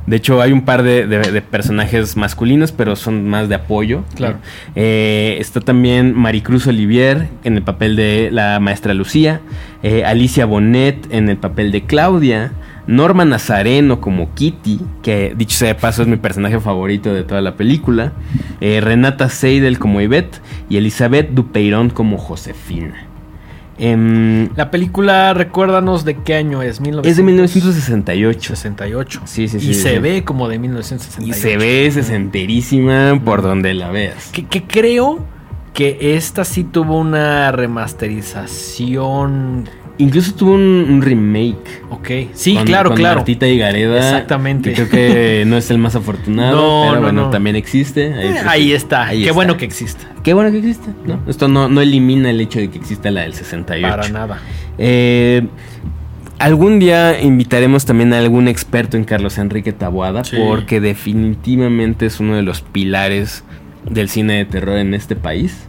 De 0.08 0.16
hecho, 0.16 0.42
hay 0.42 0.52
un 0.52 0.62
par 0.66 0.82
de, 0.84 1.06
de- 1.08 1.32
de 1.32 1.42
personajes 1.42 2.16
masculinos, 2.18 2.72
pero 2.72 2.96
son 2.96 3.28
más 3.28 3.50
de 3.50 3.56
apoyo. 3.56 4.04
Claro. 4.16 4.38
Eh, 4.76 5.38
está 5.40 5.60
también 5.62 6.14
Maricruz 6.16 6.68
Olivier 6.68 7.28
en 7.44 7.58
el 7.58 7.64
papel 7.64 7.96
de 7.96 8.30
la 8.32 8.60
maestra 8.60 8.94
Lucía. 8.94 9.42
eh, 9.84 10.04
Alicia 10.04 10.46
Bonet 10.46 11.08
en 11.12 11.30
el 11.30 11.38
papel 11.38 11.72
de 11.72 11.84
Claudia. 11.84 12.52
Norma 12.88 13.24
Nazareno 13.24 14.02
como 14.02 14.34
Kitty, 14.34 14.80
que 15.04 15.36
dicho 15.38 15.56
sea 15.58 15.68
de 15.68 15.76
paso 15.76 16.02
es 16.02 16.08
mi 16.08 16.18
personaje 16.18 16.60
favorito 16.60 17.14
de 17.14 17.24
toda 17.24 17.40
la 17.40 17.56
película, 17.56 18.14
eh, 18.62 18.82
Renata 18.82 19.30
Seidel 19.30 19.78
como 19.78 20.02
Yvette 20.02 20.42
y 20.70 20.78
Elizabeth 20.78 21.30
Dupeyron 21.30 21.92
como 21.92 22.18
Josefina. 22.18 22.96
Em, 23.80 24.50
la 24.56 24.72
película, 24.72 25.34
recuérdanos 25.34 26.04
de 26.04 26.18
qué 26.18 26.36
año 26.36 26.62
es. 26.62 26.82
Es 27.04 27.18
de 27.18 27.24
1968. 27.24 28.50
68. 28.50 29.22
Sí, 29.26 29.48
sí, 29.48 29.60
sí. 29.60 29.72
Y 29.72 29.74
se 29.74 29.98
ve 30.00 30.24
como 30.24 30.48
de 30.50 30.60
1968. 30.60 31.30
Y 31.30 31.34
se 31.34 31.58
ve 31.58 31.90
sesenterísima 31.90 33.20
por 33.24 33.42
donde 33.42 33.74
la 33.74 33.90
veas. 33.90 34.30
Que, 34.32 34.46
que 34.46 34.64
creo 34.64 35.26
que 35.74 36.16
esta 36.16 36.44
sí 36.44 36.66
tuvo 36.66 37.00
una 37.00 37.54
remasterización 37.54 39.70
Incluso 40.00 40.34
tuvo 40.34 40.54
un, 40.54 41.02
remake. 41.02 41.84
Ok. 41.90 42.10
Sí, 42.34 42.58
claro, 42.64 42.94
claro. 42.94 43.18
Martita 43.18 43.46
y 43.48 43.58
Gareda. 43.58 43.98
Exactamente. 43.98 44.74
creo 44.74 44.90
que 44.90 45.44
no 45.48 45.58
es 45.58 45.70
el 45.72 45.78
más 45.78 45.94
afortunado. 45.94 46.56
No, 46.56 46.90
pero 46.90 47.02
bueno, 47.02 47.30
también 47.30 47.58
existe. 47.58 48.14
Ahí, 48.48 48.72
eh, 48.72 48.76
está. 48.76 49.10
Qué 49.10 49.32
bueno 49.32 49.58
que 49.58 49.66
exista. 49.66 50.08
Qué 50.24 50.34
bueno 50.34 50.52
que 50.52 50.60
existe. 50.60 50.90
¿no? 51.06 51.20
Esto 51.28 51.50
no, 51.50 51.68
no 51.68 51.82
elimina 51.82 52.30
el 52.30 52.40
hecho 52.40 52.60
de 52.60 52.70
que 52.70 52.78
exista 52.78 53.12
la 53.12 53.22
del 53.22 53.34
68. 53.34 53.88
Para 53.90 54.08
nada. 54.08 54.40
Eh, 54.78 55.46
algún 56.40 56.80
día 56.80 57.22
invitaremos 57.22 57.84
también 57.84 58.14
a 58.14 58.20
algún 58.20 58.48
experto 58.48 58.96
en 58.96 59.04
Carlos 59.04 59.38
Enrique 59.38 59.74
Taboada. 59.74 60.22
Porque 60.38 60.80
definitivamente 60.80 62.06
es 62.06 62.22
uno 62.22 62.38
de 62.38 62.44
los 62.44 62.62
pilares 62.62 63.44
del 63.90 64.10
cine 64.10 64.34
de 64.34 64.46
terror 64.46 64.78
en 64.78 64.94
este 64.94 65.16
país. 65.16 65.68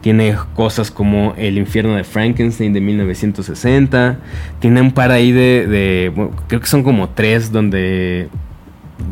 Tiene 0.00 0.34
cosas 0.54 0.90
como 0.90 1.34
El 1.36 1.58
infierno 1.58 1.94
de 1.94 2.04
Frankenstein 2.04 2.72
de 2.72 2.80
1960. 2.80 4.18
Tiene 4.58 4.80
un 4.80 4.92
par 4.92 5.12
ahí 5.12 5.30
de, 5.30 6.12
creo 6.48 6.60
que 6.60 6.66
son 6.66 6.82
como 6.82 7.10
tres 7.10 7.52
donde 7.52 8.28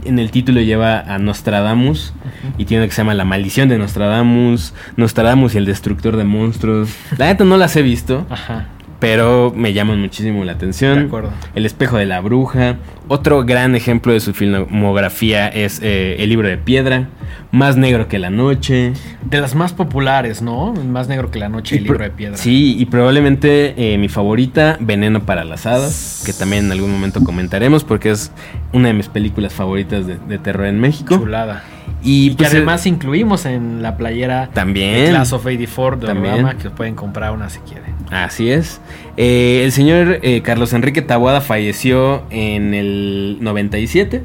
en 0.05 0.19
el 0.19 0.31
título 0.31 0.61
lleva 0.61 1.01
a 1.01 1.19
Nostradamus 1.19 2.13
y 2.59 2.65
tiene 2.65 2.87
que 2.87 2.93
se 2.93 2.99
llama 2.99 3.15
La 3.15 3.25
maldición 3.25 3.69
de 3.69 3.79
Nostradamus, 3.79 4.75
Nostradamus 4.97 5.55
y 5.55 5.59
el 5.59 5.65
destructor 5.65 6.17
de 6.17 6.25
monstruos. 6.25 6.91
La 7.19 7.27
neta 7.27 7.45
no 7.45 7.57
las 7.57 7.77
he 7.77 7.83
visto. 7.83 8.27
Ajá 8.29 8.67
pero 9.01 9.53
me 9.57 9.73
llaman 9.73 10.01
muchísimo 10.01 10.45
la 10.45 10.53
atención. 10.53 10.99
De 10.99 11.05
acuerdo. 11.07 11.31
El 11.55 11.67
espejo 11.67 11.97
de 11.97 12.07
la 12.07 12.21
bruja. 12.21 12.77
Otro 13.09 13.45
gran 13.45 13.75
ejemplo 13.75 14.13
de 14.13 14.21
su 14.21 14.35
filmografía 14.35 15.49
es 15.49 15.81
eh, 15.83 16.17
El 16.21 16.29
libro 16.29 16.47
de 16.47 16.59
piedra. 16.59 17.09
Más 17.51 17.77
negro 17.77 18.07
que 18.07 18.19
la 18.19 18.31
noche. 18.31 18.93
De 19.25 19.41
las 19.41 19.55
más 19.55 19.73
populares, 19.73 20.43
¿no? 20.43 20.73
Más 20.73 21.09
negro 21.09 21.31
que 21.31 21.39
la 21.39 21.49
noche 21.49 21.75
y 21.75 21.79
El 21.79 21.85
libro 21.85 22.05
de 22.05 22.11
piedra. 22.11 22.37
Sí, 22.37 22.77
y 22.79 22.87
probablemente 22.87 23.75
eh, 23.77 23.99
mi 23.99 24.09
favorita, 24.09 24.77
Veneno 24.79 25.25
para 25.25 25.45
las 25.45 25.67
hadas, 25.67 26.23
que 26.25 26.33
también 26.33 26.67
en 26.67 26.73
algún 26.73 26.93
momento 26.93 27.25
comentaremos 27.25 27.83
porque 27.83 28.11
es 28.11 28.31
una 28.73 28.89
de 28.89 28.95
mis 28.95 29.09
películas 29.09 29.53
favoritas 29.53 30.07
de, 30.07 30.39
terror 30.39 30.67
en 30.67 30.79
México. 30.79 31.17
Chulada. 31.17 31.65
Y, 32.03 32.31
pues, 32.31 32.51
además 32.51 32.87
incluimos 32.87 33.45
en 33.47 33.83
la 33.83 33.97
playera 33.97 34.51
también, 34.53 35.05
de 35.05 35.11
Class 35.11 35.33
of 35.33 35.45
84 35.45 36.01
de 36.01 36.07
también. 36.07 36.49
que 36.59 36.71
pueden 36.71 36.95
comprar 36.95 37.33
una 37.33 37.51
si 37.51 37.61
quieren. 37.61 37.95
Así 38.11 38.51
es. 38.51 38.81
Eh, 39.17 39.63
el 39.65 39.73
señor 39.73 40.19
eh, 40.23 40.43
Carlos 40.43 40.73
Enrique 40.73 41.03
Tabuada 41.03 41.41
falleció 41.41 42.25
en 42.31 42.75
el 42.75 43.39
97, 43.41 44.23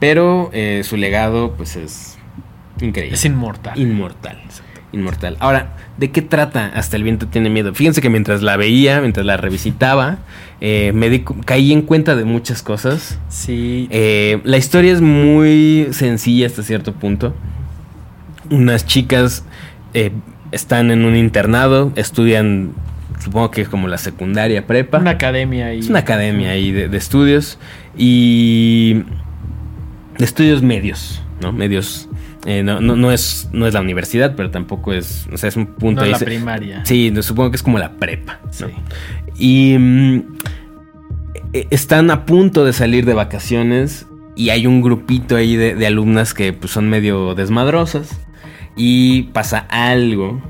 pero 0.00 0.50
eh, 0.52 0.82
su 0.84 0.96
legado 0.96 1.52
pues 1.56 1.76
es 1.76 2.18
increíble. 2.80 3.14
Es 3.14 3.24
inmortal. 3.24 3.78
Inmortal. 3.78 4.38
Inmortal. 4.96 5.36
Ahora, 5.40 5.76
¿de 5.98 6.10
qué 6.10 6.22
trata 6.22 6.66
Hasta 6.74 6.96
el 6.96 7.02
viento 7.02 7.26
tiene 7.26 7.50
miedo? 7.50 7.74
Fíjense 7.74 8.00
que 8.00 8.10
mientras 8.10 8.42
la 8.42 8.56
veía, 8.56 9.00
mientras 9.00 9.26
la 9.26 9.36
revisitaba, 9.36 10.18
me 10.60 11.24
caí 11.44 11.72
en 11.72 11.82
cuenta 11.82 12.16
de 12.16 12.24
muchas 12.24 12.62
cosas. 12.62 13.18
Sí. 13.28 13.88
la 14.44 14.56
historia 14.56 14.92
es 14.92 15.00
muy 15.00 15.88
sencilla 15.92 16.46
hasta 16.46 16.62
cierto 16.62 16.92
punto. 16.92 17.34
Unas 18.50 18.86
chicas 18.86 19.44
están 20.52 20.90
en 20.90 21.04
un 21.04 21.16
internado, 21.16 21.92
estudian 21.96 22.72
supongo 23.18 23.50
que 23.50 23.62
es 23.62 23.68
como 23.68 23.88
la 23.88 23.98
secundaria 23.98 24.66
prepa. 24.66 24.98
Una 24.98 25.12
academia 25.12 25.66
ahí. 25.66 25.80
Es 25.80 25.88
una 25.88 26.00
academia 26.00 26.50
ahí 26.50 26.72
de, 26.72 26.96
estudios 26.96 27.58
y 27.96 29.02
de 30.18 30.24
estudios 30.24 30.62
medios, 30.62 31.22
¿no? 31.40 31.52
Medios. 31.52 32.08
Eh, 32.46 32.62
no, 32.62 32.80
no, 32.80 33.10
es, 33.10 33.48
no 33.52 33.66
es 33.66 33.74
la 33.74 33.80
universidad, 33.80 34.34
pero 34.36 34.50
tampoco 34.50 34.92
es. 34.92 35.26
O 35.32 35.36
sea, 35.36 35.48
es 35.48 35.56
un 35.56 35.66
punto 35.66 36.02
no 36.02 36.06
ahí. 36.06 36.12
la 36.12 36.18
primaria. 36.18 36.86
Sí, 36.86 37.12
supongo 37.20 37.50
que 37.50 37.56
es 37.56 37.62
como 37.62 37.78
la 37.78 37.92
prepa. 37.94 38.40
Sí. 38.50 38.66
Y 39.36 39.76
mm, 39.76 40.36
e, 41.52 41.66
están 41.70 42.10
a 42.10 42.24
punto 42.24 42.64
de 42.64 42.72
salir 42.72 43.04
de 43.04 43.14
vacaciones 43.14 44.06
y 44.36 44.50
hay 44.50 44.66
un 44.66 44.80
grupito 44.80 45.34
ahí 45.34 45.56
de, 45.56 45.74
de 45.74 45.86
alumnas 45.86 46.34
que 46.34 46.52
pues, 46.52 46.70
son 46.70 46.88
medio 46.88 47.34
desmadrosas 47.34 48.20
y 48.76 49.24
pasa 49.32 49.66
algo 49.68 50.40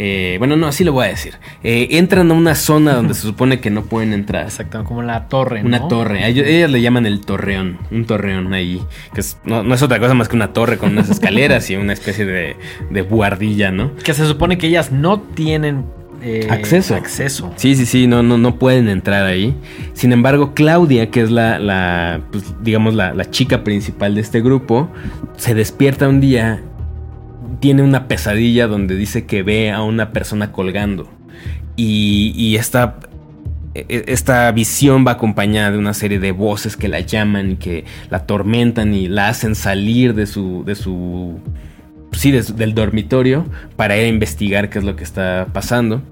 eh, 0.00 0.36
bueno, 0.38 0.54
no, 0.54 0.68
así 0.68 0.84
lo 0.84 0.92
voy 0.92 1.06
a 1.06 1.08
decir. 1.08 1.34
Eh, 1.64 1.88
entran 1.90 2.30
a 2.30 2.34
una 2.34 2.54
zona 2.54 2.94
donde 2.94 3.14
se 3.14 3.22
supone 3.22 3.58
que 3.58 3.68
no 3.68 3.82
pueden 3.82 4.12
entrar. 4.12 4.44
Exacto, 4.44 4.84
como 4.84 5.02
la 5.02 5.26
torre, 5.26 5.60
¿no? 5.60 5.66
Una 5.66 5.88
torre. 5.88 6.24
Ellos, 6.24 6.70
le 6.70 6.80
llaman 6.80 7.04
el 7.04 7.20
torreón. 7.20 7.78
Un 7.90 8.04
torreón 8.04 8.54
ahí. 8.54 8.80
Que 9.12 9.22
no, 9.44 9.74
es 9.74 9.82
otra 9.82 9.98
cosa 9.98 10.14
más 10.14 10.28
que 10.28 10.36
una 10.36 10.52
torre 10.52 10.78
con 10.78 10.92
unas 10.92 11.10
escaleras 11.10 11.68
y 11.70 11.74
una 11.74 11.94
especie 11.94 12.24
de, 12.24 12.54
de 12.90 13.02
buhardilla, 13.02 13.72
¿no? 13.72 13.96
Que 13.96 14.14
se 14.14 14.24
supone 14.24 14.56
que 14.56 14.68
ellas 14.68 14.92
no 14.92 15.20
tienen 15.20 15.86
eh, 16.22 16.46
acceso. 16.48 16.94
Acceso. 16.94 17.52
Sí, 17.56 17.74
sí, 17.74 17.84
sí, 17.84 18.06
no, 18.06 18.22
no, 18.22 18.38
no 18.38 18.54
pueden 18.54 18.88
entrar 18.88 19.24
ahí. 19.24 19.56
Sin 19.94 20.12
embargo, 20.12 20.54
Claudia, 20.54 21.10
que 21.10 21.22
es 21.22 21.32
la, 21.32 21.58
la 21.58 22.20
pues, 22.30 22.44
digamos, 22.62 22.94
la, 22.94 23.14
la, 23.14 23.28
chica 23.28 23.64
principal 23.64 24.14
de 24.14 24.20
este 24.20 24.40
grupo, 24.40 24.88
se 25.36 25.54
despierta 25.54 26.08
un 26.08 26.20
día 26.20 26.62
tiene 27.60 27.82
una 27.82 28.08
pesadilla 28.08 28.66
donde 28.66 28.96
dice 28.96 29.26
que 29.26 29.42
ve 29.42 29.70
a 29.70 29.82
una 29.82 30.12
persona 30.12 30.52
colgando. 30.52 31.08
Y, 31.76 32.56
esta, 32.56 32.98
e, 33.74 33.86
e, 33.88 34.04
esta 34.08 34.50
visión 34.50 35.06
va 35.06 35.12
acompañada 35.12 35.70
de 35.70 35.78
una 35.78 35.94
serie 35.94 36.18
de 36.18 36.32
voces 36.32 36.76
que 36.76 36.88
la 36.88 37.00
llaman 37.00 37.52
y 37.52 37.56
que 37.56 37.84
la 38.10 38.18
atormentan 38.18 38.94
y 38.94 39.06
la 39.08 39.28
hacen 39.28 39.54
salir 39.54 40.14
de 40.14 40.26
su. 40.26 40.64
de 40.64 40.74
su. 40.74 41.38
sí, 42.12 42.32
del 42.32 42.74
dormitorio 42.74 43.46
para 43.76 43.96
ir 43.96 44.04
a 44.04 44.08
investigar 44.08 44.70
qué 44.70 44.80
es 44.80 44.84
lo 44.84 44.96
que 44.96 45.04
está 45.04 45.46
pasando. 45.52 46.02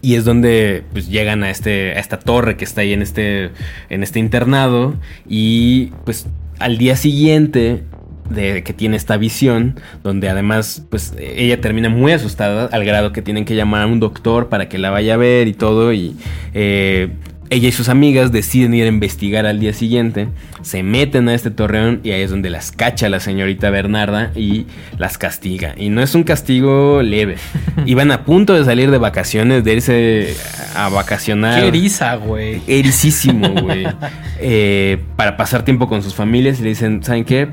Y 0.00 0.14
es 0.14 0.24
donde 0.24 0.84
pues, 0.92 1.08
llegan 1.08 1.42
a, 1.44 1.50
este, 1.50 1.92
a 1.92 2.00
esta 2.00 2.18
torre 2.18 2.56
que 2.56 2.64
está 2.64 2.80
ahí 2.80 2.92
en 2.92 3.02
este, 3.02 3.50
en 3.90 4.02
este 4.02 4.18
internado. 4.18 4.94
Y 5.28 5.92
pues 6.04 6.26
al 6.58 6.78
día 6.78 6.96
siguiente 6.96 7.84
de 8.28 8.62
que 8.62 8.72
tiene 8.72 8.96
esta 8.96 9.16
visión, 9.16 9.80
donde 10.02 10.28
además, 10.28 10.84
pues 10.90 11.14
ella 11.18 11.60
termina 11.60 11.88
muy 11.88 12.12
asustada 12.12 12.66
al 12.66 12.84
grado 12.84 13.12
que 13.12 13.22
tienen 13.22 13.44
que 13.44 13.54
llamar 13.54 13.82
a 13.82 13.86
un 13.86 14.00
doctor 14.00 14.48
para 14.48 14.68
que 14.68 14.78
la 14.78 14.90
vaya 14.90 15.14
a 15.14 15.16
ver 15.16 15.48
y 15.48 15.54
todo, 15.54 15.92
y 15.92 16.16
eh, 16.54 17.10
ella 17.50 17.68
y 17.68 17.72
sus 17.72 17.88
amigas 17.88 18.30
deciden 18.30 18.74
ir 18.74 18.84
a 18.84 18.88
investigar 18.88 19.46
al 19.46 19.58
día 19.58 19.72
siguiente, 19.72 20.28
se 20.62 20.82
meten 20.82 21.28
a 21.28 21.34
este 21.34 21.50
torreón 21.50 22.00
y 22.02 22.10
ahí 22.10 22.22
es 22.22 22.30
donde 22.30 22.50
las 22.50 22.72
cacha 22.72 23.08
la 23.08 23.20
señorita 23.20 23.70
Bernarda 23.70 24.32
y 24.34 24.66
las 24.98 25.16
castiga. 25.18 25.74
Y 25.76 25.88
no 25.88 26.02
es 26.02 26.14
un 26.14 26.24
castigo 26.24 27.02
leve. 27.02 27.36
Iban 27.86 28.10
a 28.10 28.24
punto 28.24 28.54
de 28.54 28.64
salir 28.64 28.90
de 28.90 28.98
vacaciones, 28.98 29.64
de 29.64 29.72
irse 29.72 30.36
a 30.74 30.88
vacacionar. 30.88 31.60
Qué 31.60 31.68
eriza, 31.68 32.16
güey. 32.16 32.60
Ericísimo, 32.66 33.48
güey. 33.48 33.86
Eh, 34.40 34.98
para 35.16 35.36
pasar 35.36 35.64
tiempo 35.64 35.88
con 35.88 36.00
sus 36.00 36.14
familias 36.14 36.60
y 36.60 36.62
le 36.62 36.68
dicen, 36.68 37.02
¿saben 37.02 37.24
qué? 37.24 37.48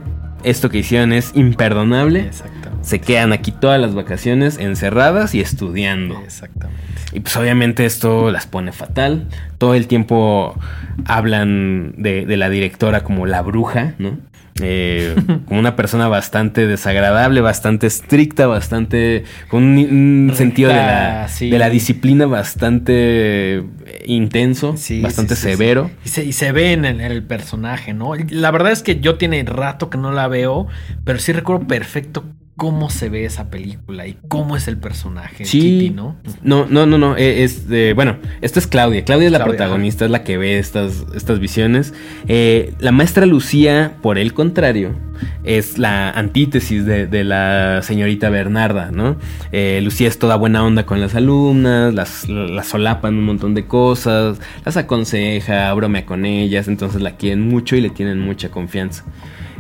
Esto 0.46 0.70
que 0.70 0.80
hicieron 0.80 1.12
es 1.12 1.32
imperdonable. 1.36 2.22
Exacto. 2.22 2.70
Se 2.82 3.02
quedan 3.02 3.34
aquí 3.34 3.52
todas 3.52 3.82
las 3.82 3.96
vacaciones 3.96 4.58
encerradas 4.58 5.34
y 5.36 5.42
estudiando. 5.42 6.22
Exactamente. 6.24 6.84
Y 7.14 7.22
pues 7.22 7.36
obviamente 7.38 7.86
esto 7.86 8.30
las 8.32 8.46
pone 8.46 8.72
fatal. 8.72 9.28
Todo 9.58 9.74
el 9.74 9.88
tiempo 9.88 10.60
hablan 11.06 11.94
de, 11.98 12.26
de 12.26 12.38
la 12.38 12.50
directora 12.50 13.04
como 13.04 13.26
la 13.26 13.42
bruja, 13.42 13.96
¿no? 13.98 14.18
Eh, 14.62 15.16
como 15.48 15.60
una 15.60 15.76
persona 15.76 16.08
bastante 16.08 16.66
desagradable, 16.66 17.42
bastante 17.42 17.88
estricta, 17.88 18.48
bastante. 18.48 19.26
con 19.50 19.64
un, 19.64 20.32
sentido 20.34 20.70
de 20.70 20.76
la, 20.76 21.30
de 21.40 21.60
la, 21.60 21.70
disciplina 21.70 22.26
bastante 22.26 23.64
intenso, 24.06 24.76
bastante 25.02 25.36
severo. 25.36 25.92
Y 26.06 26.10
se, 26.10 26.24
y 26.26 26.32
se, 26.32 26.52
ve 26.54 26.72
en 26.72 26.86
el, 26.86 27.24
personaje, 27.24 27.94
¿no? 27.94 28.14
La 28.30 28.52
verdad 28.52 28.72
es 28.72 28.82
que 28.82 29.00
yo 29.00 29.18
tiene 29.18 29.44
rato 29.44 29.90
que 29.90 29.98
no 29.98 30.12
la 30.12 30.28
veo, 30.28 30.68
pero 31.04 31.20
sí 31.20 31.34
recuerdo 31.34 31.68
perfecto 31.68 32.24
cómo 32.58 32.90
se 32.90 33.10
ve 33.10 33.26
esa 33.26 33.50
película 33.50 34.08
y 34.08 34.18
cómo 34.28 34.56
es 34.56 34.68
el 34.68 34.78
personaje. 34.78 35.46
Sí. 35.46 35.60
Kitty, 35.60 35.90
¿no? 35.90 36.16
No, 36.42 36.66
no, 36.70 36.86
no, 36.86 36.98
no. 36.98 37.18
eh, 37.18 37.44
Es, 37.44 37.66
eh, 37.70 37.92
bueno, 37.96 38.18
esto 38.42 38.60
es 38.60 38.68
Claudia. 38.68 39.04
Claudia 39.04 39.26
es 39.26 39.32
la 39.32 39.40
Claudia, 39.40 39.58
protagonista, 39.58 40.06
es 40.06 40.12
la 40.12 40.24
que 40.24 40.38
ve 40.38 40.58
estas, 40.58 41.06
estas 41.16 41.40
visiones. 41.40 41.94
Eh, 42.28 42.74
la 42.80 42.92
maestra 42.92 43.26
Lucía, 43.26 43.98
por 44.02 44.18
el 44.18 44.34
contrario, 44.34 44.96
es 45.44 45.78
la 45.78 46.10
antítesis 46.12 46.86
de, 46.86 47.08
de 47.08 47.24
la 47.26 47.82
señorita 47.84 48.30
Bernarda, 48.30 48.90
¿no? 48.92 49.18
Eh, 49.52 49.80
Lucía 49.84 50.08
es 50.08 50.18
toda 50.18 50.36
buena 50.38 50.64
onda 50.64 50.86
con 50.86 51.02
las 51.02 51.14
alumnas, 51.16 51.94
las, 51.94 52.28
las 52.30 52.68
solapan 52.68 53.16
un 53.16 53.24
montón 53.26 53.54
de 53.54 53.66
cosas, 53.66 54.40
las 54.66 54.78
aconseja, 54.78 55.74
bromea 55.74 56.06
con 56.06 56.26
ellas, 56.26 56.68
entonces 56.70 57.02
la 57.02 57.18
quieren 57.18 57.42
mucho 57.48 57.76
y 57.76 57.82
le 57.82 57.90
tienen 57.90 58.20
mucha 58.20 58.50
confianza. 58.50 59.04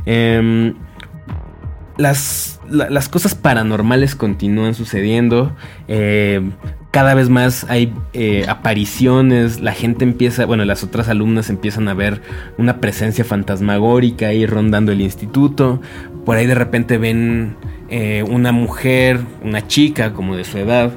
Em, 0.06 0.76
las, 1.98 2.60
la- 2.70 2.90
las 2.90 3.10
cosas 3.10 3.36
paranormales 3.36 4.16
continúan 4.16 4.74
sucediendo. 4.76 5.56
eh, 5.88 6.42
cada 6.92 7.14
vez 7.14 7.28
más 7.28 7.66
hay 7.70 7.94
eh, 8.14 8.46
apariciones. 8.48 9.60
La 9.60 9.74
gente 9.74 10.06
empieza, 10.06 10.46
bueno, 10.46 10.64
las 10.64 10.82
otras 10.82 11.10
alumnas 11.10 11.50
empiezan 11.50 11.90
a 11.90 11.94
ver 11.94 12.22
una 12.58 12.80
presencia 12.80 13.26
fantasmagórica 13.26 14.28
ahí 14.28 14.46
rondando 14.46 14.94
el 14.94 15.02
instituto. 15.02 15.82
Por 16.26 16.38
ahí 16.38 16.46
de 16.46 16.56
repente 16.56 16.98
ven 16.98 17.58
eh, 17.90 18.24
una 18.30 18.54
mujer, 18.54 19.20
una 19.44 19.68
chica 19.68 20.14
como 20.14 20.38
de 20.38 20.46
su 20.46 20.58
edad. 20.58 20.92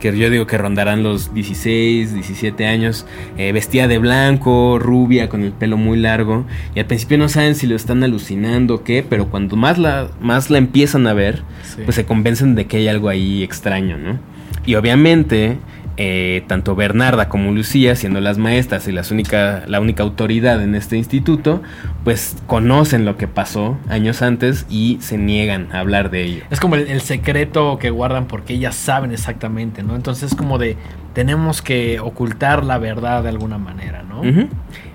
Que 0.00 0.16
yo 0.16 0.30
digo 0.30 0.46
que 0.46 0.56
rondarán 0.56 1.02
los 1.02 1.34
16, 1.34 2.14
17 2.14 2.66
años, 2.66 3.06
eh, 3.36 3.52
vestida 3.52 3.86
de 3.86 3.98
blanco, 3.98 4.78
rubia, 4.78 5.28
con 5.28 5.42
el 5.42 5.52
pelo 5.52 5.76
muy 5.76 5.98
largo. 5.98 6.46
Y 6.74 6.80
al 6.80 6.86
principio 6.86 7.18
no 7.18 7.28
saben 7.28 7.54
si 7.54 7.66
lo 7.66 7.76
están 7.76 8.02
alucinando 8.02 8.76
o 8.76 8.82
qué, 8.82 9.04
pero 9.06 9.26
cuando 9.28 9.56
más 9.56 9.76
la, 9.78 10.08
más 10.20 10.48
la 10.50 10.56
empiezan 10.58 11.06
a 11.06 11.12
ver, 11.12 11.42
Sí. 11.62 11.82
pues 11.84 11.94
se 11.96 12.06
convencen 12.06 12.54
de 12.54 12.64
que 12.66 12.78
hay 12.78 12.88
algo 12.88 13.10
ahí 13.10 13.42
extraño, 13.42 13.98
¿no? 13.98 14.18
Y 14.66 14.74
obviamente, 14.74 15.58
eh, 16.02 16.44
tanto 16.46 16.74
Bernarda 16.74 17.28
como 17.28 17.52
Lucía, 17.52 17.94
siendo 17.94 18.22
las 18.22 18.38
maestras 18.38 18.88
y 18.88 18.92
las 18.92 19.10
única, 19.10 19.64
la 19.66 19.80
única 19.80 20.02
autoridad 20.02 20.62
en 20.62 20.74
este 20.74 20.96
instituto, 20.96 21.60
pues 22.04 22.38
conocen 22.46 23.04
lo 23.04 23.18
que 23.18 23.28
pasó 23.28 23.76
años 23.86 24.22
antes 24.22 24.64
y 24.70 24.96
se 25.02 25.18
niegan 25.18 25.68
a 25.72 25.80
hablar 25.80 26.10
de 26.10 26.24
ello. 26.24 26.44
Es 26.48 26.58
como 26.58 26.76
el, 26.76 26.88
el 26.88 27.02
secreto 27.02 27.78
que 27.78 27.90
guardan 27.90 28.28
porque 28.28 28.54
ellas 28.54 28.76
saben 28.76 29.12
exactamente, 29.12 29.82
¿no? 29.82 29.94
Entonces 29.94 30.32
es 30.32 30.38
como 30.38 30.56
de 30.56 30.78
tenemos 31.12 31.60
que 31.60 32.00
ocultar 32.00 32.64
la 32.64 32.78
verdad 32.78 33.22
de 33.22 33.28
alguna 33.28 33.58
manera, 33.58 34.02
¿no? 34.02 34.22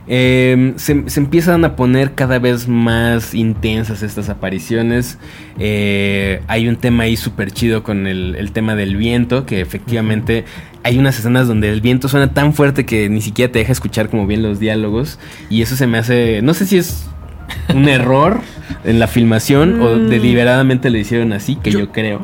Eh, 0.08 0.74
se, 0.76 1.10
se 1.10 1.20
empiezan 1.20 1.66
a 1.66 1.76
poner 1.76 2.14
cada 2.14 2.38
vez 2.40 2.68
más 2.68 3.34
intensas 3.34 4.04
estas 4.04 4.30
apariciones. 4.30 5.18
Eh, 5.58 6.42
hay 6.48 6.68
un 6.68 6.76
tema 6.76 7.04
ahí 7.04 7.18
súper 7.18 7.52
chido 7.52 7.82
con 7.84 8.06
el, 8.08 8.36
el 8.38 8.52
tema 8.52 8.76
del 8.76 8.96
viento, 8.98 9.46
que 9.46 9.62
efectivamente 9.62 10.46
hay 10.84 11.00
unas 11.00 11.18
escenas 11.18 11.48
donde 11.48 11.70
el 11.70 11.82
viento 11.82 12.08
suena 12.08 12.34
tan 12.34 12.54
fuerte 12.54 12.86
que 12.86 13.10
ni 13.10 13.22
siquiera 13.22 13.52
te 13.52 13.60
deja 13.60 13.72
escuchar 13.72 14.10
como 14.10 14.28
bien 14.28 14.44
los 14.44 14.60
diálogos. 14.60 15.18
Y 15.50 15.62
eso 15.64 15.76
se 15.76 15.88
me 15.88 15.98
hace, 15.98 16.42
no 16.44 16.54
sé 16.54 16.66
si 16.68 16.78
es 16.78 17.08
un 17.74 17.88
error 17.90 18.42
en 18.84 19.00
la 19.00 19.08
filmación 19.08 19.82
o 19.82 19.96
Mm. 19.96 20.10
deliberadamente 20.10 20.90
lo 20.92 20.98
hicieron 21.00 21.34
así, 21.34 21.56
que 21.56 21.72
Yo- 21.72 21.80
yo, 21.80 21.92
creo. 21.92 22.22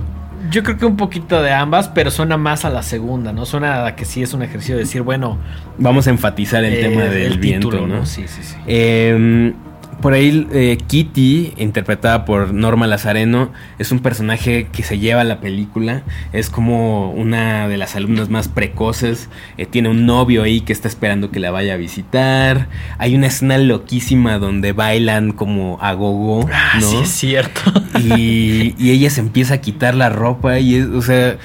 Yo 0.49 0.63
creo 0.63 0.77
que 0.77 0.85
un 0.85 0.97
poquito 0.97 1.41
de 1.41 1.51
ambas, 1.51 1.89
pero 1.89 2.11
suena 2.11 2.37
más 2.37 2.65
a 2.65 2.69
la 2.69 2.83
segunda, 2.83 3.31
¿no? 3.31 3.45
Suena 3.45 3.85
a 3.85 3.95
que 3.95 4.05
sí 4.05 4.23
es 4.23 4.33
un 4.33 4.43
ejercicio 4.43 4.75
de 4.75 4.81
decir, 4.81 5.01
bueno, 5.01 5.37
Vamos 5.77 6.07
a 6.07 6.09
enfatizar 6.11 6.63
el 6.63 6.73
eh, 6.73 6.81
tema 6.81 7.03
del 7.03 7.33
el 7.33 7.39
viento, 7.39 7.69
título, 7.69 7.87
¿no? 7.87 8.05
Sí, 8.05 8.25
sí, 8.27 8.43
sí. 8.43 8.55
Eh, 8.67 9.53
por 10.01 10.13
ahí 10.13 10.47
eh, 10.51 10.77
Kitty, 10.87 11.53
interpretada 11.57 12.25
por 12.25 12.53
Norma 12.53 12.87
Lazareno, 12.87 13.51
es 13.79 13.91
un 13.91 13.99
personaje 13.99 14.67
que 14.71 14.83
se 14.83 14.99
lleva 14.99 15.21
a 15.21 15.23
la 15.23 15.39
película. 15.39 16.01
Es 16.33 16.49
como 16.49 17.11
una 17.11 17.67
de 17.67 17.77
las 17.77 17.95
alumnas 17.95 18.29
más 18.29 18.47
precoces. 18.47 19.29
Eh, 19.57 19.65
tiene 19.65 19.89
un 19.89 20.05
novio 20.05 20.43
ahí 20.43 20.61
que 20.61 20.73
está 20.73 20.87
esperando 20.87 21.31
que 21.31 21.39
la 21.39 21.51
vaya 21.51 21.75
a 21.75 21.77
visitar. 21.77 22.67
Hay 22.97 23.15
una 23.15 23.27
escena 23.27 23.57
loquísima 23.57 24.37
donde 24.39 24.73
bailan 24.73 25.31
como 25.31 25.77
a 25.81 25.93
gogo, 25.93 26.49
Ah, 26.51 26.79
¿no? 26.81 26.87
sí 26.87 26.97
es 27.03 27.09
cierto. 27.09 27.61
y, 27.99 28.75
y 28.77 28.91
ella 28.91 29.09
se 29.09 29.21
empieza 29.21 29.53
a 29.55 29.57
quitar 29.61 29.95
la 29.95 30.09
ropa 30.09 30.59
y 30.59 30.75
es, 30.75 30.87
o 30.87 31.01
sea, 31.01 31.37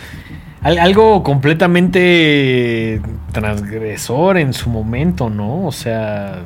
Al- 0.62 0.78
algo 0.78 1.22
completamente 1.22 3.00
transgresor 3.32 4.36
en 4.38 4.52
su 4.52 4.70
momento, 4.70 5.30
¿no? 5.30 5.66
O 5.66 5.72
sea, 5.72 6.42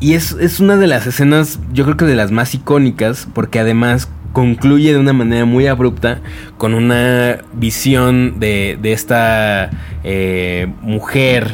Y 0.00 0.14
es, 0.14 0.32
es 0.32 0.60
una 0.60 0.76
de 0.76 0.86
las 0.86 1.06
escenas, 1.06 1.60
yo 1.72 1.84
creo 1.84 1.96
que 1.96 2.04
de 2.04 2.16
las 2.16 2.30
más 2.32 2.54
icónicas, 2.54 3.28
porque 3.32 3.60
además 3.60 4.08
concluye 4.32 4.92
de 4.92 4.98
una 4.98 5.12
manera 5.12 5.44
muy 5.44 5.66
abrupta 5.66 6.20
con 6.58 6.74
una 6.74 7.38
visión 7.52 8.40
de, 8.40 8.78
de 8.80 8.92
esta 8.92 9.70
eh, 10.04 10.68
mujer 10.80 11.52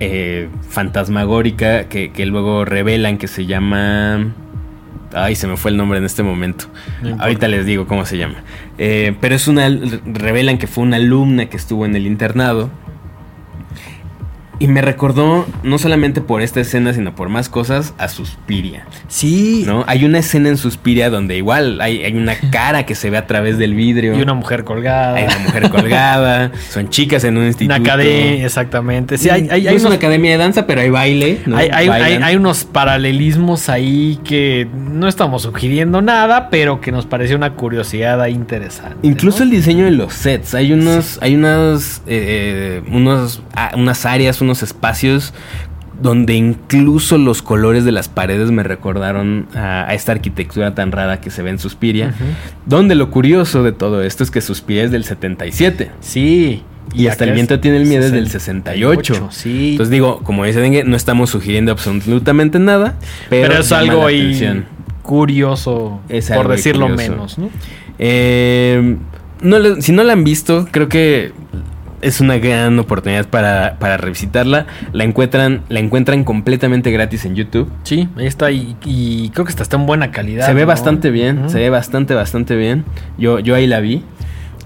eh, 0.00 0.48
fantasmagórica 0.68 1.88
que, 1.88 2.10
que 2.10 2.26
luego 2.26 2.64
revelan 2.64 3.18
que 3.18 3.28
se 3.28 3.46
llama... 3.46 4.34
Ay, 5.16 5.36
se 5.36 5.46
me 5.46 5.56
fue 5.56 5.70
el 5.70 5.76
nombre 5.76 5.98
en 5.98 6.04
este 6.04 6.24
momento. 6.24 6.64
no. 7.00 7.16
Ahorita 7.20 7.46
les 7.46 7.64
digo 7.66 7.86
cómo 7.86 8.04
se 8.04 8.18
llama. 8.18 8.42
Eh, 8.78 9.14
pero 9.20 9.36
es 9.36 9.46
una. 9.46 9.68
Revelan 10.04 10.58
que 10.58 10.66
fue 10.66 10.82
una 10.82 10.96
alumna 10.96 11.46
que 11.46 11.56
estuvo 11.56 11.86
en 11.86 11.94
el 11.94 12.08
internado. 12.08 12.68
Y 14.58 14.68
me 14.68 14.82
recordó, 14.82 15.46
no 15.62 15.78
solamente 15.78 16.20
por 16.20 16.42
esta 16.42 16.60
escena, 16.60 16.92
sino 16.92 17.14
por 17.14 17.28
más 17.28 17.48
cosas, 17.48 17.94
a 17.98 18.08
Suspiria. 18.08 18.86
Sí. 19.08 19.64
¿No? 19.66 19.84
Hay 19.86 20.04
una 20.04 20.18
escena 20.18 20.48
en 20.48 20.56
Suspiria 20.56 21.10
donde 21.10 21.36
igual 21.36 21.80
hay, 21.80 22.04
hay 22.04 22.14
una 22.14 22.36
cara 22.50 22.86
que 22.86 22.94
se 22.94 23.10
ve 23.10 23.16
a 23.16 23.26
través 23.26 23.58
del 23.58 23.74
vidrio. 23.74 24.16
Y 24.16 24.22
una 24.22 24.34
mujer 24.34 24.64
colgada. 24.64 25.16
Hay 25.16 25.24
una 25.24 25.38
mujer 25.38 25.70
colgada. 25.70 26.52
son 26.70 26.88
chicas 26.88 27.24
en 27.24 27.36
un 27.36 27.46
instituto. 27.46 27.80
Una 27.80 27.92
academia, 27.92 28.44
exactamente. 28.44 29.18
Sí, 29.18 29.28
hay, 29.28 29.48
hay, 29.50 29.64
No 29.64 29.70
hay 29.70 29.76
es 29.76 29.84
una 29.84 29.96
academia 29.96 30.32
de 30.32 30.36
danza, 30.36 30.66
pero 30.66 30.80
hay 30.80 30.90
baile. 30.90 31.40
¿no? 31.46 31.56
hay, 31.56 32.36
unos 32.36 32.64
paralelismos 32.64 33.68
ahí 33.68 34.18
que 34.24 34.68
no 34.74 35.08
estamos 35.08 35.42
sugiriendo 35.42 36.02
nada, 36.02 36.50
pero 36.50 36.80
que 36.80 36.92
nos 36.92 37.06
pareció 37.06 37.36
una 37.36 37.54
curiosidad 37.54 38.20
ahí 38.20 38.32
interesante. 38.32 38.96
Incluso 39.02 39.38
¿no? 39.38 39.44
el 39.44 39.50
diseño 39.50 39.84
de 39.84 39.92
los 39.92 40.12
sets. 40.14 40.54
Hay 40.54 40.72
unos, 40.72 41.18
hay 41.22 41.34
unas, 41.34 42.02
eh, 42.06 42.82
unos, 42.90 43.42
ah, 43.54 43.72
unas 43.76 44.04
áreas, 44.06 44.40
unos 44.44 44.62
espacios 44.62 45.34
donde 46.00 46.34
incluso 46.34 47.18
los 47.18 47.40
colores 47.40 47.84
de 47.84 47.92
las 47.92 48.08
paredes 48.08 48.50
me 48.50 48.62
recordaron 48.64 49.46
a, 49.54 49.88
a 49.88 49.94
esta 49.94 50.10
arquitectura 50.12 50.74
tan 50.74 50.90
rara 50.92 51.20
que 51.20 51.30
se 51.30 51.42
ve 51.42 51.50
en 51.50 51.58
Suspiria. 51.60 52.12
Donde 52.66 52.94
lo 52.96 53.10
curioso 53.10 53.62
de 53.62 53.70
todo 53.72 54.02
esto 54.02 54.24
es 54.24 54.30
que 54.32 54.40
Suspiria 54.40 54.82
es 54.84 54.90
del 54.90 55.04
77. 55.04 55.90
Sí. 56.00 56.62
Y 56.94 57.06
hasta 57.06 57.24
el 57.24 57.32
viento 57.32 57.60
tiene 57.60 57.78
el 57.78 57.86
miedo 57.86 58.04
es 58.04 58.12
del 58.12 58.28
68. 58.28 59.28
Sí. 59.30 59.70
Entonces 59.72 59.90
digo, 59.90 60.18
como 60.24 60.44
dice 60.44 60.60
Dengue, 60.60 60.84
no 60.84 60.96
estamos 60.96 61.30
sugiriendo 61.30 61.72
absolutamente 61.72 62.58
nada, 62.58 62.96
pero, 63.30 63.48
pero, 63.48 63.60
es 63.60 63.72
algo 63.72 64.04
ahí 64.06 64.64
curioso, 65.02 66.00
Es 66.08 66.28
por 66.28 66.38
algo 66.38 66.52
decirlo 66.52 66.88
curioso. 66.88 67.12
menos, 67.12 67.38
¿no? 67.38 67.50
Eh, 67.98 68.96
no 69.42 69.58
le- 69.58 69.80
si 69.82 69.92
no 69.92 70.02
la 70.02 70.12
han 70.12 70.24
visto, 70.24 70.66
creo 70.70 70.88
que 70.88 71.32
es 72.04 72.20
una 72.20 72.38
gran 72.38 72.78
oportunidad 72.78 73.26
para, 73.26 73.76
para 73.78 73.96
revisitarla. 73.96 74.66
La 74.92 75.04
encuentran, 75.04 75.62
la 75.68 75.80
encuentran 75.80 76.22
completamente 76.24 76.90
gratis 76.90 77.24
en 77.24 77.34
YouTube. 77.34 77.70
Sí, 77.82 78.08
ahí 78.16 78.26
está 78.26 78.50
y, 78.50 78.76
y 78.84 79.30
creo 79.30 79.44
que 79.44 79.50
está, 79.50 79.62
está 79.62 79.76
en 79.76 79.86
buena 79.86 80.10
calidad. 80.10 80.46
Se 80.46 80.54
ve 80.54 80.62
¿no? 80.62 80.66
bastante 80.66 81.10
bien, 81.10 81.48
se 81.50 81.58
ve 81.58 81.70
bastante, 81.70 82.14
bastante 82.14 82.56
bien. 82.56 82.84
Yo, 83.18 83.38
yo 83.40 83.54
ahí 83.54 83.66
la 83.66 83.80
vi 83.80 84.02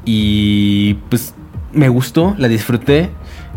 y 0.05 0.95
pues 1.09 1.34
me 1.72 1.89
gustó, 1.89 2.34
la 2.39 2.49
disfruté. 2.49 3.11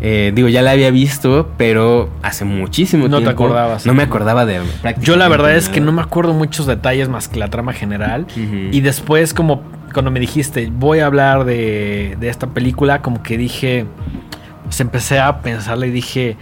Eh, 0.04 0.32
digo, 0.34 0.48
ya 0.48 0.62
la 0.62 0.72
había 0.72 0.90
visto, 0.90 1.52
pero 1.56 2.10
hace 2.22 2.44
muchísimo 2.44 3.06
No 3.08 3.18
te 3.18 3.24
tiempo. 3.24 3.44
acordabas. 3.44 3.86
No 3.86 3.94
me 3.94 4.02
acordaba 4.02 4.44
de 4.44 4.60
Yo 5.00 5.16
la 5.16 5.28
verdad 5.28 5.54
es 5.54 5.68
que 5.68 5.80
no 5.80 5.92
me 5.92 6.02
acuerdo 6.02 6.34
muchos 6.34 6.66
detalles 6.66 7.08
más 7.08 7.28
que 7.28 7.38
la 7.38 7.48
trama 7.48 7.72
general. 7.72 8.26
Y 8.36 8.80
después, 8.80 9.32
como 9.32 9.62
cuando 9.92 10.10
me 10.10 10.20
dijiste, 10.20 10.70
voy 10.72 11.00
a 11.00 11.06
hablar 11.06 11.44
de, 11.44 12.16
de 12.18 12.28
esta 12.28 12.48
película, 12.48 13.02
como 13.02 13.22
que 13.22 13.36
dije, 13.36 13.86
pues 14.64 14.80
empecé 14.80 15.20
a 15.20 15.42
pensarla 15.42 15.86
y 15.86 15.90
dije, 15.90 16.36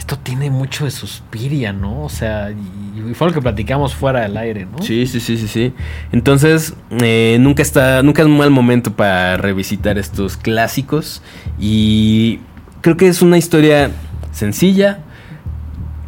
esto 0.00 0.18
tiene 0.18 0.50
mucho 0.50 0.86
de 0.86 0.90
Suspiria, 0.90 1.74
¿no? 1.74 2.04
O 2.04 2.08
sea, 2.08 2.50
y, 2.50 3.14
fue 3.14 3.28
lo 3.28 3.34
que 3.34 3.42
platicamos 3.42 3.94
fuera 3.94 4.22
del 4.22 4.36
aire, 4.38 4.64
¿no? 4.66 4.82
Sí, 4.82 5.06
sí, 5.06 5.20
sí, 5.20 5.36
sí, 5.36 5.46
sí. 5.46 5.74
Entonces, 6.10 6.74
eh, 7.02 7.36
nunca 7.38 7.62
está, 7.62 8.02
nunca 8.02 8.22
es 8.22 8.26
un 8.26 8.38
mal 8.38 8.50
momento 8.50 8.94
para 8.94 9.36
revisitar 9.36 9.98
estos 9.98 10.38
clásicos. 10.38 11.22
Y 11.58 12.40
creo 12.80 12.96
que 12.96 13.08
es 13.08 13.20
una 13.20 13.36
historia 13.36 13.90
sencilla. 14.32 15.00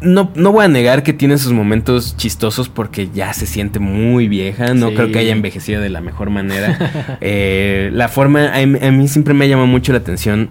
No, 0.03 0.31
no 0.35 0.51
voy 0.51 0.65
a 0.65 0.67
negar 0.67 1.01
que 1.03 1.13
tiene 1.13 1.37
sus 1.37 1.53
momentos 1.53 2.15
chistosos 2.17 2.69
porque 2.69 3.09
ya 3.13 3.33
se 3.33 3.45
siente 3.45 3.79
muy 3.79 4.27
vieja. 4.27 4.73
No 4.73 4.89
Sí. 4.89 4.95
creo 4.95 5.11
que 5.11 5.19
haya 5.19 5.31
envejecido 5.31 5.81
de 5.81 5.89
la 5.89 6.01
mejor 6.01 6.29
manera. 6.29 7.17
Eh, 7.21 7.89
la 7.93 8.07
forma, 8.09 8.53
a 8.53 8.65
mí, 8.65 8.77
a 8.81 8.91
mí 8.91 9.07
siempre 9.07 9.33
me 9.33 9.47
llama 9.47 9.65
mucho 9.65 9.91
la 9.93 9.99
atención 9.99 10.49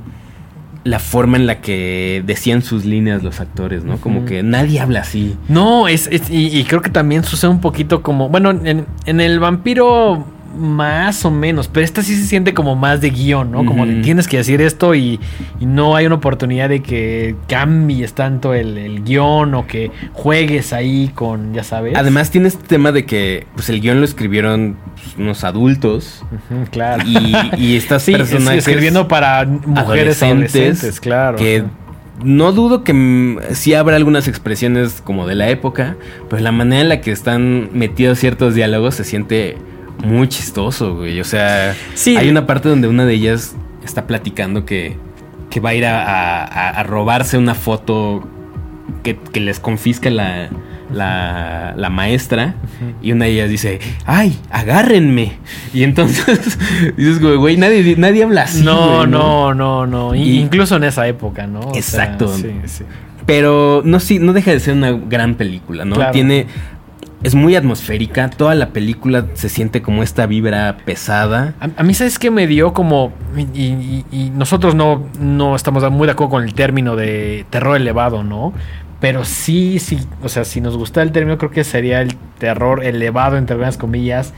la 0.84 0.98
forma 0.98 1.36
en 1.36 1.46
la 1.46 1.60
que 1.60 2.24
decían 2.26 2.60
sus 2.62 2.84
líneas 2.84 3.22
los 3.22 3.38
actores, 3.40 3.84
¿no? 3.84 3.98
Como 3.98 4.24
que 4.24 4.42
nadie 4.42 4.80
habla 4.80 5.00
así. 5.00 5.36
No, 5.48 5.86
es, 5.86 6.08
es- 6.10 6.28
y, 6.28 6.46
y 6.58 6.64
creo 6.64 6.80
que 6.82 6.90
también 6.90 7.22
sucede 7.22 7.50
un 7.52 7.60
poquito 7.60 8.02
como, 8.02 8.28
bueno, 8.28 8.50
en, 8.50 8.86
en 9.06 9.20
el 9.20 9.38
vampiro 9.38 10.26
más 10.56 11.24
o 11.24 11.30
menos, 11.30 11.68
pero 11.68 11.84
esta 11.84 12.02
sí 12.02 12.16
se 12.16 12.24
siente 12.26 12.54
como 12.54 12.76
más 12.76 13.00
de 13.00 13.10
guion, 13.10 13.50
¿no? 13.50 13.64
Como 13.64 13.86
de 13.86 14.02
tienes 14.02 14.28
que 14.28 14.36
decir 14.38 14.60
esto 14.60 14.94
y, 14.94 15.20
no 15.60 15.96
hay 15.96 16.06
una 16.06 16.16
oportunidad 16.16 16.68
de 16.68 16.82
que 16.82 17.36
cambies 17.48 18.14
tanto 18.14 18.52
el, 18.54 19.02
guion 19.04 19.54
o 19.54 19.66
que 19.66 19.90
juegues 20.12 20.72
ahí 20.72 21.10
con, 21.14 21.54
ya 21.54 21.64
sabes. 21.64 21.96
Además 21.96 22.30
tiene 22.30 22.48
este 22.48 22.64
tema 22.66 22.92
de 22.92 23.06
que 23.06 23.46
pues 23.54 23.68
el 23.68 23.80
guion 23.80 24.00
lo 24.00 24.04
escribieron 24.04 24.76
pues, 24.94 25.16
unos 25.16 25.44
adultos. 25.44 26.24
claro. 26.70 27.04
Y, 27.06 27.34
y 27.56 27.76
estas 27.76 28.02
sí, 28.04 28.14
escribiendo 28.14 29.08
para 29.08 29.44
mujeres 29.44 30.22
adolescentes, 30.22 31.00
claro. 31.00 31.36
Que 31.36 31.64
no 32.22 32.52
dudo 32.52 32.84
que 32.84 33.38
sí 33.52 33.74
habrá 33.74 33.96
algunas 33.96 34.28
expresiones 34.28 35.00
como 35.02 35.26
de 35.26 35.34
la 35.34 35.48
época, 35.48 35.96
pero 36.28 36.42
la 36.42 36.52
manera 36.52 36.82
en 36.82 36.88
la 36.88 37.00
que 37.00 37.12
están 37.12 37.70
metidos 37.72 38.18
ciertos 38.18 38.54
diálogos 38.54 38.94
se 38.94 39.04
siente 39.04 39.56
muy 40.04 40.28
chistoso, 40.28 40.96
güey. 40.96 41.20
O 41.20 41.24
sea, 41.24 41.74
hay 42.06 42.28
una 42.28 42.46
parte 42.46 42.68
donde 42.68 42.88
una 42.88 43.04
de 43.04 43.14
ellas 43.14 43.56
está 43.84 44.06
platicando 44.06 44.64
que, 44.64 44.96
que 45.50 45.60
va 45.60 45.70
a 45.70 45.74
ir 45.74 45.86
a, 45.86 46.82
robarse 46.84 47.38
una 47.38 47.54
foto 47.54 48.26
que, 49.02 49.16
que 49.16 49.40
les 49.40 49.60
confisca 49.60 50.10
la, 50.10 50.48
la, 50.92 51.74
la 51.76 51.90
maestra 51.90 52.54
y 53.00 53.12
una 53.12 53.26
de 53.26 53.32
ellas 53.32 53.50
dice, 53.50 53.80
ay, 54.06 54.38
agárrenme. 54.50 55.32
Y 55.72 55.82
entonces 55.82 56.58
dices, 56.96 57.20
güey, 57.20 57.56
nadie, 57.56 57.96
nadie 57.96 58.24
habla 58.24 58.42
así. 58.42 58.62
No, 58.62 59.06
no, 59.06 59.54
no, 59.54 59.86
no, 59.86 60.14
Incluso 60.14 60.76
en 60.76 60.84
esa 60.84 61.06
época, 61.08 61.46
¿no? 61.46 61.72
exacto. 61.74 62.32
Pero 63.24 63.82
no, 63.84 64.00
sí, 64.00 64.18
no 64.18 64.32
deja 64.32 64.50
de 64.50 64.58
ser 64.58 64.74
una 64.74 64.92
gran 64.92 65.36
película, 65.36 65.84
¿no? 65.84 66.10
Tiene 66.10 66.46
es 67.22 67.34
muy 67.34 67.56
atmosférica. 67.56 68.30
Toda 68.30 68.54
la 68.54 68.70
película 68.70 69.26
se 69.34 69.48
siente 69.48 69.82
como 69.82 70.02
esta 70.02 70.26
vibra 70.26 70.78
pesada. 70.84 71.54
A, 71.76 71.82
mí, 71.82 71.94
¿sabes 71.94 72.18
qué 72.18 72.30
me 72.30 72.46
dio? 72.46 72.72
Como. 72.72 73.12
Y, 73.54 74.04
y, 74.10 74.30
nosotros 74.30 74.74
no, 74.74 75.06
no 75.18 75.56
estamos 75.56 75.88
muy 75.90 76.06
de 76.06 76.12
acuerdo 76.12 76.30
con 76.30 76.44
el 76.44 76.54
término 76.54 76.96
de 76.96 77.46
terror 77.50 77.76
elevado, 77.76 78.22
¿no? 78.22 78.52
Pero 79.00 79.24
sí, 79.24 79.80
sí, 79.80 79.98
o 80.22 80.28
sea, 80.28 80.44
si 80.44 80.60
nos 80.60 80.76
gusta 80.76 81.02
el 81.02 81.10
término, 81.10 81.36
creo 81.36 81.50
que 81.50 81.64
sería 81.64 82.00
el 82.02 82.14
terror 82.38 82.84
elevado, 82.84 83.36
entre 83.36 83.54
algunas 83.54 83.76
comillas, 83.76 84.32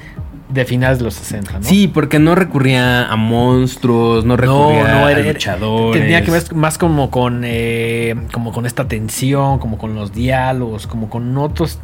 de 0.48 0.64
finales 0.64 0.98
de 0.98 1.04
los 1.04 1.14
60, 1.14 1.58
¿no? 1.58 1.62
Sí, 1.62 1.88
porque 1.88 2.18
no 2.18 2.34
recurría 2.34 3.06
a 3.06 3.16
monstruos, 3.16 4.24
no 4.24 4.38
recurría 4.38 5.06
a 5.06 5.18
luchadores. 5.18 6.00
Tenía 6.00 6.22
que 6.22 6.30
ver 6.30 6.54
más 6.54 6.78
como 6.78 7.10
con, 7.10 7.42
eh, 7.44 8.14
como 8.32 8.52
con 8.52 8.64
esta 8.64 8.88
tensión, 8.88 9.58
como 9.58 9.76
con 9.76 9.94
los 9.94 10.12
diálogos, 10.12 10.86
como 10.86 11.10
con 11.10 11.36
otros 11.36 11.78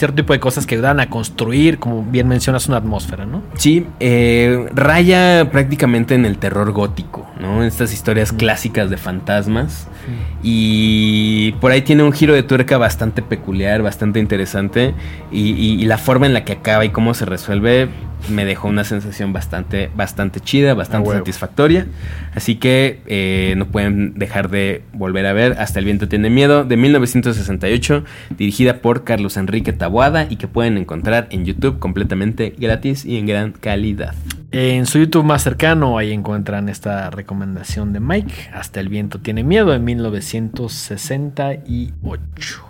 cierto 0.00 0.16
tipo 0.16 0.32
de 0.32 0.40
cosas 0.40 0.66
que 0.66 0.74
ayudan 0.74 0.98
a 0.98 1.08
construir, 1.10 1.78
como 1.78 2.02
bien 2.02 2.26
mencionas, 2.26 2.66
una 2.68 2.78
atmósfera, 2.78 3.26
¿no? 3.26 3.42
Sí, 3.54 3.86
eh, 4.00 4.66
raya 4.74 5.50
prácticamente 5.52 6.14
en 6.14 6.24
el 6.24 6.38
terror 6.38 6.72
gótico, 6.72 7.29
¿no? 7.40 7.64
Estas 7.64 7.92
historias 7.92 8.32
clásicas 8.32 8.90
de 8.90 8.96
fantasmas. 8.96 9.88
Y 10.42 11.52
por 11.60 11.72
ahí 11.72 11.82
tiene 11.82 12.02
un 12.02 12.12
giro 12.12 12.34
de 12.34 12.42
tuerca 12.42 12.78
bastante 12.78 13.22
peculiar, 13.22 13.82
bastante 13.82 14.18
interesante. 14.18 14.94
Y, 15.30 15.84
la 15.84 15.98
forma 15.98 16.26
en 16.26 16.34
la 16.34 16.44
que 16.44 16.52
acaba 16.52 16.84
y 16.84 16.90
cómo 16.90 17.14
se 17.14 17.24
resuelve 17.24 17.88
me 18.28 18.44
dejó 18.44 18.68
una 18.68 18.84
sensación 18.84 19.32
bastante, 19.32 19.90
bastante 19.96 20.40
chida, 20.40 20.74
bastante 20.74 21.10
satisfactoria. 21.10 21.86
Así 22.34 22.56
que 22.56 23.00
eh, 23.06 23.54
no 23.56 23.66
pueden 23.66 24.14
dejar 24.14 24.50
de 24.50 24.82
volver 24.92 25.26
a 25.26 25.32
ver 25.32 25.56
Hasta 25.58 25.78
el 25.78 25.84
viento 25.84 26.06
tiene 26.06 26.30
miedo 26.30 26.64
de 26.64 26.76
1968, 26.76 28.04
dirigida 28.36 28.78
por 28.78 29.04
Carlos 29.04 29.36
Enrique 29.36 29.72
Taboada 29.72 30.26
y 30.28 30.36
que 30.36 30.48
pueden 30.48 30.76
encontrar 30.76 31.28
en 31.30 31.44
YouTube 31.44 31.78
completamente 31.78 32.54
gratis 32.58 33.04
y 33.04 33.16
en 33.16 33.26
gran 33.26 33.52
calidad. 33.52 34.14
En 34.52 34.86
su 34.86 34.98
YouTube 34.98 35.24
más 35.24 35.42
cercano 35.42 35.96
ahí 35.96 36.12
encuentran 36.12 36.68
esta 36.68 37.08
recomendación 37.10 37.29
de 37.30 38.00
Mike, 38.00 38.50
Hasta 38.52 38.80
el 38.80 38.88
viento 38.88 39.20
tiene 39.20 39.44
miedo, 39.44 39.72
en 39.72 39.84
1968. 39.84 42.66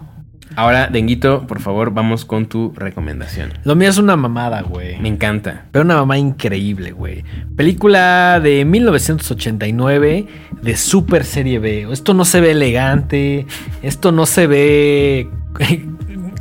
Ahora, 0.57 0.89
Denguito, 0.89 1.47
por 1.47 1.61
favor, 1.61 1.93
vamos 1.93 2.27
con 2.27 2.47
tu 2.47 2.73
recomendación. 2.75 3.53
Lo 3.65 3.77
mío 3.77 3.89
es 3.89 3.99
una 3.99 4.17
mamada, 4.17 4.63
güey. 4.63 4.99
Me 4.99 5.09
encanta. 5.09 5.67
Pero 5.71 5.85
una 5.85 5.95
mamada 5.97 6.19
increíble, 6.19 6.91
güey. 6.91 7.25
Película 7.57 8.41
de 8.41 8.65
1989 8.67 10.27
de 10.61 10.77
super 10.77 11.25
serie 11.25 11.59
B. 11.59 11.89
Esto 11.91 12.13
no 12.13 12.27
se 12.27 12.41
ve 12.41 12.51
elegante, 12.51 13.47
esto 13.83 14.13
no 14.13 14.27
se 14.27 14.47
ve 14.47 15.31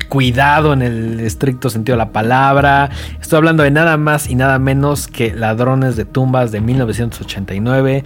cuidado 0.10 0.74
en 0.74 0.82
el 0.82 1.20
estricto 1.22 1.70
sentido 1.70 1.96
de 1.96 2.00
la 2.00 2.12
palabra. 2.12 2.90
Estoy 3.22 3.38
hablando 3.38 3.64
de 3.64 3.72
nada 3.72 3.96
más 3.96 4.30
y 4.30 4.36
nada 4.36 4.60
menos 4.60 5.08
que 5.08 5.34
Ladrones 5.34 5.96
de 5.96 6.06
Tumbas 6.06 6.52
de 6.52 6.60
1989. 6.60 8.04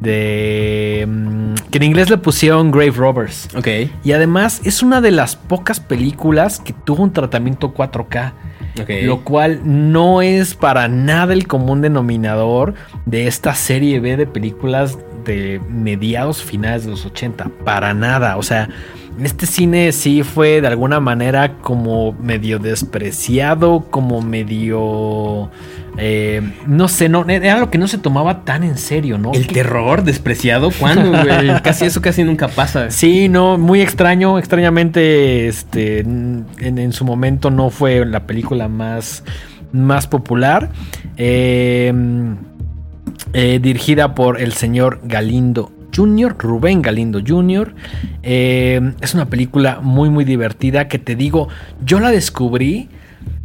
De. 0.00 1.06
Mm, 1.06 1.54
que 1.70 1.78
en 1.78 1.84
inglés 1.84 2.08
le 2.08 2.16
pusieron 2.16 2.70
Grave 2.70 2.92
Robbers. 2.92 3.48
Ok. 3.54 3.68
Y 4.02 4.12
además 4.12 4.62
es 4.64 4.82
una 4.82 5.00
de 5.00 5.10
las 5.10 5.36
pocas 5.36 5.78
películas 5.78 6.58
que 6.58 6.72
tuvo 6.72 7.02
un 7.02 7.12
tratamiento 7.12 7.74
4K. 7.74 8.32
Lo 9.04 9.20
cual 9.20 9.60
no 9.62 10.20
es 10.20 10.54
para 10.54 10.88
nada 10.88 11.32
el 11.32 11.46
común 11.46 11.80
denominador 11.80 12.74
de 13.06 13.28
esta 13.28 13.54
serie 13.54 14.00
B 14.00 14.16
de 14.16 14.26
películas 14.26 14.98
de 15.24 15.60
mediados 15.68 16.42
finales 16.42 16.84
de 16.84 16.90
los 16.90 17.06
80. 17.06 17.50
Para 17.64 17.94
nada. 17.94 18.36
O 18.36 18.42
sea, 18.42 18.68
este 19.22 19.46
cine 19.46 19.92
sí 19.92 20.22
fue 20.22 20.60
de 20.60 20.66
alguna 20.66 21.00
manera 21.00 21.58
como 21.58 22.12
medio 22.12 22.58
despreciado, 22.58 23.86
como 23.90 24.20
medio... 24.22 25.50
Eh, 25.96 26.42
no 26.66 26.88
sé, 26.88 27.08
no, 27.08 27.24
era 27.28 27.60
lo 27.60 27.70
que 27.70 27.78
no 27.78 27.86
se 27.86 27.98
tomaba 27.98 28.44
tan 28.44 28.64
en 28.64 28.76
serio, 28.78 29.16
¿no? 29.16 29.32
¿El 29.32 29.46
terror 29.46 30.02
despreciado? 30.02 30.70
¿Cuándo, 30.76 31.10
güey? 31.10 31.60
casi 31.62 31.84
eso 31.84 32.02
casi 32.02 32.24
nunca 32.24 32.48
pasa. 32.48 32.90
Sí, 32.90 33.28
no, 33.28 33.58
muy 33.58 33.80
extraño. 33.80 34.38
Extrañamente, 34.40 35.46
este, 35.46 36.00
en, 36.00 36.92
su 36.92 37.04
momento 37.04 37.50
no 37.50 37.70
fue 37.70 38.04
la 38.04 38.26
película 38.26 38.66
más, 38.66 39.22
más 39.70 40.08
popular. 40.08 40.70
Eh, 41.16 41.92
eh, 43.32 43.60
dirigida 43.62 44.14
por 44.16 44.40
el 44.40 44.52
señor 44.52 45.00
Galindo 45.04 45.73
Jr., 45.94 46.36
Rubén 46.38 46.82
Galindo 46.82 47.20
Jr. 47.26 47.74
Eh, 48.22 48.92
es 49.00 49.14
una 49.14 49.26
película 49.26 49.80
muy 49.82 50.10
muy 50.10 50.24
divertida 50.24 50.88
que 50.88 50.98
te 50.98 51.14
digo, 51.16 51.48
yo 51.84 52.00
la 52.00 52.10
descubrí, 52.10 52.88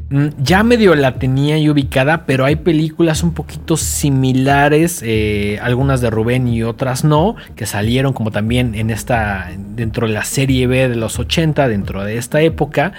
mm, 0.10 0.28
ya 0.42 0.64
medio 0.64 0.96
la 0.96 1.16
tenía 1.16 1.58
yo 1.58 1.74
ubicada, 1.74 2.26
pero 2.26 2.46
hay 2.46 2.58
películas 2.58 3.24
un 3.24 3.34
poquito 3.34 3.78
similares, 3.78 5.02
eh, 5.06 5.60
algunas 5.62 6.02
de 6.02 6.10
Rubén 6.10 6.48
y 6.48 6.64
otras 6.64 7.04
no, 7.04 7.36
que 7.56 7.66
salieron 7.66 8.14
como 8.14 8.32
también 8.32 8.76
en 8.76 8.90
esta, 8.90 9.50
dentro 9.76 10.08
de 10.08 10.14
la 10.14 10.24
serie 10.24 10.68
B 10.68 10.90
de 10.90 10.96
los 10.96 11.20
80, 11.20 11.68
dentro 11.68 12.04
de 12.04 12.18
esta 12.18 12.42
época. 12.42 12.94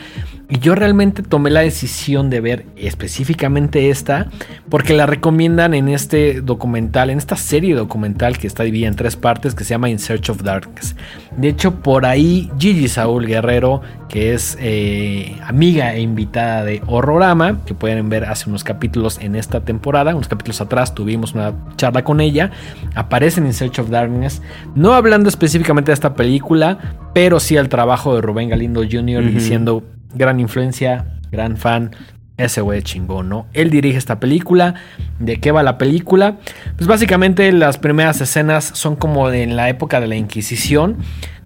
Y 0.50 0.58
yo 0.58 0.74
realmente 0.74 1.22
tomé 1.22 1.48
la 1.48 1.60
decisión 1.60 2.28
de 2.28 2.40
ver 2.40 2.66
específicamente 2.76 3.88
esta 3.88 4.26
porque 4.68 4.94
la 4.94 5.06
recomiendan 5.06 5.74
en 5.74 5.88
este 5.88 6.40
documental, 6.40 7.08
en 7.10 7.18
esta 7.18 7.36
serie 7.36 7.76
documental 7.76 8.36
que 8.36 8.48
está 8.48 8.64
dividida 8.64 8.88
en 8.88 8.96
tres 8.96 9.14
partes 9.14 9.54
que 9.54 9.62
se 9.62 9.70
llama 9.70 9.90
In 9.90 10.00
Search 10.00 10.28
of 10.28 10.42
Darkness. 10.42 10.96
De 11.36 11.48
hecho, 11.48 11.76
por 11.76 12.04
ahí 12.04 12.50
Gigi 12.58 12.88
Saúl 12.88 13.26
Guerrero, 13.26 13.80
que 14.08 14.34
es 14.34 14.58
eh, 14.60 15.36
amiga 15.46 15.94
e 15.94 16.00
invitada 16.00 16.64
de 16.64 16.82
Horrorama, 16.84 17.64
que 17.64 17.74
pueden 17.74 18.08
ver 18.08 18.24
hace 18.24 18.48
unos 18.48 18.64
capítulos 18.64 19.18
en 19.20 19.36
esta 19.36 19.60
temporada, 19.60 20.16
unos 20.16 20.26
capítulos 20.26 20.60
atrás 20.60 20.96
tuvimos 20.96 21.32
una 21.32 21.54
charla 21.76 22.02
con 22.02 22.20
ella, 22.20 22.50
aparece 22.96 23.38
en 23.38 23.46
In 23.46 23.54
Search 23.54 23.78
of 23.78 23.90
Darkness, 23.90 24.42
no 24.74 24.94
hablando 24.94 25.28
específicamente 25.28 25.92
de 25.92 25.94
esta 25.94 26.14
película, 26.14 26.96
pero 27.14 27.38
sí 27.38 27.56
al 27.56 27.68
trabajo 27.68 28.16
de 28.16 28.20
Rubén 28.20 28.48
Galindo 28.48 28.82
Jr. 28.82 29.30
diciendo 29.30 29.84
gran 30.14 30.40
influencia, 30.40 31.06
gran 31.30 31.56
fan. 31.56 31.90
Ese 32.36 32.62
güey 32.62 32.80
chingón, 32.82 33.28
¿no? 33.28 33.46
Él 33.52 33.68
dirige 33.68 33.98
esta 33.98 34.18
película. 34.18 34.74
¿De 35.18 35.40
qué 35.40 35.52
va 35.52 35.62
la 35.62 35.76
película? 35.76 36.38
Pues 36.76 36.88
básicamente 36.88 37.52
las 37.52 37.76
primeras 37.76 38.20
escenas 38.22 38.64
son 38.64 38.96
como 38.96 39.30
en 39.30 39.56
la 39.56 39.68
época 39.68 40.00
de 40.00 40.06
la 40.06 40.16
Inquisición, 40.16 40.96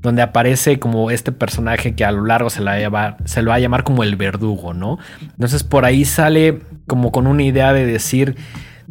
donde 0.03 0.23
aparece 0.23 0.79
como 0.79 1.11
este 1.11 1.33
personaje 1.33 1.97
que 1.97 2.05
a 2.05 2.13
lo 2.13 2.25
largo 2.25 2.49
se, 2.49 2.63
la 2.63 3.17
se 3.25 3.43
lo 3.43 3.51
va 3.51 3.57
a 3.57 3.59
llamar 3.59 3.83
como 3.83 4.05
el 4.05 4.15
verdugo, 4.15 4.73
¿no? 4.73 4.99
Entonces 5.21 5.65
por 5.65 5.85
ahí 5.85 6.05
sale 6.05 6.61
como 6.87 7.11
con 7.11 7.27
una 7.27 7.43
idea 7.43 7.73
de 7.73 7.87
decir, 7.87 8.37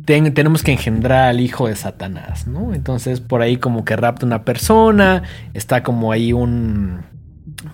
tenemos 0.06 0.64
que 0.64 0.74
engendrar 0.74 1.30
al 1.30 1.40
hijo 1.40 1.68
de 1.68 1.76
Satanás, 1.76 2.48
¿no? 2.48 2.74
Entonces 2.74 3.22
por 3.22 3.42
ahí 3.42 3.58
como 3.58 3.86
que 3.86 3.96
rapta 3.96 4.26
una 4.26 4.44
persona, 4.44 5.24
está 5.54 5.84
como 5.84 6.12
ahí 6.12 6.34
un 6.34 7.13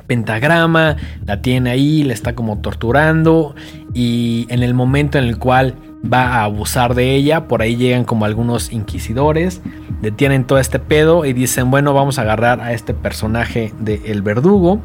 pentagrama, 0.07 0.97
la 1.25 1.41
tiene 1.41 1.71
ahí, 1.71 2.03
le 2.03 2.13
está 2.13 2.33
como 2.33 2.59
torturando 2.59 3.55
y 3.93 4.47
en 4.49 4.63
el 4.63 4.73
momento 4.73 5.17
en 5.17 5.25
el 5.25 5.37
cual 5.37 5.75
va 6.01 6.35
a 6.35 6.43
abusar 6.43 6.95
de 6.95 7.15
ella, 7.15 7.47
por 7.47 7.61
ahí 7.61 7.75
llegan 7.75 8.05
como 8.05 8.25
algunos 8.25 8.71
inquisidores, 8.71 9.61
detienen 10.01 10.45
todo 10.45 10.59
este 10.59 10.79
pedo 10.79 11.25
y 11.25 11.33
dicen, 11.33 11.71
bueno, 11.71 11.93
vamos 11.93 12.19
a 12.19 12.21
agarrar 12.21 12.61
a 12.61 12.73
este 12.73 12.93
personaje 12.93 13.73
de 13.79 14.01
El 14.05 14.21
Verdugo, 14.21 14.79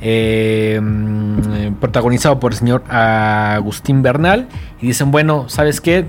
eh, 0.00 0.80
protagonizado 1.80 2.40
por 2.40 2.52
el 2.52 2.58
señor 2.58 2.82
Agustín 2.88 4.02
Bernal, 4.02 4.48
y 4.80 4.86
dicen, 4.86 5.10
bueno, 5.10 5.48
¿sabes 5.48 5.80
qué? 5.80 6.06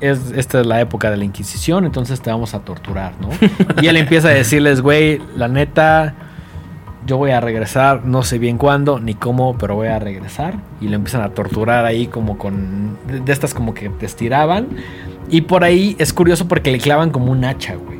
Es, 0.00 0.32
esta 0.36 0.60
es 0.60 0.66
la 0.66 0.80
época 0.80 1.10
de 1.10 1.16
la 1.16 1.24
Inquisición, 1.24 1.84
entonces 1.84 2.20
te 2.20 2.30
vamos 2.30 2.54
a 2.54 2.60
torturar, 2.60 3.14
¿no? 3.20 3.30
y 3.82 3.88
él 3.88 3.96
empieza 3.96 4.28
a 4.28 4.32
decirles, 4.32 4.80
güey, 4.80 5.20
la 5.36 5.48
neta, 5.48 6.14
yo 7.06 7.16
voy 7.16 7.30
a 7.30 7.40
regresar, 7.40 8.04
no 8.04 8.22
sé 8.22 8.38
bien 8.38 8.58
cuándo 8.58 8.98
ni 9.00 9.14
cómo, 9.14 9.56
pero 9.58 9.74
voy 9.74 9.88
a 9.88 9.98
regresar. 9.98 10.54
Y 10.80 10.88
lo 10.88 10.96
empiezan 10.96 11.22
a 11.22 11.30
torturar 11.30 11.84
ahí 11.84 12.06
como 12.06 12.38
con... 12.38 12.98
De 13.06 13.32
estas 13.32 13.54
como 13.54 13.74
que 13.74 13.88
te 13.88 14.06
estiraban. 14.06 14.68
Y 15.30 15.42
por 15.42 15.64
ahí 15.64 15.96
es 15.98 16.12
curioso 16.12 16.48
porque 16.48 16.70
le 16.70 16.78
clavan 16.78 17.10
como 17.10 17.32
un 17.32 17.44
hacha, 17.44 17.74
güey. 17.74 17.98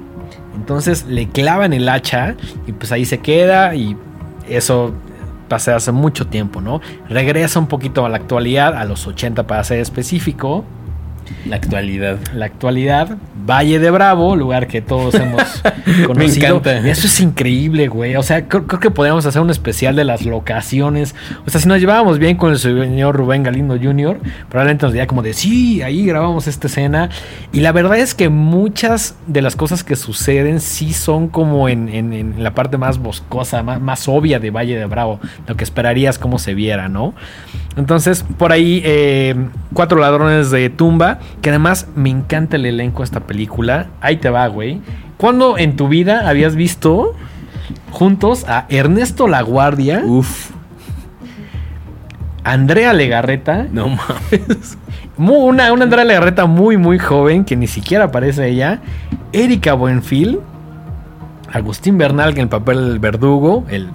Entonces 0.55 1.07
le 1.07 1.29
clavan 1.29 1.73
el 1.73 1.89
hacha 1.89 2.37
y 2.67 2.73
pues 2.73 2.93
ahí 2.93 3.05
se 3.05 3.19
queda 3.19 3.75
y 3.75 3.97
eso 4.49 4.93
pasa 5.49 5.77
hace 5.77 5.93
mucho 5.93 6.27
tiempo, 6.27 6.61
¿no? 6.61 6.81
Regresa 7.09 7.59
un 7.59 7.69
poquito 7.69 8.05
a 8.05 8.09
la 8.09 8.19
actualidad, 8.19 8.77
a 8.77 8.85
los 8.85 9.07
80 9.07 9.47
para 9.47 9.65
ser 9.65 9.81
específico. 9.81 10.65
La 11.47 11.57
actualidad. 11.57 12.19
La 12.35 12.47
actualidad. 12.47 13.17
Valle 13.47 13.79
de 13.79 13.91
Bravo, 13.91 14.37
lugar 14.37 14.67
que 14.67 14.83
todos 14.83 15.15
hemos 15.15 15.43
conocido. 16.07 16.15
Me 16.15 16.25
encanta. 16.27 16.79
Eso 16.89 17.07
es 17.07 17.21
increíble, 17.21 17.89
güey. 17.89 18.17
O 18.17 18.23
sea, 18.23 18.47
creo, 18.47 18.67
creo, 18.67 18.81
que 18.81 18.91
podríamos 18.91 19.25
hacer 19.25 19.41
un 19.41 19.51
especial 19.51 19.97
de 19.97 20.05
las 20.05 20.25
locaciones. 20.27 21.15
O 21.47 21.51
sea, 21.51 21.61
si 21.61 21.69
nos 21.69 21.81
llevábamos 21.81 22.19
bien 22.19 22.37
con 22.37 22.53
el 22.53 22.59
señor 22.59 23.17
Rubén 23.17 23.43
Galindo 23.43 23.79
Jr., 23.81 24.19
probablemente 24.49 24.85
nos 24.85 24.93
diría 24.93 25.07
como 25.07 25.23
de, 25.23 25.33
sí, 25.33 25.83
ahí 25.83 26.05
grabamos 26.05 26.47
esta 26.47 26.67
escena. 26.67 27.09
Y 27.53 27.61
la 27.61 27.73
verdad 27.73 27.99
es 27.99 28.15
que 28.15 28.29
muchas 28.29 29.15
de 29.27 29.41
las 29.43 29.57
cosas 29.57 29.85
que 29.85 29.97
suceden 29.97 30.61
sí 30.61 30.93
son 30.93 31.29
como 31.29 31.69
en, 31.69 31.89
en, 31.89 32.13
en 32.13 32.43
la 32.43 32.55
parte 32.55 32.77
más 32.77 32.99
boscosa, 32.99 33.63
más, 33.63 33.81
más, 33.81 34.09
obvia 34.09 34.39
de 34.39 34.51
Valle 34.51 34.77
de 34.77 34.87
Bravo. 34.87 35.21
Lo 35.47 35.57
que 35.57 35.65
esperarías 35.65 36.19
como 36.19 36.39
se 36.39 36.55
viera, 36.55 36.89
¿no? 36.89 37.15
Entonces, 37.77 38.25
por 38.37 38.53
ahí, 38.53 38.83
eh, 38.85 39.35
Cuatro 39.73 39.99
Ladrones 39.99 40.51
de 40.51 40.69
Tumba, 40.71 41.18
que 41.43 41.51
además 41.51 41.89
me 41.95 42.11
encanta 42.11 42.57
el 42.57 42.67
elenco 42.67 42.99
de 42.99 43.05
esta 43.05 43.21
película. 43.21 43.89
Ahí 44.01 44.17
te 44.17 44.31
va, 44.31 44.47
güey. 44.47 44.81
¿Cuándo 45.17 45.59
en 45.59 45.77
tu 45.77 45.89
vida 45.89 46.29
habías 46.29 46.55
visto 46.55 47.15
juntos 47.91 48.45
a 48.49 48.67
Ernesto 48.69 49.29
Laguardia? 49.29 50.03
Uf. 50.05 50.51
Andrea 52.45 52.93
Legarreta. 52.93 53.67
No 53.71 53.89
mames. 53.89 54.79
Una, 55.17 55.73
una 55.73 55.85
Andrea 55.85 56.05
Legarreta 56.05 56.47
muy, 56.47 56.77
muy 56.77 56.99
joven, 56.99 57.45
que 57.45 57.57
ni 57.57 57.67
siquiera 57.67 58.05
aparece 58.05 58.49
ella. 58.49 58.81
Erika 59.33 59.75
Buenfil. 59.75 60.41
Agustín 61.53 61.99
Bernal, 61.99 62.35
que 62.35 62.41
en 62.41 62.45
el 62.45 62.49
papel 62.51 62.89
del 62.89 62.99
verdugo, 62.99 63.65
el 63.71 63.89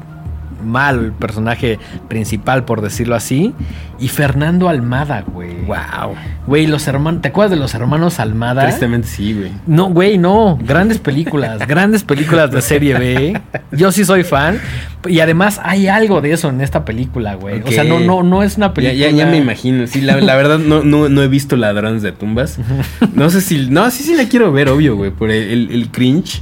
mal 0.64 1.14
personaje 1.14 1.80
principal, 2.07 2.66
por 2.66 2.82
decirlo 2.82 3.16
así. 3.16 3.53
Y 3.99 4.07
Fernando 4.09 4.68
Almada, 4.68 5.22
güey. 5.22 5.61
Wow. 5.66 6.16
Güey, 6.47 6.68
los 6.68 6.88
hermanos. 6.88 7.22
¿Te 7.22 7.30
acuerdas 7.30 7.51
de 7.51 7.57
los 7.57 7.74
hermanos 7.74 8.20
Almada? 8.20 8.64
Tristemente 8.64 9.07
sí, 9.07 9.34
güey. 9.34 9.51
No, 9.66 9.89
güey, 9.89 10.18
no. 10.18 10.57
Grandes 10.61 10.97
películas, 10.97 11.59
grandes 11.68 12.03
películas 12.03 12.51
de 12.51 12.61
serie 12.61 12.97
B. 12.97 13.41
Yo 13.72 13.91
sí 13.91 14.03
soy 14.03 14.24
fan. 14.24 14.59
Y 15.07 15.20
además 15.20 15.59
hay 15.64 15.88
algo 15.88 16.22
de 16.22 16.32
eso 16.34 16.49
en 16.49 16.61
esta 16.61 16.86
película, 16.86 17.36
güey. 17.36 17.59
Okay. 17.61 17.72
O 17.72 17.74
sea, 17.74 17.84
no, 17.84 17.99
no, 17.99 18.24
no 18.24 18.43
es 18.43 18.57
una 18.57 18.74
película. 18.74 18.97
Ya, 18.97 19.09
ya, 19.09 19.26
ya 19.26 19.26
me 19.26 19.38
imagino. 19.38 19.88
Sí, 19.88 20.01
la, 20.01 20.18
la 20.18 20.36
verdad 20.36 20.59
no, 20.59 20.84
no, 20.84 21.09
no, 21.09 21.22
he 21.22 21.28
visto 21.28 21.55
Ladrones 21.55 22.01
de 22.01 22.11
Tumbas. 22.11 22.59
No 23.14 23.30
sé 23.30 23.41
si. 23.41 23.70
No, 23.70 23.89
sí, 23.91 24.03
sí 24.03 24.16
la 24.16 24.28
quiero 24.28 24.51
ver, 24.51 24.70
obvio, 24.70 24.95
güey. 24.95 25.11
Por 25.11 25.30
el, 25.30 25.43
el, 25.43 25.72
el 25.72 25.89
cringe. 25.89 26.41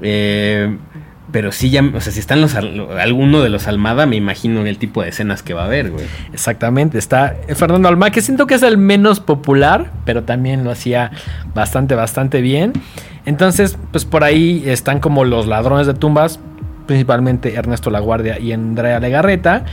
Eh, 0.00 0.76
pero 1.32 1.50
sí, 1.50 1.70
ya, 1.70 1.82
o 1.82 2.00
sea, 2.00 2.12
si 2.12 2.20
están 2.20 2.40
los 2.40 2.54
alguno 2.54 3.40
de 3.40 3.48
los 3.48 3.66
Almada, 3.66 4.06
me 4.06 4.16
imagino 4.16 4.64
el 4.64 4.78
tipo 4.78 5.02
de 5.02 5.08
escenas 5.08 5.42
que 5.42 5.54
va 5.54 5.62
a 5.62 5.66
haber, 5.66 5.90
güey. 5.90 6.04
Exactamente, 6.32 6.98
está 6.98 7.36
Fernando 7.54 7.88
Almada, 7.88 8.10
que 8.10 8.20
siento 8.20 8.46
que 8.46 8.54
es 8.54 8.62
el 8.62 8.78
menos 8.78 9.20
popular, 9.20 9.90
pero 10.04 10.22
también 10.22 10.62
lo 10.64 10.70
hacía 10.70 11.10
bastante, 11.54 11.94
bastante 11.94 12.40
bien. 12.40 12.72
Entonces, 13.24 13.76
pues 13.90 14.04
por 14.04 14.22
ahí 14.22 14.62
están 14.66 15.00
como 15.00 15.24
los 15.24 15.46
ladrones 15.46 15.88
de 15.88 15.94
tumbas, 15.94 16.38
principalmente 16.86 17.54
Ernesto 17.54 17.90
Laguardia 17.90 18.38
y 18.38 18.52
Andrea 18.52 19.00
Legarreta. 19.00 19.64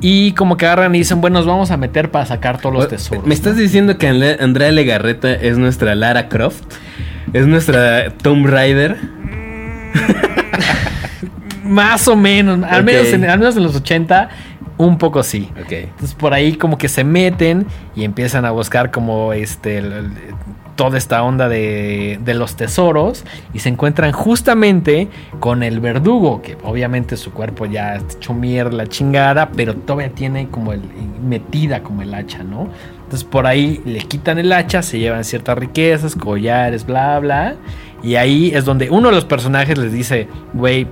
Y 0.00 0.32
como 0.32 0.56
que 0.56 0.66
agarran 0.66 0.94
y 0.94 0.98
dicen, 0.98 1.20
bueno, 1.20 1.38
nos 1.38 1.46
vamos 1.46 1.70
a 1.70 1.76
meter 1.76 2.10
para 2.10 2.24
sacar 2.26 2.60
todos 2.60 2.74
los 2.74 2.88
tesoros. 2.88 3.26
¿Me 3.26 3.34
estás 3.34 3.54
¿no? 3.54 3.60
diciendo 3.60 3.98
que 3.98 4.06
Andrea 4.06 4.70
Legarreta 4.70 5.32
es 5.32 5.58
nuestra 5.58 5.94
Lara 5.94 6.28
Croft? 6.28 6.62
¿Es 7.32 7.46
nuestra 7.46 8.10
Tomb 8.10 8.46
Raider? 8.46 8.96
Más 11.68 12.08
o 12.08 12.16
menos, 12.16 12.62
al, 12.64 12.82
okay. 12.82 12.94
menos 12.94 13.12
en, 13.12 13.24
al 13.24 13.38
menos 13.38 13.56
en 13.56 13.62
los 13.62 13.76
80, 13.76 14.28
un 14.78 14.98
poco 14.98 15.22
sí. 15.22 15.50
Okay. 15.64 15.84
Entonces 15.84 16.14
por 16.14 16.32
ahí 16.32 16.54
como 16.54 16.78
que 16.78 16.88
se 16.88 17.04
meten 17.04 17.66
y 17.94 18.04
empiezan 18.04 18.44
a 18.44 18.50
buscar 18.50 18.90
como 18.90 19.32
este 19.32 19.78
el, 19.78 19.92
el, 19.92 20.12
toda 20.78 20.96
esta 20.96 21.24
onda 21.24 21.48
de, 21.48 22.20
de, 22.24 22.34
los 22.34 22.54
tesoros 22.54 23.24
y 23.52 23.58
se 23.58 23.68
encuentran 23.68 24.12
justamente 24.12 25.08
con 25.40 25.64
el 25.64 25.80
verdugo, 25.80 26.40
que 26.40 26.56
obviamente 26.62 27.16
su 27.16 27.32
cuerpo 27.32 27.66
ya 27.66 27.96
está 27.96 28.14
hecho 28.14 28.32
mierda 28.32 28.70
la 28.70 28.86
chingada, 28.86 29.50
pero 29.50 29.74
todavía 29.74 30.14
tiene 30.14 30.48
como 30.48 30.72
el 30.72 30.82
metida 31.20 31.82
como 31.82 32.02
el 32.02 32.14
hacha, 32.14 32.44
¿no? 32.44 32.68
Entonces 33.02 33.24
por 33.24 33.48
ahí 33.48 33.82
le 33.84 33.98
quitan 34.00 34.38
el 34.38 34.52
hacha, 34.52 34.82
se 34.82 35.00
llevan 35.00 35.24
ciertas 35.24 35.58
riquezas, 35.58 36.14
collares, 36.14 36.86
bla, 36.86 37.18
bla. 37.18 37.56
Y 38.04 38.14
ahí 38.14 38.52
es 38.54 38.64
donde 38.64 38.88
uno 38.88 39.08
de 39.08 39.16
los 39.16 39.24
personajes 39.24 39.76
les 39.78 39.92
dice, 39.92 40.28
güey, 40.52 40.86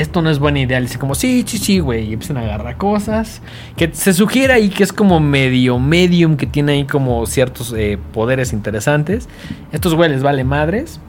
esto 0.00 0.22
no 0.22 0.30
es 0.30 0.38
buena 0.38 0.60
idea. 0.60 0.80
Dice 0.80 0.98
como, 0.98 1.14
sí, 1.14 1.44
sí, 1.46 1.58
sí, 1.58 1.78
güey. 1.78 2.08
Y 2.08 2.12
empiezan 2.14 2.36
a 2.38 2.40
agarrar 2.40 2.76
cosas. 2.76 3.42
Que 3.76 3.90
se 3.92 4.12
sugiere 4.12 4.52
ahí 4.52 4.68
que 4.68 4.82
es 4.82 4.92
como 4.92 5.20
medio 5.20 5.78
medium, 5.78 6.36
que 6.36 6.46
tiene 6.46 6.72
ahí 6.72 6.84
como 6.84 7.26
ciertos 7.26 7.74
eh, 7.76 7.98
poderes 8.12 8.52
interesantes. 8.52 9.28
Estos 9.72 9.94
güeyes 9.94 10.16
les 10.16 10.22
vale 10.22 10.44
madres. 10.44 11.00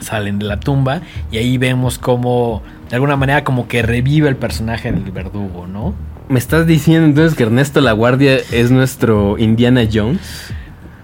Salen 0.00 0.38
de 0.38 0.44
la 0.44 0.60
tumba 0.60 1.00
y 1.32 1.38
ahí 1.38 1.56
vemos 1.56 1.98
como, 1.98 2.62
de 2.90 2.96
alguna 2.96 3.16
manera, 3.16 3.42
como 3.42 3.66
que 3.68 3.82
revive 3.82 4.28
el 4.28 4.36
personaje 4.36 4.92
del 4.92 5.10
verdugo, 5.10 5.66
¿no? 5.66 5.94
¿Me 6.28 6.38
estás 6.38 6.66
diciendo 6.66 7.06
entonces 7.06 7.36
que 7.36 7.44
Ernesto 7.44 7.80
La 7.80 7.92
Guardia 7.92 8.36
es 8.52 8.70
nuestro 8.70 9.38
Indiana 9.38 9.88
Jones? 9.90 10.52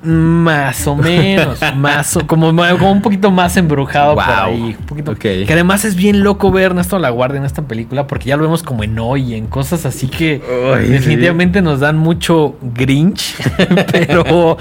Más 0.05 0.87
o 0.87 0.97
menos, 0.97 1.59
más 1.77 2.17
o, 2.17 2.27
como, 2.27 2.55
como, 2.55 2.93
un 2.93 3.01
poquito 3.01 3.31
más 3.31 3.57
embrujado 3.57 4.15
wow. 4.15 4.25
por 4.25 4.35
ahí. 4.35 4.77
Un 4.79 4.87
poquito, 4.87 5.13
okay. 5.13 5.47
Que 5.47 5.53
además 5.55 5.85
es 5.85 5.97
bien 5.97 6.23
loco 6.23 6.51
ver 6.51 6.65
Ernesto 6.65 6.99
La 6.99 7.11
Guardia 7.11 7.39
en 7.39 7.47
esta 7.47 7.63
película 7.63 8.07
porque 8.07 8.27
ya 8.27 8.37
lo 8.37 8.43
vemos 8.43 8.63
como 8.63 8.85
en 8.85 8.99
hoy, 8.99 9.35
en 9.35 9.47
cosas 9.47 9.87
así 9.87 10.09
que 10.09 10.43
Ay, 10.75 10.89
definitivamente 10.89 11.61
sí. 11.61 11.65
nos 11.65 11.81
dan 11.81 11.97
mucho 11.97 12.57
Grinch, 12.61 13.35
pero, 13.93 14.59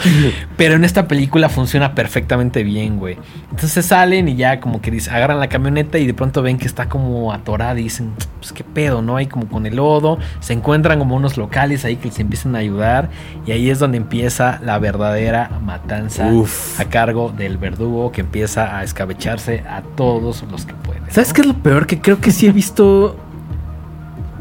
pero 0.55 0.75
en 0.75 0.83
esta 0.83 1.07
película 1.07 1.49
funciona 1.49 1.93
perfectamente 1.93 2.63
bien, 2.63 2.97
güey. 2.97 3.17
Entonces 3.51 3.85
salen 3.85 4.29
y 4.29 4.35
ya 4.35 4.59
como 4.59 4.81
que 4.81 4.91
dice, 4.91 5.11
agarran 5.11 5.39
la 5.39 5.49
camioneta 5.49 5.97
y 5.97 6.07
de 6.07 6.13
pronto 6.13 6.41
ven 6.41 6.57
que 6.57 6.67
está 6.67 6.87
como 6.87 7.33
atorada 7.33 7.79
y 7.79 7.83
dicen, 7.83 8.13
pues 8.39 8.53
qué 8.53 8.63
pedo, 8.63 9.01
¿no? 9.01 9.17
Hay 9.17 9.27
como 9.27 9.47
con 9.47 9.65
el 9.65 9.75
lodo, 9.75 10.19
se 10.39 10.53
encuentran 10.53 10.99
como 10.99 11.15
unos 11.15 11.37
locales 11.37 11.85
ahí 11.85 11.97
que 11.97 12.07
les 12.07 12.19
empiezan 12.19 12.55
a 12.55 12.59
ayudar 12.59 13.09
y 13.45 13.51
ahí 13.51 13.69
es 13.69 13.79
donde 13.79 13.97
empieza 13.97 14.59
la 14.63 14.79
verdadera 14.79 15.32
matanza 15.63 16.27
Uf. 16.27 16.79
a 16.79 16.85
cargo 16.85 17.33
del 17.35 17.57
verdugo 17.57 18.11
que 18.11 18.21
empieza 18.21 18.77
a 18.77 18.83
escabecharse 18.83 19.63
a 19.67 19.81
todos 19.81 20.43
los 20.51 20.65
que 20.65 20.73
puede. 20.73 21.01
¿no? 21.01 21.07
¿Sabes 21.09 21.33
qué 21.33 21.41
es 21.41 21.47
lo 21.47 21.55
peor? 21.55 21.87
Que 21.87 21.99
creo 21.99 22.19
que 22.19 22.31
sí 22.31 22.47
he 22.47 22.51
visto 22.51 23.17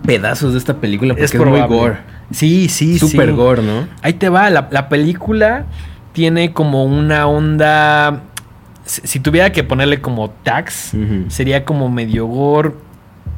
pedazos 0.05 0.53
de 0.53 0.59
esta 0.59 0.75
película 0.75 1.15
porque 1.15 1.25
es, 1.25 1.35
es 1.35 1.41
muy 1.41 1.61
gore. 1.63 1.99
Sí, 2.31 2.69
sí, 2.69 2.99
Super 2.99 3.29
sí. 3.29 3.35
gore, 3.35 3.63
¿no? 3.63 3.87
Ahí 4.03 4.15
te 4.15 4.29
va, 4.29 4.49
la, 4.51 4.69
la 4.71 4.89
película 4.89 5.67
tiene 6.13 6.53
como 6.53 6.85
una 6.85 7.27
onda... 7.27 8.23
Si, 8.85 9.03
si, 9.05 9.21
tuviera 9.21 9.53
que 9.53 9.63
ponerle 9.63 10.01
como 10.01 10.25
uh 10.25 10.31
-huh. 10.35 11.31
sería 11.31 11.65
como 11.65 11.89
medio 11.89 12.27
gore 12.27 12.73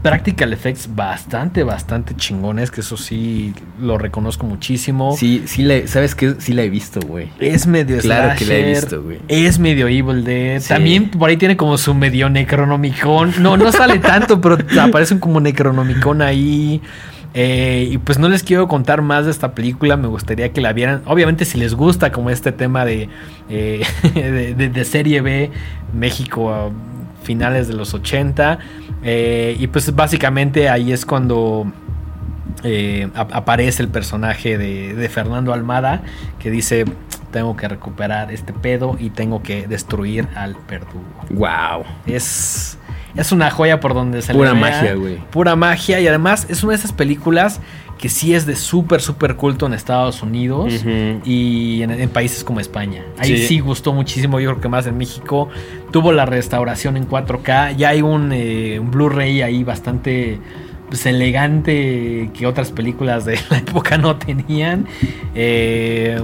practical 0.05 0.53
effects 0.53 0.95
bastante, 0.95 1.63
bastante 1.63 2.15
chingones, 2.15 2.71
que 2.71 2.83
eso 2.83 2.99
sí 2.99 3.55
lo 3.81 3.97
reconozco 3.97 4.45
muchísimo. 4.45 5.17
Sí, 5.17 5.45
sí, 5.47 5.63
la, 5.63 5.87
¿sabes 5.87 6.15
qué? 6.15 6.35
Sí 6.41 6.53
la 6.53 6.63
he 6.63 6.69
visto, 6.69 7.01
güey. 7.01 7.31
Es 7.41 7.67
medio 7.67 7.99
Claro 8.01 8.37
slasher, 8.37 8.39
que 8.39 8.45
la 8.45 8.59
he 8.59 8.69
visto, 8.75 9.03
güey. 9.03 9.19
Es 9.29 9.59
medio 9.59 9.89
Evil 9.89 10.23
Dead. 10.23 10.61
Sí. 10.61 10.69
También 10.69 11.11
por 11.11 11.31
ahí 11.31 11.39
tiene 11.39 11.57
como 11.57 11.79
su 11.79 11.95
medio 11.95 12.29
Necronomicon. 12.29 13.33
No, 13.41 13.57
no 13.57 13.73
sale 13.73 13.99
tanto, 13.99 14.43
pero 14.43 14.59
aparece 14.79 15.19
como 15.19 15.41
Necronomicon 15.41 16.21
ahí. 16.21 16.83
Eh, 17.33 17.89
y 17.91 17.97
pues 17.97 18.19
no 18.19 18.29
les 18.29 18.43
quiero 18.43 18.69
contar 18.69 19.01
más 19.01 19.25
de 19.25 19.31
esta 19.31 19.55
película, 19.55 19.97
me 19.97 20.07
gustaría 20.07 20.53
que 20.53 20.61
la 20.61 20.75
vieran. 20.75 21.01
Obviamente 21.07 21.47
si 21.47 21.57
les 21.57 21.75
gusta 21.75 22.13
como 22.13 22.29
este 22.29 22.53
tema 22.53 22.85
de, 22.85 23.09
eh, 23.49 23.87
de, 24.15 24.55
de, 24.55 24.69
de, 24.69 24.85
serie 24.85 25.23
B, 25.23 25.51
México 25.95 26.71
finales 27.25 27.67
de 27.69 27.75
los 27.75 27.93
80. 27.95 28.59
eh, 29.03 29.57
y 29.59 29.67
pues 29.67 29.95
básicamente 29.95 30.69
ahí 30.69 30.93
es 30.93 31.05
cuando 31.05 31.67
eh, 32.63 33.09
ap- 33.15 33.33
aparece 33.35 33.83
el 33.83 33.89
personaje 33.89 34.57
de, 34.59 34.95
de 34.95 35.09
Fernando 35.09 35.53
Almada 35.53 36.03
que 36.39 36.51
dice, 36.51 36.85
tengo 37.31 37.57
que 37.57 37.69
recuperar 37.69 38.33
este 38.33 38.53
pedo 38.53 38.97
y 38.99 39.11
tengo 39.11 39.43
que 39.43 39.67
destruir 39.67 40.29
al 40.37 40.57
verdugo. 40.69 41.05
Wow. 41.31 41.85
Es, 42.07 42.79
es 43.17 43.33
una 43.33 43.51
joya 43.51 43.81
por 43.81 43.93
donde 43.95 44.23
se 44.23 44.33
Pura 44.33 44.55
le 44.55 44.61
magia, 44.61 44.95
güey. 44.95 45.19
Pura 45.31 45.57
magia. 45.57 46.01
Y 46.01 46.07
además 46.09 46.47
es 46.49 46.63
una 46.63 46.73
de 46.73 46.79
esas 46.79 46.93
películas 46.93 47.61
que 47.99 48.09
sí 48.09 48.35
es 48.35 48.45
de 48.45 48.57
súper, 48.57 49.01
súper 49.01 49.37
culto 49.37 49.67
en 49.67 49.73
Estados 49.73 50.23
Unidos 50.23 50.85
y 51.25 51.83
en, 51.83 51.91
en 51.91 52.09
países 52.11 52.45
como 52.45 52.61
España. 52.61 53.03
Ahí 53.19 53.37
Sí. 53.39 53.47
sí. 53.47 53.61
gustó 53.61 53.93
muchísimo, 53.93 54.41
yo 54.41 54.51
creo 54.51 54.61
que 54.61 54.69
más 54.69 54.87
en 54.87 54.99
México. 54.99 55.49
Tuvo 55.91 56.13
la 56.13 56.27
restauración 56.27 56.97
en 56.97 57.09
4K. 57.09 57.77
Ya 57.77 57.91
hay 57.91 58.03
un, 58.03 58.31
eh, 58.33 58.79
un 58.81 58.91
Blu-ray 58.91 59.43
ahí 59.43 59.65
bastante 59.65 60.39
pues, 60.89 61.07
elegante 61.07 62.31
que 62.35 62.47
otras 62.47 62.73
películas 62.73 63.25
de 63.25 63.39
la 63.51 63.59
época 63.67 63.97
no 63.97 64.17
tenían. 64.17 64.87
Eh, 65.35 66.21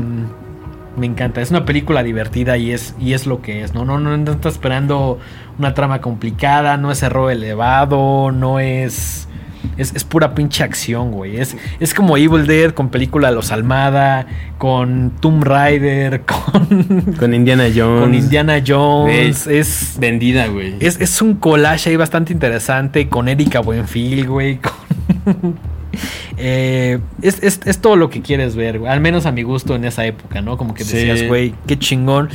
me 0.97 1.07
encanta, 1.07 1.41
es 1.41 1.51
una 1.51 1.65
película 1.65 2.03
divertida 2.03 2.57
y 2.59 2.73
es, 2.73 2.95
y 3.01 3.13
es 3.15 3.27
lo 3.27 3.41
que 3.41 3.63
es. 3.63 3.75
¿no? 3.75 3.85
No, 3.85 3.99
no, 3.99 4.17
no 4.17 4.33
está 4.33 4.49
esperando 4.49 5.19
una 5.59 5.73
trama 5.73 6.01
complicada, 6.01 6.77
no 6.77 6.91
es 6.91 7.03
error 7.03 7.31
elevado, 7.31 8.33
no 8.33 8.59
es. 8.61 9.29
Es, 9.77 9.95
es 9.95 10.05
pura 10.05 10.35
pinche 10.35 10.63
acción, 10.65 11.11
güey. 11.13 11.37
Es, 11.39 11.57
es 11.81 11.95
como 11.95 12.17
Evil 12.17 12.47
Dead 12.47 12.73
con 12.73 12.89
película 12.91 13.31
los 13.31 13.51
Almada, 13.53 14.27
con 14.59 15.11
Tomb 15.21 15.45
Raider, 15.45 16.23
con, 16.27 17.15
Con 17.19 17.35
Indiana 17.35 17.65
Jones. 17.75 18.01
con 18.03 18.15
Indiana 18.15 18.63
Jones. 18.67 19.47
Es, 19.47 19.97
Vendida, 19.99 20.47
güey. 20.49 20.75
es, 20.81 21.01
es 21.01 21.21
un 21.23 21.35
collage 21.35 21.91
ahí 21.91 21.97
bastante 21.97 22.33
interesante 22.33 23.09
con 23.09 23.29
Erika 23.29 23.61
Buenfil, 23.61 24.27
güey. 24.29 24.59
con- 24.59 25.59
Eh, 26.43 27.01
es, 27.21 27.43
es- 27.43 27.61
es 27.67 27.79
todo 27.81 27.97
lo 27.97 28.09
que 28.11 28.23
quieres 28.23 28.55
ver, 28.57 28.79
güey. 28.79 28.91
Al 28.91 29.01
menos 29.01 29.27
a 29.27 29.33
mi 29.33 29.43
gusto 29.43 29.75
en 29.75 29.85
esa 29.85 30.07
época, 30.07 30.41
¿no? 30.41 30.57
Como 30.57 30.73
que 30.73 30.85
Sí. 30.85 30.97
decías, 30.97 31.29
güey, 31.29 31.53
qué 31.67 31.79
chingón. 31.79 32.31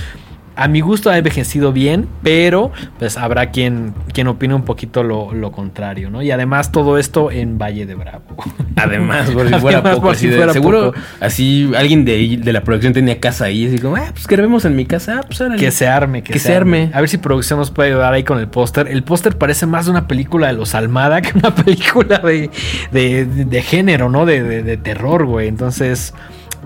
A 0.58 0.68
mi 0.68 0.80
gusto 0.82 1.10
ha 1.10 1.18
envejecido 1.18 1.74
bien, 1.74 2.08
pero 2.24 2.72
pues 2.98 3.18
habrá 3.18 3.52
quien, 3.52 3.94
quien 4.14 4.28
opine 4.28 4.54
un 4.54 4.64
poquito 4.64 5.04
lo, 5.04 5.34
lo 5.34 5.52
contrario, 5.52 6.10
¿no? 6.10 6.22
Y 6.22 6.32
además 6.32 6.72
todo 6.72 6.98
esto 6.98 7.30
en 7.32 7.58
Valle 7.58 7.86
de 7.86 7.96
Bravo. 7.96 8.24
Además, 8.78 9.30
por 9.32 9.48
si 9.48 9.54
fuera 9.56 9.78
Además, 9.80 9.96
poco. 9.96 10.08
por 10.08 10.16
así 10.16 10.26
si 10.26 10.28
de- 10.32 10.38
fuera 10.38 10.54
seguro, 10.54 10.86
poco. 10.94 11.00
así 11.20 11.72
alguien 11.78 12.06
de, 12.06 12.38
de 12.42 12.54
la 12.54 12.62
producción 12.64 12.94
tenía 12.94 13.20
casa 13.20 13.46
ahí. 13.46 13.68
Así 13.68 13.80
como, 13.80 13.96
ah, 13.98 14.10
pues 14.14 14.28
grabemos 14.28 14.66
en 14.66 14.76
mi 14.76 14.86
casa. 14.86 15.20
Ah, 15.20 15.24
pues 15.28 15.40
órale. 15.42 15.58
Que 15.60 15.72
se 15.72 15.88
arme, 15.88 16.24
que, 16.24 16.34
Que 16.34 16.40
se, 16.40 16.56
arme. 16.56 16.84
arme. 16.84 16.92
A 16.96 17.00
ver 17.02 17.10
si 17.10 17.18
producción 17.18 17.60
nos 17.60 17.72
puede 17.72 17.90
ayudar 17.92 18.14
ahí 18.14 18.24
con 18.24 18.40
el 18.40 18.48
póster. 18.48 18.88
El 18.88 19.04
póster 19.04 19.38
parece 19.38 19.66
más 19.66 19.86
de 19.86 19.92
una 19.92 20.08
película 20.08 20.48
de 20.48 20.54
los 20.54 20.74
Almada 20.76 21.22
que 21.22 21.38
una 21.38 21.54
película 21.64 22.20
de, 22.20 22.50
de, 22.92 23.26
de- 23.26 23.46
de 23.46 23.62
género, 23.62 24.10
¿no? 24.10 24.26
De, 24.26 24.42
de- 24.44 24.64
de 24.64 24.78
terror, 24.78 25.26
güey. 25.26 25.48
Entonces, 25.48 26.14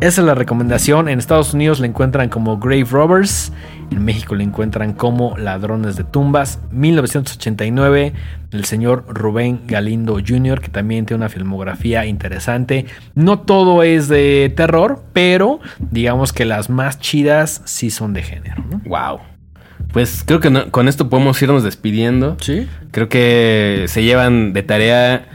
esa 0.01 0.21
es 0.21 0.25
la 0.27 0.35
recomendación. 0.35 1.09
En 1.09 1.19
Estados 1.19 1.53
Unidos 1.53 1.79
la 1.79 1.87
encuentran 1.87 2.29
como 2.29 2.57
Grave 2.57 2.85
Robbers. 2.89 3.51
En 3.91 4.05
México 4.05 4.35
la 4.35 4.43
encuentran 4.43 4.93
como 4.93 5.35
Ladrones 5.37 5.95
de 5.95 6.03
Tumbas. 6.03 6.59
1989, 6.71 8.13
el 8.51 8.65
señor 8.65 9.05
Rubén 9.07 9.61
Galindo 9.67 10.19
Jr., 10.25 10.61
que 10.61 10.69
también 10.69 11.05
tiene 11.05 11.19
una 11.23 11.29
filmografía 11.29 12.05
interesante. 12.05 12.85
No 13.15 13.39
todo 13.39 13.83
es 13.83 14.07
de 14.07 14.53
terror, 14.55 15.03
pero 15.13 15.59
digamos 15.79 16.33
que 16.33 16.45
las 16.45 16.69
más 16.69 16.99
chidas 16.99 17.61
sí 17.65 17.89
son 17.89 18.13
de 18.13 18.23
género, 18.23 18.63
¿no? 18.69 18.81
Wow. 18.85 19.19
Pues 19.91 20.23
creo 20.25 20.39
que 20.39 20.49
no- 20.51 20.69
con 20.71 20.87
esto 20.87 21.09
podemos 21.09 21.41
irnos 21.41 21.63
despidiendo. 21.63 22.37
Sí. 22.41 22.67
Creo 22.91 23.09
que 23.09 23.85
se 23.87 24.03
llevan 24.03 24.53
de 24.53 24.61
tarea 24.63 25.25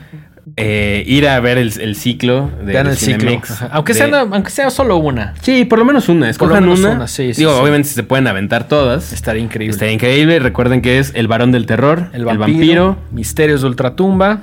eh, 0.56 1.02
ir 1.06 1.26
a 1.28 1.40
ver 1.40 1.58
el, 1.58 1.72
el 1.80 1.96
ciclo 1.96 2.50
de, 2.58 2.72
Vean 2.72 2.86
el 2.86 2.96
ciclo. 2.96 3.30
Ajá. 3.42 3.68
Aunque, 3.72 3.92
De- 3.94 3.98
sea, 3.98 4.20
aunque 4.20 4.50
sea 4.50 4.70
solo 4.70 4.96
una. 4.98 5.34
Sí, 5.42 5.64
por 5.64 5.78
lo 5.78 5.84
menos 5.84 6.08
una. 6.08 6.20
Por 6.20 6.48
lo 6.48 6.54
Escojan 6.54 6.64
menos 6.64 6.80
una. 6.80 6.90
una, 6.90 7.08
sí, 7.08 7.32
sí, 7.34 7.40
Digo, 7.40 7.54
sí. 7.54 7.60
obviamente 7.60 7.88
se 7.88 8.02
pueden 8.02 8.26
aventar 8.26 8.68
todas. 8.68 9.12
Estaría 9.12 9.42
increíble. 9.42 9.72
Estaría 9.72 9.94
increíble. 9.94 10.38
Recuerden 10.38 10.82
que 10.82 10.98
es 10.98 11.12
El 11.14 11.28
Varón 11.28 11.52
del 11.52 11.66
Terror, 11.66 12.10
el 12.12 12.24
vampiro, 12.24 12.96
Misterios 13.10 13.62
de 13.62 13.68
Ultratumba, 13.68 14.40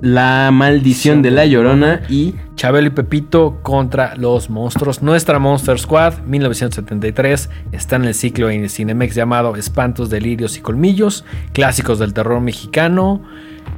La 0.00 0.50
Maldición 0.52 1.22
de 1.22 1.30
la 1.30 1.46
Llorona 1.46 2.02
y 2.08 2.34
Chabelo 2.56 2.88
y 2.88 2.90
Pepito 2.90 3.60
contra 3.62 4.14
los 4.16 4.50
monstruos. 4.50 5.02
Nuestra 5.02 5.38
Monster 5.38 5.78
Squad, 5.78 6.14
1973, 6.26 7.48
está 7.72 7.96
en 7.96 8.04
el 8.04 8.14
ciclo 8.14 8.50
en 8.50 8.68
Cinemex 8.68 9.14
llamado 9.14 9.56
Espantos, 9.56 10.10
Delirios 10.10 10.56
y 10.58 10.60
Colmillos, 10.60 11.24
clásicos 11.52 11.98
del 11.98 12.12
terror 12.12 12.40
mexicano. 12.40 13.22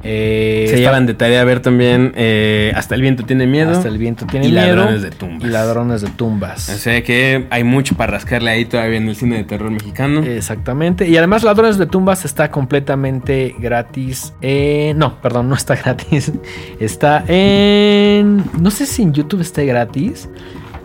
Eh, 0.07 0.67
se 0.69 0.77
llevan 0.77 1.07
de 1.07 1.15
tarea 1.15 1.41
a 1.41 1.43
ver 1.45 1.61
también 1.61 2.13
eh, 2.15 2.71
Hasta 2.75 2.93
el 2.93 3.01
Viento 3.01 3.23
tiene 3.25 3.47
miedo. 3.47 3.71
Hasta 3.71 3.87
el 3.87 3.97
viento 3.97 4.25
tiene 4.27 4.47
y 4.47 4.51
miedo. 4.51 4.75
Ladrones 4.75 5.01
de 5.01 5.09
Tumbas. 5.09 5.43
Y 5.49 5.51
ladrones 5.51 6.01
de 6.01 6.09
tumbas. 6.09 6.69
O 6.69 6.77
sea 6.77 7.03
que 7.03 7.47
hay 7.49 7.63
mucho 7.63 7.95
para 7.95 8.11
rascarle 8.13 8.51
ahí 8.51 8.65
todavía 8.65 8.97
en 8.97 9.07
el 9.09 9.15
cine 9.15 9.37
de 9.37 9.43
terror 9.45 9.71
mexicano. 9.71 10.21
Exactamente. 10.23 11.07
Y 11.09 11.17
además 11.17 11.43
Ladrones 11.43 11.77
de 11.79 11.87
Tumbas 11.87 12.23
está 12.23 12.51
completamente 12.51 13.55
gratis. 13.57 14.33
en- 14.41 14.97
no, 14.99 15.19
perdón, 15.21 15.49
no 15.49 15.55
está 15.55 15.75
gratis. 15.83 16.31
Está 16.79 17.23
en... 17.27 18.43
No 18.59 18.69
sé 18.71 18.85
si 18.85 19.01
en 19.01 19.11
YouTube 19.13 19.41
está 19.41 19.63
gratis. 19.63 20.29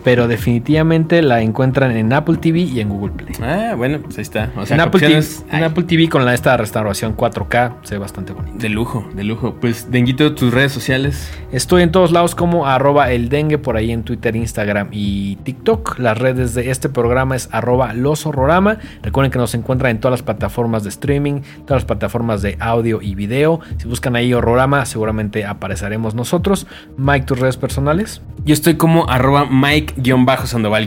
Pero 0.05 0.29
definitivamente 0.29 1.23
la 1.23 1.43
encuentran 1.43 1.97
en 1.97 2.13
Apple 2.13 2.37
TV 2.37 2.61
y 2.61 2.81
en 2.81 2.89
Google 2.89 3.13
Play. 3.13 3.35
Ah, 3.43 3.75
bueno, 3.77 4.01
pues 4.01 4.19
ahí 4.19 4.23
está. 4.23 4.51
O 4.57 4.65
sea, 4.65 4.77
en, 4.77 4.81
Apple 4.81 5.01
TV, 5.01 5.19
opciones 5.19 5.45
en 5.51 5.57
hay. 5.57 5.65
Apple 5.65 5.85
TV 5.85 6.09
con 6.09 6.25
la, 6.25 6.35
esta 6.35 6.57
restauración 6.57 7.17
4K 7.17 7.75
se 7.83 7.95
ve 7.95 7.99
bastante 7.99 8.33
bonito. 8.33 8.57
De 8.59 8.69
lujo, 8.69 9.09
de 9.15 9.25
lujo. 9.25 9.57
Pues, 9.61 9.91
Denguito, 9.91 10.35
tus 10.35 10.53
redes 10.53 10.73
sociales. 10.73 11.31
Estoy 11.53 11.83
en 11.83 11.93
todos 11.93 12.13
lados 12.13 12.35
como 12.35 12.67
arroba 12.67 13.11
el 13.11 13.29
dengue, 13.29 13.59
por 13.59 13.77
ahí 13.77 13.91
en 13.91 14.03
Twitter, 14.03 14.37
Instagram 14.37 14.89
y 14.93 15.37
TikTok. 15.37 15.99
Las 15.99 16.19
redes 16.19 16.55
de 16.55 16.71
este 16.71 16.89
programa 16.89 17.37
es 17.37 17.49
arroba 17.53 17.93
los 17.93 18.27
horrorama. 18.27 18.79
Recuerden 19.03 19.31
que 19.31 19.39
nos 19.39 19.55
encuentran 19.55 19.91
en 19.91 20.01
todas 20.01 20.13
las 20.13 20.23
plataformas 20.23 20.83
de 20.83 20.89
streaming, 20.89 21.41
todas 21.67 21.83
las 21.83 21.85
plataformas 21.85 22.43
de 22.43 22.57
audio 22.61 23.01
y 23.03 23.15
video. 23.15 23.61
Si 23.79 23.87
buscan 23.89 24.17
ahí 24.17 24.33
horrorama, 24.33 24.87
seguramente 24.87 25.45
apareceremos 25.45 26.15
nosotros. 26.15 26.67
Mike, 26.97 27.27
tus 27.27 27.39
redes 27.39 27.57
personales. 27.57 28.23
Yo 28.45 28.55
estoy 28.55 28.75
como 28.75 29.09
arroba 29.09 29.47
Mike-Sandoval- 29.97 30.87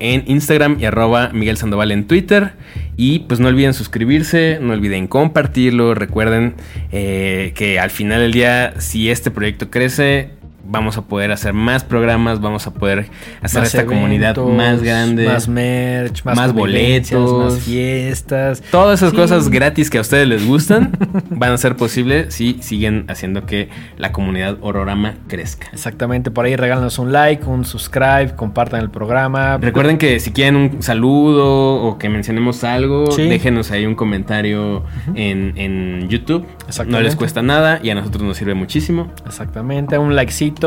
en 0.00 0.24
Instagram 0.26 0.76
y 0.80 0.84
arroba 0.84 1.30
Miguel 1.32 1.56
Sandoval 1.56 1.90
en 1.92 2.06
Twitter. 2.06 2.52
Y 2.96 3.20
pues 3.20 3.38
no 3.38 3.48
olviden 3.48 3.74
suscribirse, 3.74 4.58
no 4.60 4.72
olviden 4.72 5.06
compartirlo. 5.06 5.94
Recuerden 5.94 6.54
eh, 6.90 7.52
que 7.54 7.78
al 7.78 7.90
final 7.90 8.20
del 8.20 8.32
día, 8.32 8.74
si 8.80 9.10
este 9.10 9.30
proyecto 9.30 9.70
crece, 9.70 10.30
vamos 10.70 10.98
a 10.98 11.02
poder 11.02 11.32
hacer 11.32 11.54
más 11.54 11.82
programas, 11.82 12.40
vamos 12.40 12.66
a 12.66 12.72
poder 12.74 13.08
hacer 13.42 13.60
Más 13.62 13.74
esta 13.74 13.86
comunidad 13.86 14.36
más 14.36 14.82
grande. 14.82 15.26
Más 15.26 15.48
merch, 15.48 16.24
más, 16.24 16.36
más 16.36 16.52
boletos. 16.52 17.54
más 17.54 17.58
fiestas. 17.60 18.62
Todas 18.70 19.00
esas 19.00 19.10
Sí. 19.12 19.16
cosas 19.16 19.48
gratis 19.48 19.88
que 19.88 19.98
a 19.98 20.02
ustedes 20.02 20.28
les 20.28 20.46
gustan 20.46 20.92
van 21.30 21.52
a 21.52 21.56
ser 21.56 21.74
posibles 21.76 22.34
si 22.34 22.58
siguen 22.60 23.06
haciendo 23.08 23.46
que 23.46 23.70
la 23.96 24.12
comunidad 24.12 24.58
Horrorama 24.60 25.14
crezca. 25.26 25.68
Exactamente, 25.72 26.30
por 26.30 26.44
ahí 26.44 26.54
regálanos 26.56 26.98
un 26.98 27.12
like, 27.12 27.44
un 27.46 27.64
subscribe, 27.64 28.34
compartan 28.36 28.80
el 28.80 28.90
programa. 28.90 29.56
Recuerden 29.56 29.96
que 29.96 30.20
si 30.20 30.32
quieren 30.32 30.56
un 30.56 30.82
saludo 30.82 31.76
o 31.82 31.96
que 31.98 32.08
mencionemos 32.10 32.62
algo, 32.64 33.10
Sí. 33.10 33.22
déjenos 33.28 33.70
ahí 33.70 33.86
un 33.86 33.94
comentario 33.94 34.84
en, 35.14 35.54
en 35.56 36.08
YouTube. 36.10 36.46
No 36.86 37.00
les 37.00 37.16
cuesta 37.16 37.42
nada 37.42 37.80
y 37.82 37.88
a 37.90 37.94
nosotros 37.94 38.22
nos 38.22 38.36
sirve 38.36 38.52
muchísimo. 38.54 39.10
Exactamente, 39.26 39.96
un 39.96 40.14
likecito. 40.14 40.57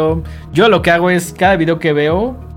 Yo 0.53 0.69
lo 0.69 0.81
que 0.81 0.91
hago 0.91 1.09
es, 1.09 1.33
cada 1.37 1.55
video 1.57 1.79
que 1.79 1.91
veo 1.93 2.49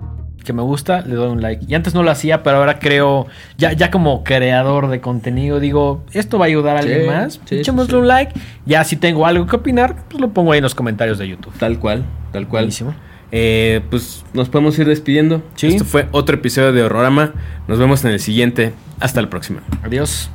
que 0.44 0.52
me 0.52 0.60
gusta, 0.62 1.00
le 1.00 1.14
doy 1.14 1.28
un 1.32 1.40
like. 1.40 1.64
Y 1.66 1.74
antes 1.74 1.94
no 1.94 2.02
lo 2.02 2.10
hacía, 2.10 2.42
pero 2.42 2.58
ahora 2.58 2.78
creo, 2.78 3.26
ya, 3.56 3.72
ya 3.72 3.90
como 3.90 4.24
creador 4.24 4.88
de 4.88 5.00
contenido, 5.00 5.58
digo, 5.58 6.04
esto 6.12 6.38
va 6.38 6.44
a 6.44 6.48
ayudar 6.48 6.76
a 6.76 6.82
Sí, 6.82 6.88
alguien 6.92 7.06
más. 7.06 7.40
sí, 7.46 7.60
Echémosle 7.60 7.92
sí. 7.92 7.96
un 7.96 8.08
like. 8.08 8.38
Ya 8.66 8.84
si 8.84 8.96
tengo 8.96 9.24
algo 9.26 9.46
que 9.46 9.56
opinar, 9.56 10.04
pues 10.10 10.20
lo 10.20 10.28
pongo 10.34 10.52
ahí 10.52 10.58
en 10.58 10.64
los 10.64 10.74
comentarios 10.74 11.16
de 11.18 11.28
YouTube. 11.28 11.54
Tal 11.58 11.78
cual, 11.78 12.04
tal 12.30 12.46
cual. 12.46 12.64
Buenísimo. 12.64 12.94
Eh, 13.32 13.80
pues 13.88 14.22
nos 14.34 14.50
podemos 14.50 14.78
ir 14.78 14.86
despidiendo. 14.86 15.42
Sí. 15.54 15.68
Esto 15.68 15.86
fue 15.86 16.08
otro 16.12 16.36
episodio 16.36 16.72
de 16.74 16.82
Horrorama. 16.82 17.32
Nos 17.66 17.78
vemos 17.78 18.04
en 18.04 18.10
el 18.12 18.20
siguiente. 18.20 18.74
Hasta 19.00 19.22
la 19.22 19.30
próxima. 19.30 19.60
Adiós. 19.82 20.30